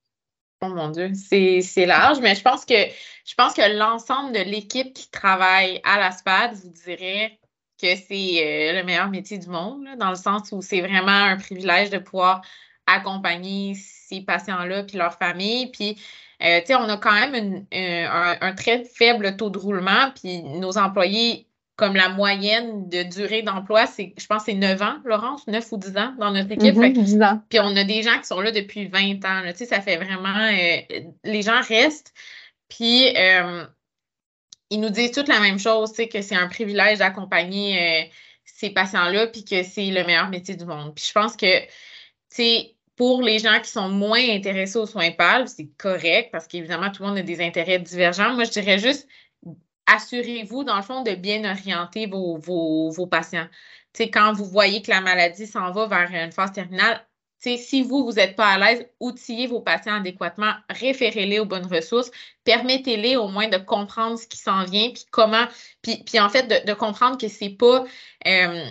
Oh 0.62 0.68
mon 0.68 0.88
Dieu, 0.88 1.12
c'est 1.14 1.86
large, 1.86 2.18
mais 2.20 2.34
je 2.34 2.42
pense 2.42 2.64
que 2.64 2.74
je 2.74 3.34
pense 3.34 3.52
que 3.52 3.76
l'ensemble 3.76 4.32
de 4.32 4.40
l'équipe 4.40 4.94
qui 4.94 5.10
travaille 5.10 5.80
à 5.84 5.98
la 5.98 6.12
SPAD 6.12 6.54
vous 6.54 6.70
dirait 6.70 7.38
que 7.80 7.94
c'est 7.94 8.72
euh, 8.72 8.80
le 8.80 8.82
meilleur 8.84 9.10
métier 9.10 9.36
du 9.36 9.48
monde, 9.48 9.86
dans 9.98 10.08
le 10.08 10.16
sens 10.16 10.50
où 10.52 10.62
c'est 10.62 10.80
vraiment 10.80 11.10
un 11.10 11.36
privilège 11.36 11.90
de 11.90 11.98
pouvoir 11.98 12.40
accompagner 12.86 13.74
ces 13.74 14.22
patients-là 14.22 14.84
puis 14.84 14.96
leur 14.96 15.14
famille. 15.14 15.70
Puis, 15.72 16.00
euh, 16.42 16.60
tu 16.60 16.68
sais, 16.68 16.74
on 16.74 16.88
a 16.88 16.96
quand 16.96 17.12
même 17.12 17.66
un, 17.72 18.36
un, 18.40 18.54
très 18.54 18.84
faible 18.84 19.36
taux 19.36 19.50
de 19.50 19.58
roulement, 19.58 20.10
puis 20.14 20.42
nos 20.42 20.78
employés 20.78 21.46
comme 21.76 21.94
la 21.94 22.08
moyenne 22.08 22.88
de 22.88 23.02
durée 23.02 23.42
d'emploi, 23.42 23.86
c'est, 23.86 24.14
je 24.18 24.26
pense, 24.26 24.44
c'est 24.46 24.54
9 24.54 24.80
ans, 24.80 24.96
Laurence, 25.04 25.46
9 25.46 25.72
ou 25.72 25.76
10 25.76 25.96
ans 25.98 26.14
dans 26.18 26.30
notre 26.32 26.50
équipe. 26.52 26.74
10 26.74 27.16
mhm, 27.16 27.22
ans. 27.22 27.42
Puis 27.50 27.60
on 27.60 27.76
a 27.76 27.84
des 27.84 28.02
gens 28.02 28.18
qui 28.18 28.26
sont 28.26 28.40
là 28.40 28.50
depuis 28.50 28.86
20 28.86 29.24
ans. 29.26 29.42
tu 29.50 29.58
sais, 29.58 29.66
ça 29.66 29.82
fait 29.82 29.96
vraiment. 29.96 30.48
Euh, 30.48 31.00
les 31.24 31.42
gens 31.42 31.60
restent. 31.60 32.14
Puis 32.68 33.14
euh, 33.16 33.66
ils 34.70 34.80
nous 34.80 34.88
disent 34.88 35.12
toutes 35.12 35.28
la 35.28 35.38
même 35.38 35.58
chose, 35.58 35.90
tu 35.90 35.96
sais, 35.96 36.08
que 36.08 36.22
c'est 36.22 36.34
un 36.34 36.48
privilège 36.48 36.98
d'accompagner 36.98 37.78
euh, 37.78 38.04
ces 38.44 38.70
patients-là, 38.70 39.26
puis 39.26 39.44
que 39.44 39.62
c'est 39.62 39.90
le 39.90 40.02
meilleur 40.04 40.30
métier 40.30 40.56
du 40.56 40.64
monde. 40.64 40.94
Puis 40.94 41.04
je 41.06 41.12
pense 41.12 41.36
que, 41.36 41.60
tu 41.60 41.68
sais, 42.30 42.76
pour 42.96 43.20
les 43.20 43.38
gens 43.38 43.60
qui 43.60 43.68
sont 43.68 43.90
moins 43.90 44.26
intéressés 44.30 44.78
aux 44.78 44.86
soins 44.86 45.10
pâles, 45.10 45.46
c'est 45.46 45.68
correct 45.76 46.30
parce 46.32 46.46
qu'évidemment, 46.46 46.90
tout 46.90 47.02
le 47.02 47.10
monde 47.10 47.18
a 47.18 47.22
des 47.22 47.44
intérêts 47.44 47.78
divergents. 47.78 48.32
Moi, 48.32 48.44
je 48.44 48.50
dirais 48.50 48.78
juste 48.78 49.06
assurez-vous, 49.86 50.64
dans 50.64 50.76
le 50.76 50.82
fond, 50.82 51.02
de 51.02 51.14
bien 51.14 51.48
orienter 51.48 52.06
vos, 52.06 53.06
patients. 53.10 53.48
quand 54.12 54.32
vous 54.32 54.44
voyez 54.44 54.82
que 54.82 54.90
la 54.90 55.00
maladie 55.00 55.46
s'en 55.46 55.72
va 55.72 55.86
vers 55.86 56.10
une 56.12 56.32
phase 56.32 56.52
terminale, 56.52 57.06
si 57.38 57.82
vous, 57.82 58.04
vous 58.04 58.14
n'êtes 58.14 58.34
pas 58.34 58.48
à 58.48 58.58
l'aise, 58.58 58.86
outillez 58.98 59.46
vos 59.46 59.60
patients 59.60 59.94
adéquatement, 59.94 60.52
référez-les 60.68 61.38
aux 61.38 61.44
bonnes 61.44 61.66
ressources, 61.66 62.10
permettez-les 62.44 63.16
au 63.16 63.28
moins 63.28 63.48
de 63.48 63.58
comprendre 63.58 64.18
ce 64.18 64.26
qui 64.26 64.38
s'en 64.38 64.64
vient, 64.64 64.90
puis 64.90 65.04
comment, 65.10 65.46
puis, 65.82 66.02
puis 66.04 66.18
en 66.18 66.28
fait, 66.28 66.66
de, 66.66 66.72
comprendre 66.74 67.18
que 67.18 67.28
c'est 67.28 67.50
pas, 67.50 67.84
euh, 68.26 68.64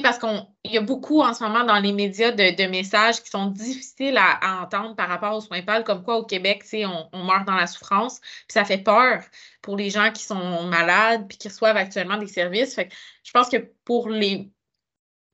parce 0.00 0.18
qu'il 0.18 0.72
y 0.72 0.78
a 0.78 0.80
beaucoup 0.80 1.20
en 1.20 1.34
ce 1.34 1.42
moment 1.42 1.64
dans 1.64 1.78
les 1.78 1.92
médias 1.92 2.30
de, 2.30 2.66
messages 2.68 3.22
qui 3.22 3.30
sont 3.30 3.46
difficiles 3.46 4.18
à, 4.18 4.62
entendre 4.62 4.94
par 4.96 5.08
rapport 5.08 5.36
aux 5.36 5.40
soins 5.40 5.62
pâles, 5.62 5.84
comme 5.84 6.02
quoi 6.02 6.16
au 6.18 6.24
Québec, 6.24 6.64
on, 6.72 7.08
on 7.12 7.24
meurt 7.24 7.46
dans 7.46 7.54
la 7.54 7.66
souffrance, 7.66 8.20
puis 8.20 8.52
ça 8.52 8.64
fait 8.64 8.78
peur 8.78 9.22
pour 9.62 9.76
les 9.76 9.90
gens 9.90 10.10
qui 10.12 10.22
sont 10.22 10.64
malades 10.64 11.26
puis 11.28 11.38
qui 11.38 11.48
reçoivent 11.48 11.76
actuellement 11.76 12.16
des 12.16 12.28
services. 12.28 12.74
Fait 12.74 12.88
je 13.22 13.32
pense 13.32 13.48
que 13.48 13.56
pour 13.84 14.08
les 14.08 14.50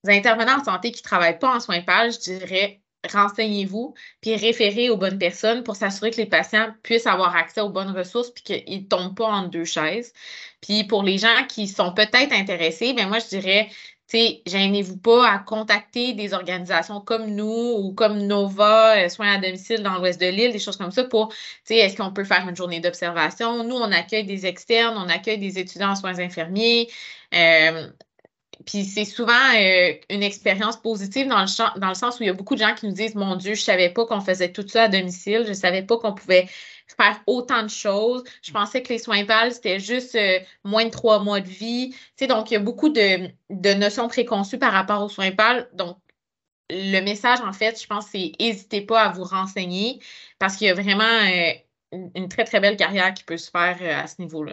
intervenants 0.07 0.61
en 0.61 0.65
santé 0.65 0.93
qui 0.93 1.03
ne 1.03 1.09
travaillent 1.09 1.39
pas 1.39 1.55
en 1.55 1.61
soins 1.61 1.83
pâles, 1.83 2.13
je 2.13 2.19
dirais 2.19 2.81
renseignez-vous, 3.09 3.95
puis 4.21 4.37
référez 4.37 4.91
aux 4.91 4.97
bonnes 4.97 5.19
personnes 5.19 5.63
pour 5.65 5.77
s'assurer 5.77 6.11
que 6.11 6.19
les 6.19 6.27
patients 6.27 6.75
puissent 6.83 7.07
avoir 7.07 7.35
accès 7.35 7.61
aux 7.61 7.71
bonnes 7.71 7.97
ressources 7.97 8.31
puis 8.31 8.43
qu'ils 8.43 8.83
ne 8.83 8.87
tombent 8.87 9.17
pas 9.17 9.27
en 9.27 9.49
deux 9.49 9.65
chaises. 9.65 10.13
Puis 10.61 10.85
pour 10.85 11.03
les 11.03 11.19
gens 11.19 11.47
qui 11.49 11.67
sont 11.69 11.93
peut-être 11.93 12.33
intéressés, 12.33 12.93
ben 12.93 13.09
moi, 13.09 13.19
je 13.19 13.29
dirais, 13.29 13.69
tu 13.71 14.00
sais, 14.11 14.43
gênez-vous 14.47 14.99
pas 14.99 15.31
à 15.31 15.39
contacter 15.39 16.15
des 16.15 16.35
organisations 16.35 17.01
comme 17.01 17.27
nous 17.35 17.75
ou 17.79 17.93
comme 17.95 18.19
Nova, 18.19 19.05
euh, 19.05 19.09
soins 19.09 19.35
à 19.35 19.39
domicile 19.39 19.83
dans 19.83 19.99
l'ouest 19.99 20.21
de 20.21 20.27
l'île, 20.27 20.53
des 20.53 20.59
choses 20.59 20.77
comme 20.77 20.91
ça 20.91 21.05
pour, 21.05 21.29
tu 21.29 21.37
sais, 21.65 21.77
est-ce 21.77 21.97
qu'on 21.97 22.13
peut 22.13 22.25
faire 22.25 22.47
une 22.49 22.57
journée 22.57 22.81
d'observation? 22.81 23.65
Nous, 23.65 23.77
on 23.77 23.93
accueille 23.93 24.25
des 24.25 24.47
externes, 24.47 24.97
on 24.97 25.09
accueille 25.09 25.39
des 25.39 25.59
étudiants 25.59 25.91
en 25.91 25.97
soins 25.97 26.19
infirmiers. 26.19 26.89
Euh, 27.35 27.89
puis 28.67 28.85
c'est 28.85 29.05
souvent 29.05 29.33
euh, 29.57 29.95
une 30.11 30.23
expérience 30.23 30.77
positive 30.77 31.29
dans 31.29 31.41
le, 31.41 31.81
dans 31.81 31.89
le 31.89 31.95
sens 31.95 32.21
où 32.21 32.23
il 32.23 32.27
y 32.27 32.31
a 32.31 32.35
beaucoup 32.35 32.55
de 32.55 32.61
gens 32.61 32.75
qui 32.75 32.87
nous 32.87 32.93
disent 32.93 33.15
Mon 33.15 33.37
Dieu, 33.37 33.55
je 33.55 33.63
savais 33.63 33.91
pas 33.91 34.05
qu'on 34.07 34.21
faisait 34.21 34.53
tout 34.53 34.67
ça 34.69 34.85
à 34.85 34.89
domicile, 34.89 35.45
je 35.47 35.53
savais 35.53 35.83
pas 35.83 35.97
qu'on 35.99 36.13
pouvait 36.15 36.49
faire 36.97 37.23
autant 37.27 37.63
de 37.63 37.69
choses. 37.69 38.25
Je 38.43 38.53
pensais 38.53 38.83
que 38.83 38.93
les 38.93 38.99
soins 38.99 39.25
PAL, 39.25 39.53
c'était 39.53 39.79
juste 39.79 40.15
euh, 40.15 40.39
moins 40.65 40.85
de 40.85 40.91
trois 40.91 41.23
mois 41.23 41.41
de 41.41 41.49
vie. 41.49 41.95
Tu 42.17 42.27
donc, 42.27 42.51
il 42.51 42.55
y 42.55 42.57
a 42.57 42.61
beaucoup 42.61 42.89
de, 42.89 43.75
notions 43.75 44.09
préconçues 44.09 44.59
par 44.59 44.73
rapport 44.73 45.03
aux 45.03 45.09
soins 45.09 45.33
PAL. 45.33 45.69
Donc, 45.75 45.99
le 46.71 47.01
message, 47.01 47.41
en 47.41 47.53
fait, 47.53 47.81
je 47.81 47.87
pense, 47.87 48.07
c'est 48.07 48.33
n'hésitez 48.39 48.83
pas 48.83 49.03
à 49.03 49.13
vous 49.13 49.25
renseigner 49.25 50.01
parce 50.39 50.57
qu'il 50.57 50.69
y 50.69 50.71
a 50.71 50.75
vraiment 50.75 51.05
euh, 51.05 51.53
une, 52.15 52.29
très, 52.29 52.45
très 52.45 52.61
belle 52.61 52.77
carrière 52.77 53.13
qui 53.13 53.25
peut 53.25 53.37
se 53.37 53.51
faire 53.51 53.79
à 54.03 54.07
ce 54.07 54.21
niveau-là. 54.21 54.53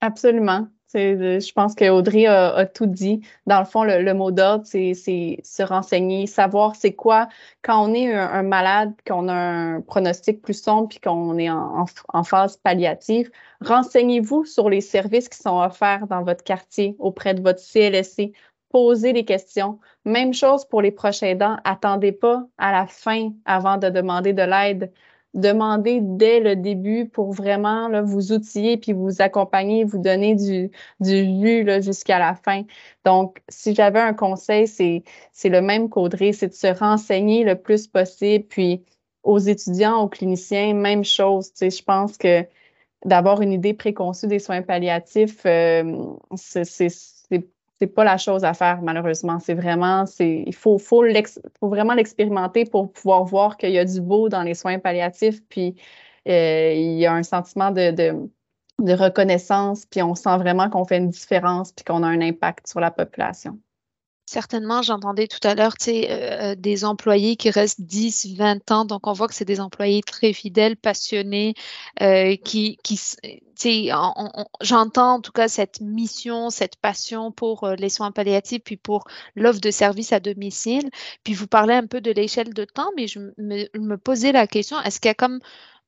Absolument. 0.00 0.68
Je 0.94 1.52
pense 1.52 1.74
qu'Audrey 1.74 2.26
a, 2.26 2.54
a, 2.54 2.66
tout 2.66 2.86
dit. 2.86 3.20
Dans 3.46 3.58
le 3.58 3.66
fond, 3.66 3.84
le, 3.84 4.14
mot 4.14 4.30
d'ordre, 4.30 4.64
c'est 4.64 4.94
se 4.94 5.62
renseigner, 5.62 6.26
savoir 6.26 6.76
c'est 6.76 6.94
quoi 6.94 7.28
quand 7.62 7.86
on 7.86 7.92
est 7.92 8.12
un, 8.14 8.42
malade, 8.42 8.94
qu'on 9.06 9.28
a 9.28 9.34
un 9.34 9.80
pronostic 9.82 10.40
plus 10.40 10.60
sombre, 10.62 10.88
puis 10.88 11.00
qu'on 11.00 11.36
est 11.38 11.50
en, 11.50 11.86
phase 12.24 12.56
palliative. 12.56 13.30
Renseignez-vous 13.60 14.44
sur 14.44 14.70
les 14.70 14.80
services 14.80 15.28
qui 15.28 15.38
sont 15.38 15.60
offerts 15.60 16.06
dans 16.06 16.22
votre 16.22 16.42
quartier 16.42 16.96
auprès 16.98 17.34
de 17.34 17.42
votre 17.42 17.60
CLSC. 17.60 18.32
Posez 18.70 19.12
des 19.12 19.24
questions. 19.24 19.78
Même 20.04 20.32
chose 20.32 20.64
pour 20.64 20.82
les 20.82 20.90
prochains 20.90 21.34
dents. 21.34 21.56
Attendez 21.64 22.12
pas 22.12 22.46
à 22.58 22.72
la 22.72 22.86
fin 22.86 23.30
avant 23.44 23.76
de 23.76 23.88
demander 23.88 24.32
de 24.32 24.42
l'aide 24.42 24.92
demander 25.38 26.00
dès 26.02 26.40
le 26.40 26.56
début 26.56 27.08
pour 27.08 27.32
vraiment 27.32 27.90
vous 28.02 28.32
outiller 28.32 28.76
puis 28.76 28.92
vous 28.92 29.20
accompagner, 29.22 29.84
vous 29.84 29.98
donner 29.98 30.34
du, 30.34 30.70
du 31.00 31.64
là 31.64 31.80
jusqu'à 31.80 32.18
la 32.18 32.34
fin. 32.34 32.64
Donc, 33.04 33.42
si 33.48 33.74
j'avais 33.74 34.00
un 34.00 34.14
conseil, 34.14 34.66
c'est, 34.66 35.02
le 35.44 35.60
même 35.60 35.88
qu'Audrey, 35.88 36.32
c'est 36.32 36.48
de 36.48 36.54
se 36.54 36.66
renseigner 36.66 37.44
le 37.44 37.56
plus 37.56 37.86
possible. 37.86 38.44
Puis 38.46 38.84
aux 39.22 39.38
étudiants, 39.38 40.02
aux 40.02 40.08
cliniciens, 40.08 40.74
même 40.74 41.04
chose. 41.04 41.52
Tu 41.52 41.58
sais, 41.58 41.70
je 41.70 41.82
pense 41.82 42.16
que 42.18 42.46
d'avoir 43.04 43.42
une 43.42 43.52
idée 43.52 43.74
préconçue 43.74 44.26
des 44.26 44.38
soins 44.38 44.62
palliatifs, 44.62 45.44
euh, 45.46 46.14
c'est 46.36 46.88
c'est 47.80 47.86
pas 47.86 48.04
la 48.04 48.18
chose 48.18 48.44
à 48.44 48.54
faire, 48.54 48.82
malheureusement. 48.82 49.38
C'est 49.38 49.54
vraiment, 49.54 50.06
c'est, 50.06 50.44
il 50.46 50.54
faut, 50.54 50.78
faut, 50.78 51.04
vraiment 51.62 51.94
l'expérimenter 51.94 52.64
pour 52.64 52.92
pouvoir 52.92 53.24
voir 53.24 53.56
qu'il 53.56 53.70
y 53.70 53.78
a 53.78 53.84
du 53.84 54.00
beau 54.00 54.28
dans 54.28 54.42
les 54.42 54.54
soins 54.54 54.78
palliatifs, 54.78 55.40
puis 55.48 55.76
euh, 56.28 56.72
il 56.74 56.98
y 56.98 57.06
a 57.06 57.12
un 57.14 57.22
sentiment 57.22 57.70
de, 57.70 57.90
de, 57.92 58.30
de 58.80 58.92
reconnaissance, 58.92 59.86
puis 59.86 60.02
on 60.02 60.14
sent 60.14 60.36
vraiment 60.38 60.70
qu'on 60.70 60.84
fait 60.84 60.98
une 60.98 61.10
différence, 61.10 61.72
puis 61.72 61.84
qu'on 61.84 62.02
a 62.02 62.08
un 62.08 62.20
impact 62.20 62.66
sur 62.68 62.80
la 62.80 62.90
population. 62.90 63.58
Certainement, 64.30 64.82
j'entendais 64.82 65.26
tout 65.26 65.40
à 65.42 65.54
l'heure 65.54 65.72
euh, 65.88 66.02
euh, 66.10 66.54
des 66.54 66.84
employés 66.84 67.36
qui 67.36 67.48
restent 67.48 67.80
10, 67.80 68.34
20 68.36 68.70
ans. 68.70 68.84
Donc, 68.84 69.06
on 69.06 69.14
voit 69.14 69.26
que 69.26 69.32
c'est 69.32 69.46
des 69.46 69.58
employés 69.58 70.02
très 70.02 70.34
fidèles, 70.34 70.76
passionnés, 70.76 71.54
euh, 72.02 72.36
qui, 72.36 72.76
qui 72.82 73.00
j'entends 74.60 75.14
en 75.14 75.20
tout 75.22 75.32
cas 75.32 75.48
cette 75.48 75.80
mission, 75.80 76.50
cette 76.50 76.76
passion 76.76 77.32
pour 77.32 77.64
euh, 77.64 77.74
les 77.76 77.88
soins 77.88 78.12
palliatifs, 78.12 78.62
puis 78.62 78.76
pour 78.76 79.04
l'offre 79.34 79.62
de 79.62 79.70
services 79.70 80.12
à 80.12 80.20
domicile. 80.20 80.90
Puis, 81.24 81.32
vous 81.32 81.46
parlez 81.46 81.72
un 81.72 81.86
peu 81.86 82.02
de 82.02 82.10
l'échelle 82.10 82.52
de 82.52 82.66
temps, 82.66 82.90
mais 82.98 83.06
je 83.06 83.20
me, 83.38 83.66
me 83.78 83.96
posais 83.96 84.32
la 84.32 84.46
question, 84.46 84.78
est-ce 84.82 85.00
qu'il 85.00 85.08
y 85.08 85.12
a 85.12 85.14
comme 85.14 85.40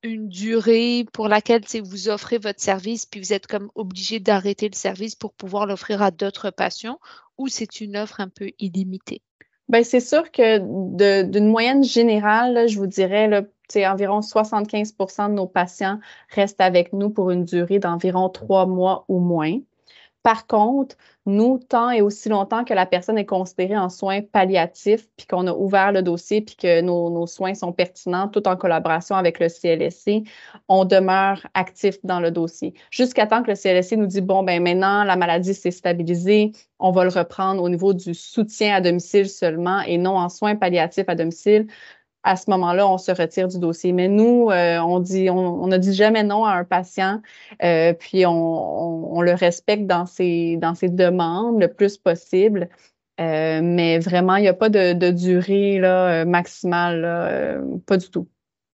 une 0.03 0.29
durée 0.29 1.05
pour 1.13 1.29
laquelle 1.29 1.63
vous 1.83 2.09
offrez 2.09 2.39
votre 2.39 2.61
service, 2.61 3.07
puis 3.07 3.21
vous 3.21 3.33
êtes 3.33 3.47
comme 3.47 3.71
obligé 3.75 4.21
d'arrêter 4.21 4.69
le 4.69 4.77
service 4.77 5.15
pour 5.15 5.33
pouvoir 5.35 5.67
l'offrir 5.67 6.03
à 6.03 6.11
d'autres 6.11 6.51
patients, 6.51 6.99
ou 7.39 7.49
c'est 7.49 7.81
une 7.81 7.97
offre 7.97 8.21
un 8.21 8.29
peu 8.29 8.51
illimitée? 8.59 9.23
Bien, 9.69 9.85
c'est 9.85 10.01
sûr 10.01 10.31
que 10.33 10.59
d'une 11.23 11.49
moyenne 11.49 11.85
générale, 11.85 12.69
je 12.69 12.77
vous 12.77 12.89
dirais, 12.89 13.29
là, 13.29 13.43
environ 13.77 14.21
75% 14.21 15.29
de 15.29 15.35
nos 15.35 15.47
patients 15.47 16.01
restent 16.29 16.61
avec 16.61 16.93
nous 16.93 17.11
pour 17.11 17.31
une 17.31 17.45
durée 17.45 17.79
d'environ 17.79 18.29
trois 18.29 18.67
mois 18.67 19.05
ou 19.09 19.21
moins. 19.21 19.59
Par 20.23 20.47
contre, 20.47 20.97
nous, 21.25 21.59
tant 21.59 21.91
et 21.91 22.03
aussi 22.03 22.29
longtemps 22.29 22.65
que 22.65 22.75
la 22.75 22.85
personne 22.85 23.17
est 23.17 23.25
considérée 23.25 23.79
en 23.79 23.89
soins 23.89 24.21
palliatifs, 24.21 25.09
puis 25.17 25.27
qu'on 25.27 25.47
a 25.47 25.53
ouvert 25.53 25.93
le 25.93 26.03
dossier, 26.03 26.43
puis 26.43 26.57
que 26.57 26.83
nos, 26.83 27.27
soins 27.27 27.55
sont 27.55 27.73
pertinents, 27.73 28.29
tout 28.29 28.47
en 28.47 28.57
collaboration 28.57 29.17
avec 29.17 29.39
le 29.39 29.49
CLSC, 29.49 30.25
on 30.69 30.85
demeure 30.85 31.47
actif 31.55 31.99
dans 32.05 32.21
le 32.21 32.31
dossier. 32.31 32.75
Jusqu'à 32.91 33.27
temps 33.27 33.43
que 33.43 33.51
le 33.51 33.57
CLSC 33.57 33.97
nous 33.97 34.07
dit, 34.07 34.21
bon, 34.21 34.43
ben 34.43 34.63
maintenant, 34.63 35.05
la 35.05 35.17
maladie 35.17 35.55
s'est 35.55 35.71
stabilisée, 35.71 36.53
on 36.79 36.91
va 36.91 37.05
le 37.05 37.11
reprendre 37.11 37.63
au 37.63 37.69
niveau 37.69 37.95
du 37.95 38.15
soutien 38.15 38.75
à 38.75 38.81
domicile 38.81 39.29
seulement 39.29 39.81
et 39.83 39.97
non 39.97 40.17
en 40.19 40.29
soins 40.29 40.57
palliatifs 40.57 41.09
à 41.09 41.15
domicile 41.15 41.67
à 42.23 42.37
ce 42.37 42.51
moment-là, 42.51 42.87
on 42.87 42.99
se 42.99 43.11
retire 43.11 43.49
du 43.49 43.59
dossier. 43.59 43.93
Mais 43.93 44.09
nous, 44.09 44.51
euh, 44.51 44.79
on 44.79 45.01
dit, 45.01 45.31
on 45.31 45.67
ne 45.67 45.77
dit 45.79 45.95
jamais 45.95 46.23
non 46.23 46.45
à 46.45 46.53
un 46.53 46.65
patient, 46.65 47.23
euh, 47.63 47.93
puis 47.95 48.25
on, 48.27 49.21
le 49.23 49.35
respecte 49.35 49.87
dans 49.87 50.07
ses, 50.07 50.57
dans 50.57 50.75
ses 50.75 50.89
demandes 50.89 51.61
le 51.61 51.73
plus 51.73 51.97
possible. 51.97 52.69
Euh, 53.21 53.61
mais 53.63 53.99
vraiment, 53.99 54.37
il 54.37 54.43
n'y 54.43 54.49
a 54.49 54.55
pas 54.55 54.71
de, 54.71 55.11
durée 55.11 55.79
là, 55.79 56.25
maximale, 56.25 57.63
pas 57.87 57.97
du 57.97 58.11
tout. 58.11 58.29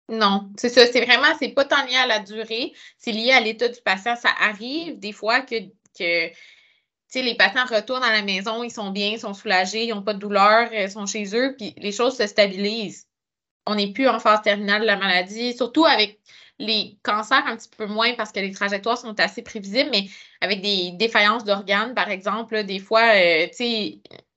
Non, 0.09 0.49
c'est 0.57 0.69
ça. 0.69 0.85
C'est 0.85 1.05
vraiment, 1.05 1.33
c'est 1.39 1.49
pas 1.49 1.63
tant 1.63 1.85
lié 1.85 1.95
à 1.95 2.07
la 2.07 2.19
durée, 2.19 2.73
c'est 2.97 3.13
lié 3.13 3.31
à 3.31 3.39
l'état 3.39 3.69
du 3.69 3.79
patient. 3.81 4.15
Ça 4.17 4.29
arrive 4.41 4.99
des 4.99 5.13
fois 5.13 5.41
que, 5.41 5.55
que 5.97 6.29
les 7.15 7.35
patients 7.35 7.65
retournent 7.65 8.03
à 8.03 8.11
la 8.11 8.21
maison, 8.21 8.63
ils 8.63 8.71
sont 8.71 8.91
bien, 8.91 9.11
ils 9.11 9.19
sont 9.19 9.33
soulagés, 9.33 9.85
ils 9.85 9.93
n'ont 9.93 10.01
pas 10.01 10.13
de 10.13 10.19
douleur, 10.19 10.73
ils 10.73 10.91
sont 10.91 11.05
chez 11.05 11.35
eux, 11.35 11.55
puis 11.57 11.73
les 11.77 11.93
choses 11.93 12.17
se 12.17 12.27
stabilisent 12.27 13.07
on 13.65 13.75
n'est 13.75 13.91
plus 13.91 14.07
en 14.07 14.19
phase 14.19 14.41
terminale 14.41 14.81
de 14.81 14.87
la 14.87 14.97
maladie, 14.97 15.55
surtout 15.55 15.85
avec 15.85 16.19
les 16.59 16.97
cancers 17.03 17.45
un 17.45 17.57
petit 17.57 17.69
peu 17.75 17.85
moins 17.87 18.13
parce 18.15 18.31
que 18.31 18.39
les 18.39 18.51
trajectoires 18.51 18.97
sont 18.97 19.19
assez 19.19 19.41
prévisibles, 19.41 19.89
mais 19.91 20.05
avec 20.41 20.61
des 20.61 20.91
défaillances 20.91 21.43
d'organes, 21.43 21.93
par 21.93 22.09
exemple, 22.09 22.63
des 22.63 22.79
fois, 22.79 23.15
euh, 23.15 23.47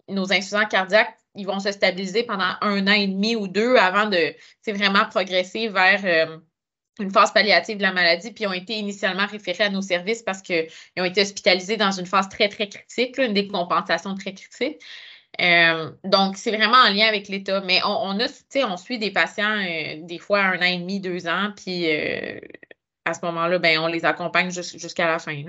nos 0.08 0.32
insuffisants 0.32 0.66
cardiaques, 0.66 1.16
ils 1.34 1.46
vont 1.46 1.60
se 1.60 1.70
stabiliser 1.72 2.22
pendant 2.22 2.54
un 2.60 2.86
an 2.86 2.92
et 2.92 3.06
demi 3.06 3.36
ou 3.36 3.46
deux 3.46 3.76
avant 3.76 4.08
de 4.08 4.34
vraiment 4.66 5.04
progresser 5.06 5.68
vers 5.68 6.00
euh, 6.04 6.38
une 6.98 7.10
phase 7.10 7.32
palliative 7.32 7.76
de 7.76 7.82
la 7.82 7.92
maladie, 7.92 8.32
puis 8.32 8.46
ont 8.46 8.52
été 8.52 8.74
initialement 8.74 9.26
référés 9.26 9.64
à 9.64 9.70
nos 9.70 9.82
services 9.82 10.22
parce 10.22 10.40
qu'ils 10.40 10.68
ont 10.98 11.04
été 11.04 11.20
hospitalisés 11.20 11.76
dans 11.76 11.90
une 11.90 12.06
phase 12.06 12.28
très, 12.28 12.48
très 12.48 12.68
critique, 12.68 13.18
une 13.18 13.34
décompensation 13.34 14.14
très 14.14 14.32
critique. 14.32 14.80
Euh, 15.40 15.90
donc, 16.04 16.36
c'est 16.36 16.50
vraiment 16.50 16.78
en 16.78 16.92
lien 16.92 17.06
avec 17.06 17.28
l'État. 17.28 17.60
Mais 17.60 17.80
on, 17.84 17.88
on 17.88 18.20
a, 18.20 18.26
on 18.66 18.76
suit 18.76 18.98
des 18.98 19.10
patients 19.10 19.58
euh, 19.58 20.00
des 20.02 20.18
fois 20.18 20.40
un 20.40 20.58
an 20.58 20.62
et 20.62 20.78
demi, 20.78 21.00
deux 21.00 21.26
ans, 21.26 21.52
puis 21.56 21.90
euh, 21.90 22.40
à 23.04 23.14
ce 23.14 23.24
moment-là, 23.24 23.58
ben, 23.58 23.78
on 23.80 23.86
les 23.86 24.04
accompagne 24.04 24.50
jusqu'à 24.50 25.06
la 25.06 25.18
fin. 25.18 25.42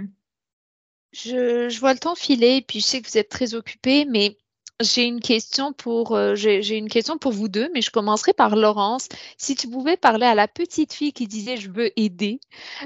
Je, 1.14 1.80
vois 1.80 1.94
le 1.94 2.00
temps 2.00 2.16
filer, 2.16 2.64
puis 2.68 2.80
je 2.80 2.86
sais 2.86 3.02
que 3.02 3.10
vous 3.10 3.18
êtes 3.18 3.30
très 3.30 3.54
occupé, 3.54 4.06
mais 4.06 4.38
j'ai 4.82 5.06
une 5.06 5.22
question 5.22 5.74
pour 5.74 6.16
j'ai 6.36 6.78
une 6.78 6.90
question 6.90 7.18
pour 7.18 7.32
vous 7.32 7.48
deux, 7.48 7.70
mais 7.74 7.82
je 7.82 7.90
commencerai 7.90 8.34
par 8.34 8.56
Laurence. 8.56 9.08
Si 9.38 9.56
tu 9.56 9.68
pouvais 9.68 9.98
parler 9.98 10.28
à 10.28 10.36
la 10.36 10.48
petite 10.48 10.94
fille 10.94 11.14
qui 11.14 11.26
disait 11.26 11.58
je 11.58 11.72
veux 11.72 11.92
aider, 12.00 12.40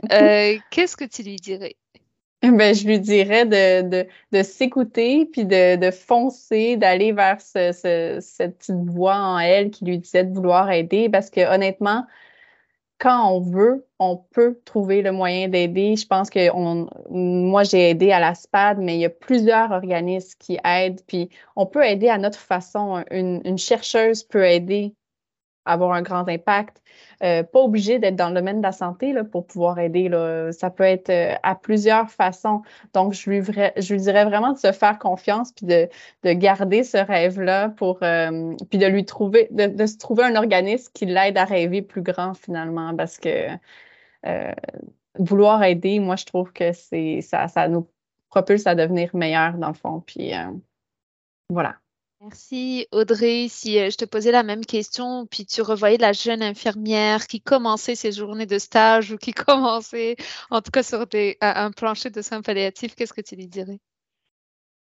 qu'est-ce 0.71 0.95
que 0.95 1.03
tu 1.03 1.23
lui 1.23 1.35
dirais? 1.35 1.75
Ben, 2.57 2.73
je 2.73 2.87
lui 2.87 2.99
dirais 2.99 3.45
de, 3.45 3.87
de, 3.87 4.07
de 4.31 4.43
s'écouter, 4.43 5.25
puis 5.27 5.45
de, 5.45 5.75
de 5.75 5.91
foncer, 5.91 6.75
d'aller 6.77 7.11
vers 7.11 7.39
ce, 7.39 7.71
ce, 7.71 8.17
cette 8.19 8.57
petite 8.57 8.89
voix 8.89 9.15
en 9.15 9.39
elle 9.39 9.69
qui 9.69 9.85
lui 9.85 9.99
disait 9.99 10.23
de 10.23 10.33
vouloir 10.33 10.71
aider, 10.71 11.09
parce 11.09 11.29
que 11.29 11.41
honnêtement, 11.53 12.05
quand 12.99 13.31
on 13.31 13.41
veut, 13.41 13.87
on 13.99 14.17
peut 14.17 14.59
trouver 14.65 15.01
le 15.01 15.11
moyen 15.11 15.47
d'aider. 15.49 15.95
Je 15.95 16.05
pense 16.07 16.29
que 16.29 16.51
on, 16.53 16.87
moi, 17.09 17.63
j'ai 17.63 17.89
aidé 17.89 18.11
à 18.11 18.19
la 18.19 18.35
SPAD, 18.35 18.77
mais 18.79 18.95
il 18.95 19.01
y 19.01 19.05
a 19.05 19.09
plusieurs 19.09 19.71
organismes 19.71 20.37
qui 20.39 20.59
aident, 20.63 21.01
puis 21.07 21.29
on 21.55 21.65
peut 21.65 21.83
aider 21.85 22.09
à 22.09 22.17
notre 22.19 22.39
façon. 22.39 23.03
Une, 23.11 23.41
une 23.45 23.57
chercheuse 23.57 24.23
peut 24.23 24.45
aider 24.45 24.95
avoir 25.65 25.93
un 25.93 26.01
grand 26.01 26.27
impact. 26.27 26.81
pas 27.19 27.59
obligé 27.59 27.99
d'être 27.99 28.15
dans 28.15 28.29
le 28.29 28.35
domaine 28.35 28.57
de 28.57 28.63
la 28.63 28.71
santé 28.71 29.13
là, 29.13 29.23
pour 29.23 29.45
pouvoir 29.45 29.79
aider. 29.79 30.09
Là. 30.09 30.51
Ça 30.51 30.69
peut 30.69 30.83
être 30.83 31.11
à 31.43 31.55
plusieurs 31.55 32.09
façons. 32.09 32.61
Donc, 32.93 33.13
je 33.13 33.29
lui, 33.29 33.41
je 33.43 33.93
lui 33.93 34.01
dirais 34.01 34.25
vraiment 34.25 34.53
de 34.53 34.57
se 34.57 34.71
faire 34.71 34.97
confiance 34.99 35.51
puis 35.51 35.65
de, 35.65 35.89
de 36.23 36.33
garder 36.33 36.83
ce 36.83 36.97
rêve-là 36.97 37.69
pour 37.69 37.99
puis 37.99 38.79
de 38.79 38.87
lui 38.87 39.05
trouver, 39.05 39.47
de, 39.51 39.67
de, 39.67 39.85
se 39.85 39.97
trouver 39.97 40.23
un 40.23 40.35
organisme 40.35 40.91
qui 40.93 41.05
l'aide 41.05 41.37
à 41.37 41.45
rêver 41.45 41.81
plus 41.81 42.01
grand 42.01 42.33
finalement 42.33 42.95
parce 42.95 43.17
que 43.17 43.49
vouloir 45.19 45.63
aider, 45.63 45.99
moi, 45.99 46.15
je 46.15 46.25
trouve 46.25 46.51
que 46.53 46.71
c'est 46.73 47.21
ça, 47.21 47.47
ça 47.47 47.67
nous 47.67 47.87
propulse 48.29 48.67
à 48.67 48.75
devenir 48.75 49.15
meilleur 49.15 49.57
dans 49.57 49.69
le 49.69 49.73
fond. 49.73 50.01
Puis 50.01 50.33
euh, 50.33 50.51
voilà. 51.49 51.80
Merci 52.21 52.87
Audrey. 52.91 53.47
Si 53.49 53.79
euh, 53.79 53.89
je 53.89 53.97
te 53.97 54.05
posais 54.05 54.31
la 54.31 54.43
même 54.43 54.63
question, 54.63 55.25
puis 55.25 55.43
tu 55.45 55.63
revoyais 55.63 55.97
la 55.97 56.13
jeune 56.13 56.43
infirmière 56.43 57.25
qui 57.25 57.41
commençait 57.41 57.95
ses 57.95 58.11
journées 58.11 58.45
de 58.45 58.59
stage 58.59 59.11
ou 59.11 59.17
qui 59.17 59.33
commençait 59.33 60.15
en 60.51 60.61
tout 60.61 60.69
cas 60.69 60.83
sur 60.83 61.05
un 61.41 61.71
plancher 61.71 62.11
de 62.11 62.21
soins 62.21 62.41
palliatifs, 62.41 62.93
qu'est-ce 62.95 63.13
que 63.13 63.21
tu 63.21 63.35
lui 63.35 63.47
dirais? 63.47 63.79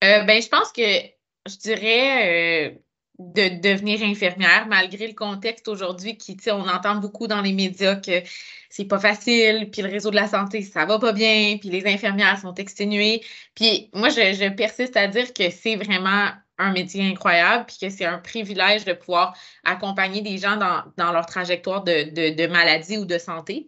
Euh, 0.03 0.23
ben, 0.23 0.41
je 0.41 0.49
pense 0.49 0.73
que 0.73 0.82
je 0.82 1.57
dirais 1.57 2.82
de 3.21 3.61
devenir 3.61 4.01
infirmière, 4.03 4.65
malgré 4.67 5.07
le 5.07 5.13
contexte 5.13 5.67
aujourd'hui 5.67 6.17
qui, 6.17 6.36
tu 6.36 6.43
sais, 6.43 6.51
on 6.51 6.67
entend 6.67 6.95
beaucoup 6.95 7.27
dans 7.27 7.41
les 7.41 7.53
médias 7.53 7.95
que 7.95 8.23
c'est 8.69 8.86
pas 8.86 8.99
facile, 8.99 9.69
puis 9.71 9.82
le 9.82 9.89
réseau 9.89 10.09
de 10.09 10.15
la 10.15 10.27
santé, 10.27 10.61
ça 10.63 10.86
va 10.86 10.97
pas 10.97 11.13
bien, 11.13 11.57
puis 11.59 11.69
les 11.69 11.86
infirmières 11.86 12.39
sont 12.39 12.55
exténuées. 12.55 13.21
Puis 13.53 13.89
moi, 13.93 14.09
je, 14.09 14.49
persiste 14.49 14.97
à 14.97 15.07
dire 15.07 15.34
que 15.34 15.49
c'est 15.49 15.75
vraiment 15.75 16.29
un 16.62 16.72
métier 16.72 17.09
incroyable, 17.09 17.66
puis 17.66 17.78
que 17.82 17.89
c'est 17.89 18.05
un 18.05 18.20
privilège 18.20 18.86
de 18.86 18.93
pouvoir 18.93 19.36
accompagner 19.64 20.22
des 20.22 20.38
gens 20.38 20.57
dans, 20.57 21.12
leur 21.12 21.26
trajectoire 21.26 21.84
de, 21.84 22.47
maladie 22.47 22.97
ou 22.97 23.05
de 23.05 23.18
santé. 23.18 23.68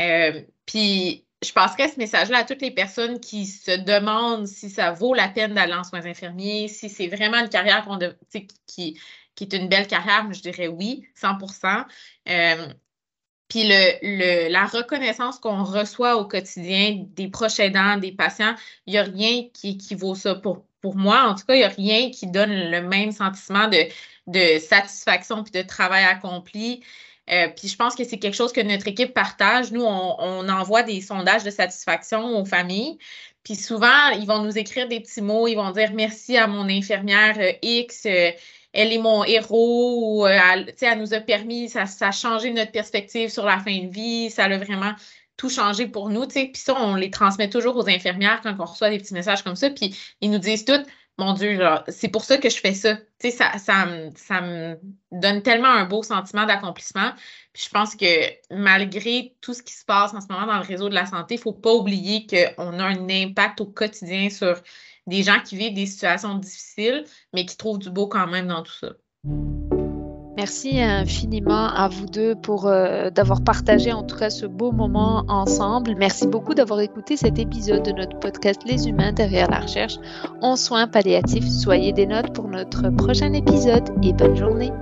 Euh, 0.00 0.42
puis 0.66 1.26
je 1.42 1.52
passerai 1.52 1.88
ce 1.88 1.98
message-là 1.98 2.38
à 2.38 2.44
toutes 2.44 2.62
les 2.62 2.70
personnes 2.70 3.20
qui 3.20 3.46
se 3.46 3.72
demandent 3.72 4.46
si 4.46 4.70
ça 4.70 4.92
vaut 4.92 5.14
la 5.14 5.28
peine 5.28 5.54
d'aller 5.54 5.74
en 5.74 5.84
soins 5.84 6.06
infirmiers, 6.06 6.68
si 6.68 6.88
c'est 6.88 7.08
vraiment 7.08 7.38
une 7.38 7.48
carrière 7.48 7.84
qu'on 7.84 7.98
qui, 8.66 8.98
qui 9.34 9.44
est 9.44 9.52
une 9.54 9.68
belle 9.68 9.86
carrière, 9.86 10.26
je 10.32 10.40
dirais 10.40 10.68
oui, 10.68 11.04
100% 11.20 11.84
euh, 12.28 12.68
Puis 13.48 13.64
le, 13.64 14.48
la 14.50 14.66
reconnaissance 14.66 15.38
qu'on 15.38 15.64
reçoit 15.64 16.16
au 16.16 16.26
quotidien 16.26 17.04
des 17.08 17.28
proches 17.28 17.60
aidants, 17.60 17.96
des 17.96 18.12
patients, 18.12 18.54
il 18.86 18.92
n'y 18.92 18.98
a 18.98 19.02
rien 19.02 19.48
qui, 19.52 19.78
qui 19.78 19.94
vaut 19.94 20.14
ça 20.14 20.34
pour, 20.36 20.64
pour 20.82 20.96
moi. 20.96 21.22
En 21.22 21.34
tout 21.34 21.46
cas, 21.46 21.54
il 21.54 21.58
n'y 21.58 21.64
a 21.64 21.68
rien 21.68 22.10
qui 22.10 22.26
donne 22.26 22.52
le 22.52 22.82
même 22.82 23.12
sentiment 23.12 23.68
de, 23.68 24.58
satisfaction 24.58 25.42
puis 25.42 25.52
de 25.52 25.66
travail 25.66 26.04
accompli. 26.04 26.82
Euh, 27.30 27.48
puis 27.48 27.68
je 27.68 27.76
pense 27.76 27.94
que 27.94 28.04
c'est 28.04 28.18
quelque 28.18 28.34
chose 28.34 28.52
que 28.52 28.60
notre 28.60 28.88
équipe 28.88 29.14
partage. 29.14 29.72
Nous, 29.72 29.84
on, 29.84 30.48
envoie 30.48 30.82
des 30.82 31.00
sondages 31.00 31.44
de 31.44 31.50
satisfaction 31.50 32.38
aux 32.38 32.44
familles. 32.44 32.98
Puis 33.44 33.54
souvent, 33.54 34.10
ils 34.18 34.26
vont 34.26 34.42
nous 34.42 34.58
écrire 34.58 34.88
des 34.88 35.00
petits 35.00 35.22
mots. 35.22 35.48
Ils 35.48 35.54
vont 35.54 35.70
dire 35.70 35.92
merci 35.94 36.36
à 36.36 36.46
mon 36.46 36.68
infirmière 36.68 37.36
euh, 37.38 37.52
X. 37.62 38.06
Euh, 38.06 38.30
elle 38.72 38.92
est 38.92 38.98
mon 38.98 39.24
héros. 39.24 40.26
elle, 40.26 40.74
elle, 40.80 40.98
nous 40.98 41.14
a 41.14 41.20
permis, 41.20 41.68
ça, 41.68 41.86
ça, 41.86 42.08
a 42.08 42.12
changé 42.12 42.50
notre 42.50 42.72
perspective 42.72 43.28
sur 43.28 43.44
la 43.44 43.58
fin 43.58 43.76
de 43.78 43.88
vie. 43.88 44.30
Ça 44.30 44.44
a 44.44 44.56
vraiment 44.56 44.94
tout 45.36 45.50
changé 45.50 45.86
pour 45.86 46.08
nous. 46.10 46.26
Puis 46.26 46.50
ça, 46.54 46.74
on 46.78 46.94
les 46.94 47.10
transmet 47.10 47.50
toujours 47.50 47.76
aux 47.76 47.88
infirmières 47.88 48.40
quand 48.42 48.54
on 48.58 48.64
reçoit 48.64 48.90
des 48.90 48.98
petits 48.98 49.14
messages 49.14 49.42
comme 49.42 49.56
ça. 49.56 49.70
Puis 49.70 49.96
ils 50.20 50.30
nous 50.30 50.38
disent 50.38 50.64
tout 50.64 50.84
mon 51.18 51.34
Dieu, 51.34 51.60
c'est 51.88 52.08
pour 52.08 52.24
ça 52.24 52.38
que 52.38 52.48
je 52.48 52.56
fais 52.56 52.72
ça. 52.72 52.96
Ça, 53.20 53.58
ça, 53.58 53.86
ça, 54.16 54.40
me 54.40 54.78
donne 55.12 55.42
tellement 55.42 55.68
un 55.68 55.84
beau 55.84 56.02
sentiment 56.02 56.46
d'accomplissement. 56.46 57.12
Puis 57.52 57.64
je 57.66 57.70
pense 57.70 57.94
que 57.94 58.06
malgré 58.50 59.36
tout 59.40 59.54
ce 59.54 59.62
qui 59.62 59.74
se 59.74 59.84
passe 59.84 60.14
en 60.14 60.20
ce 60.20 60.26
moment 60.30 60.46
dans 60.46 60.58
le 60.58 60.66
réseau 60.66 60.88
de 60.88 60.94
la 60.94 61.06
santé, 61.06 61.34
il 61.34 61.38
ne 61.38 61.42
faut 61.42 61.52
pas 61.52 61.72
oublier 61.72 62.26
qu'on 62.26 62.78
a 62.78 62.84
un 62.84 63.08
impact 63.08 63.60
au 63.60 63.66
quotidien 63.66 64.30
sur 64.30 64.60
des 65.06 65.22
gens 65.22 65.40
qui 65.40 65.56
vivent 65.56 65.74
des 65.74 65.86
situations 65.86 66.36
difficiles, 66.36 67.04
mais 67.32 67.44
qui 67.44 67.56
trouvent 67.56 67.78
du 67.78 67.90
beau 67.90 68.06
quand 68.06 68.26
même 68.26 68.48
dans 68.48 68.62
tout 68.62 68.72
ça. 68.72 68.92
Merci 70.36 70.80
infiniment 70.80 71.68
à 71.68 71.88
vous 71.88 72.06
deux 72.06 72.34
pour 72.34 72.66
euh, 72.66 73.10
d'avoir 73.10 73.42
partagé 73.42 73.92
en 73.92 74.02
tout 74.02 74.16
cas 74.16 74.30
ce 74.30 74.46
beau 74.46 74.72
moment 74.72 75.24
ensemble. 75.28 75.94
Merci 75.98 76.26
beaucoup 76.26 76.54
d'avoir 76.54 76.80
écouté 76.80 77.18
cet 77.18 77.38
épisode 77.38 77.82
de 77.82 77.92
notre 77.92 78.18
podcast 78.18 78.62
Les 78.64 78.88
humains 78.88 79.12
derrière 79.12 79.50
la 79.50 79.60
recherche 79.60 79.98
en 80.40 80.56
soins 80.56 80.86
palliatifs. 80.86 81.48
Soyez 81.48 81.92
des 81.92 82.06
notes 82.06 82.32
pour 82.32 82.48
notre 82.48 82.88
prochain 82.88 83.34
épisode 83.34 83.90
et 84.02 84.14
bonne 84.14 84.36
journée. 84.36 84.72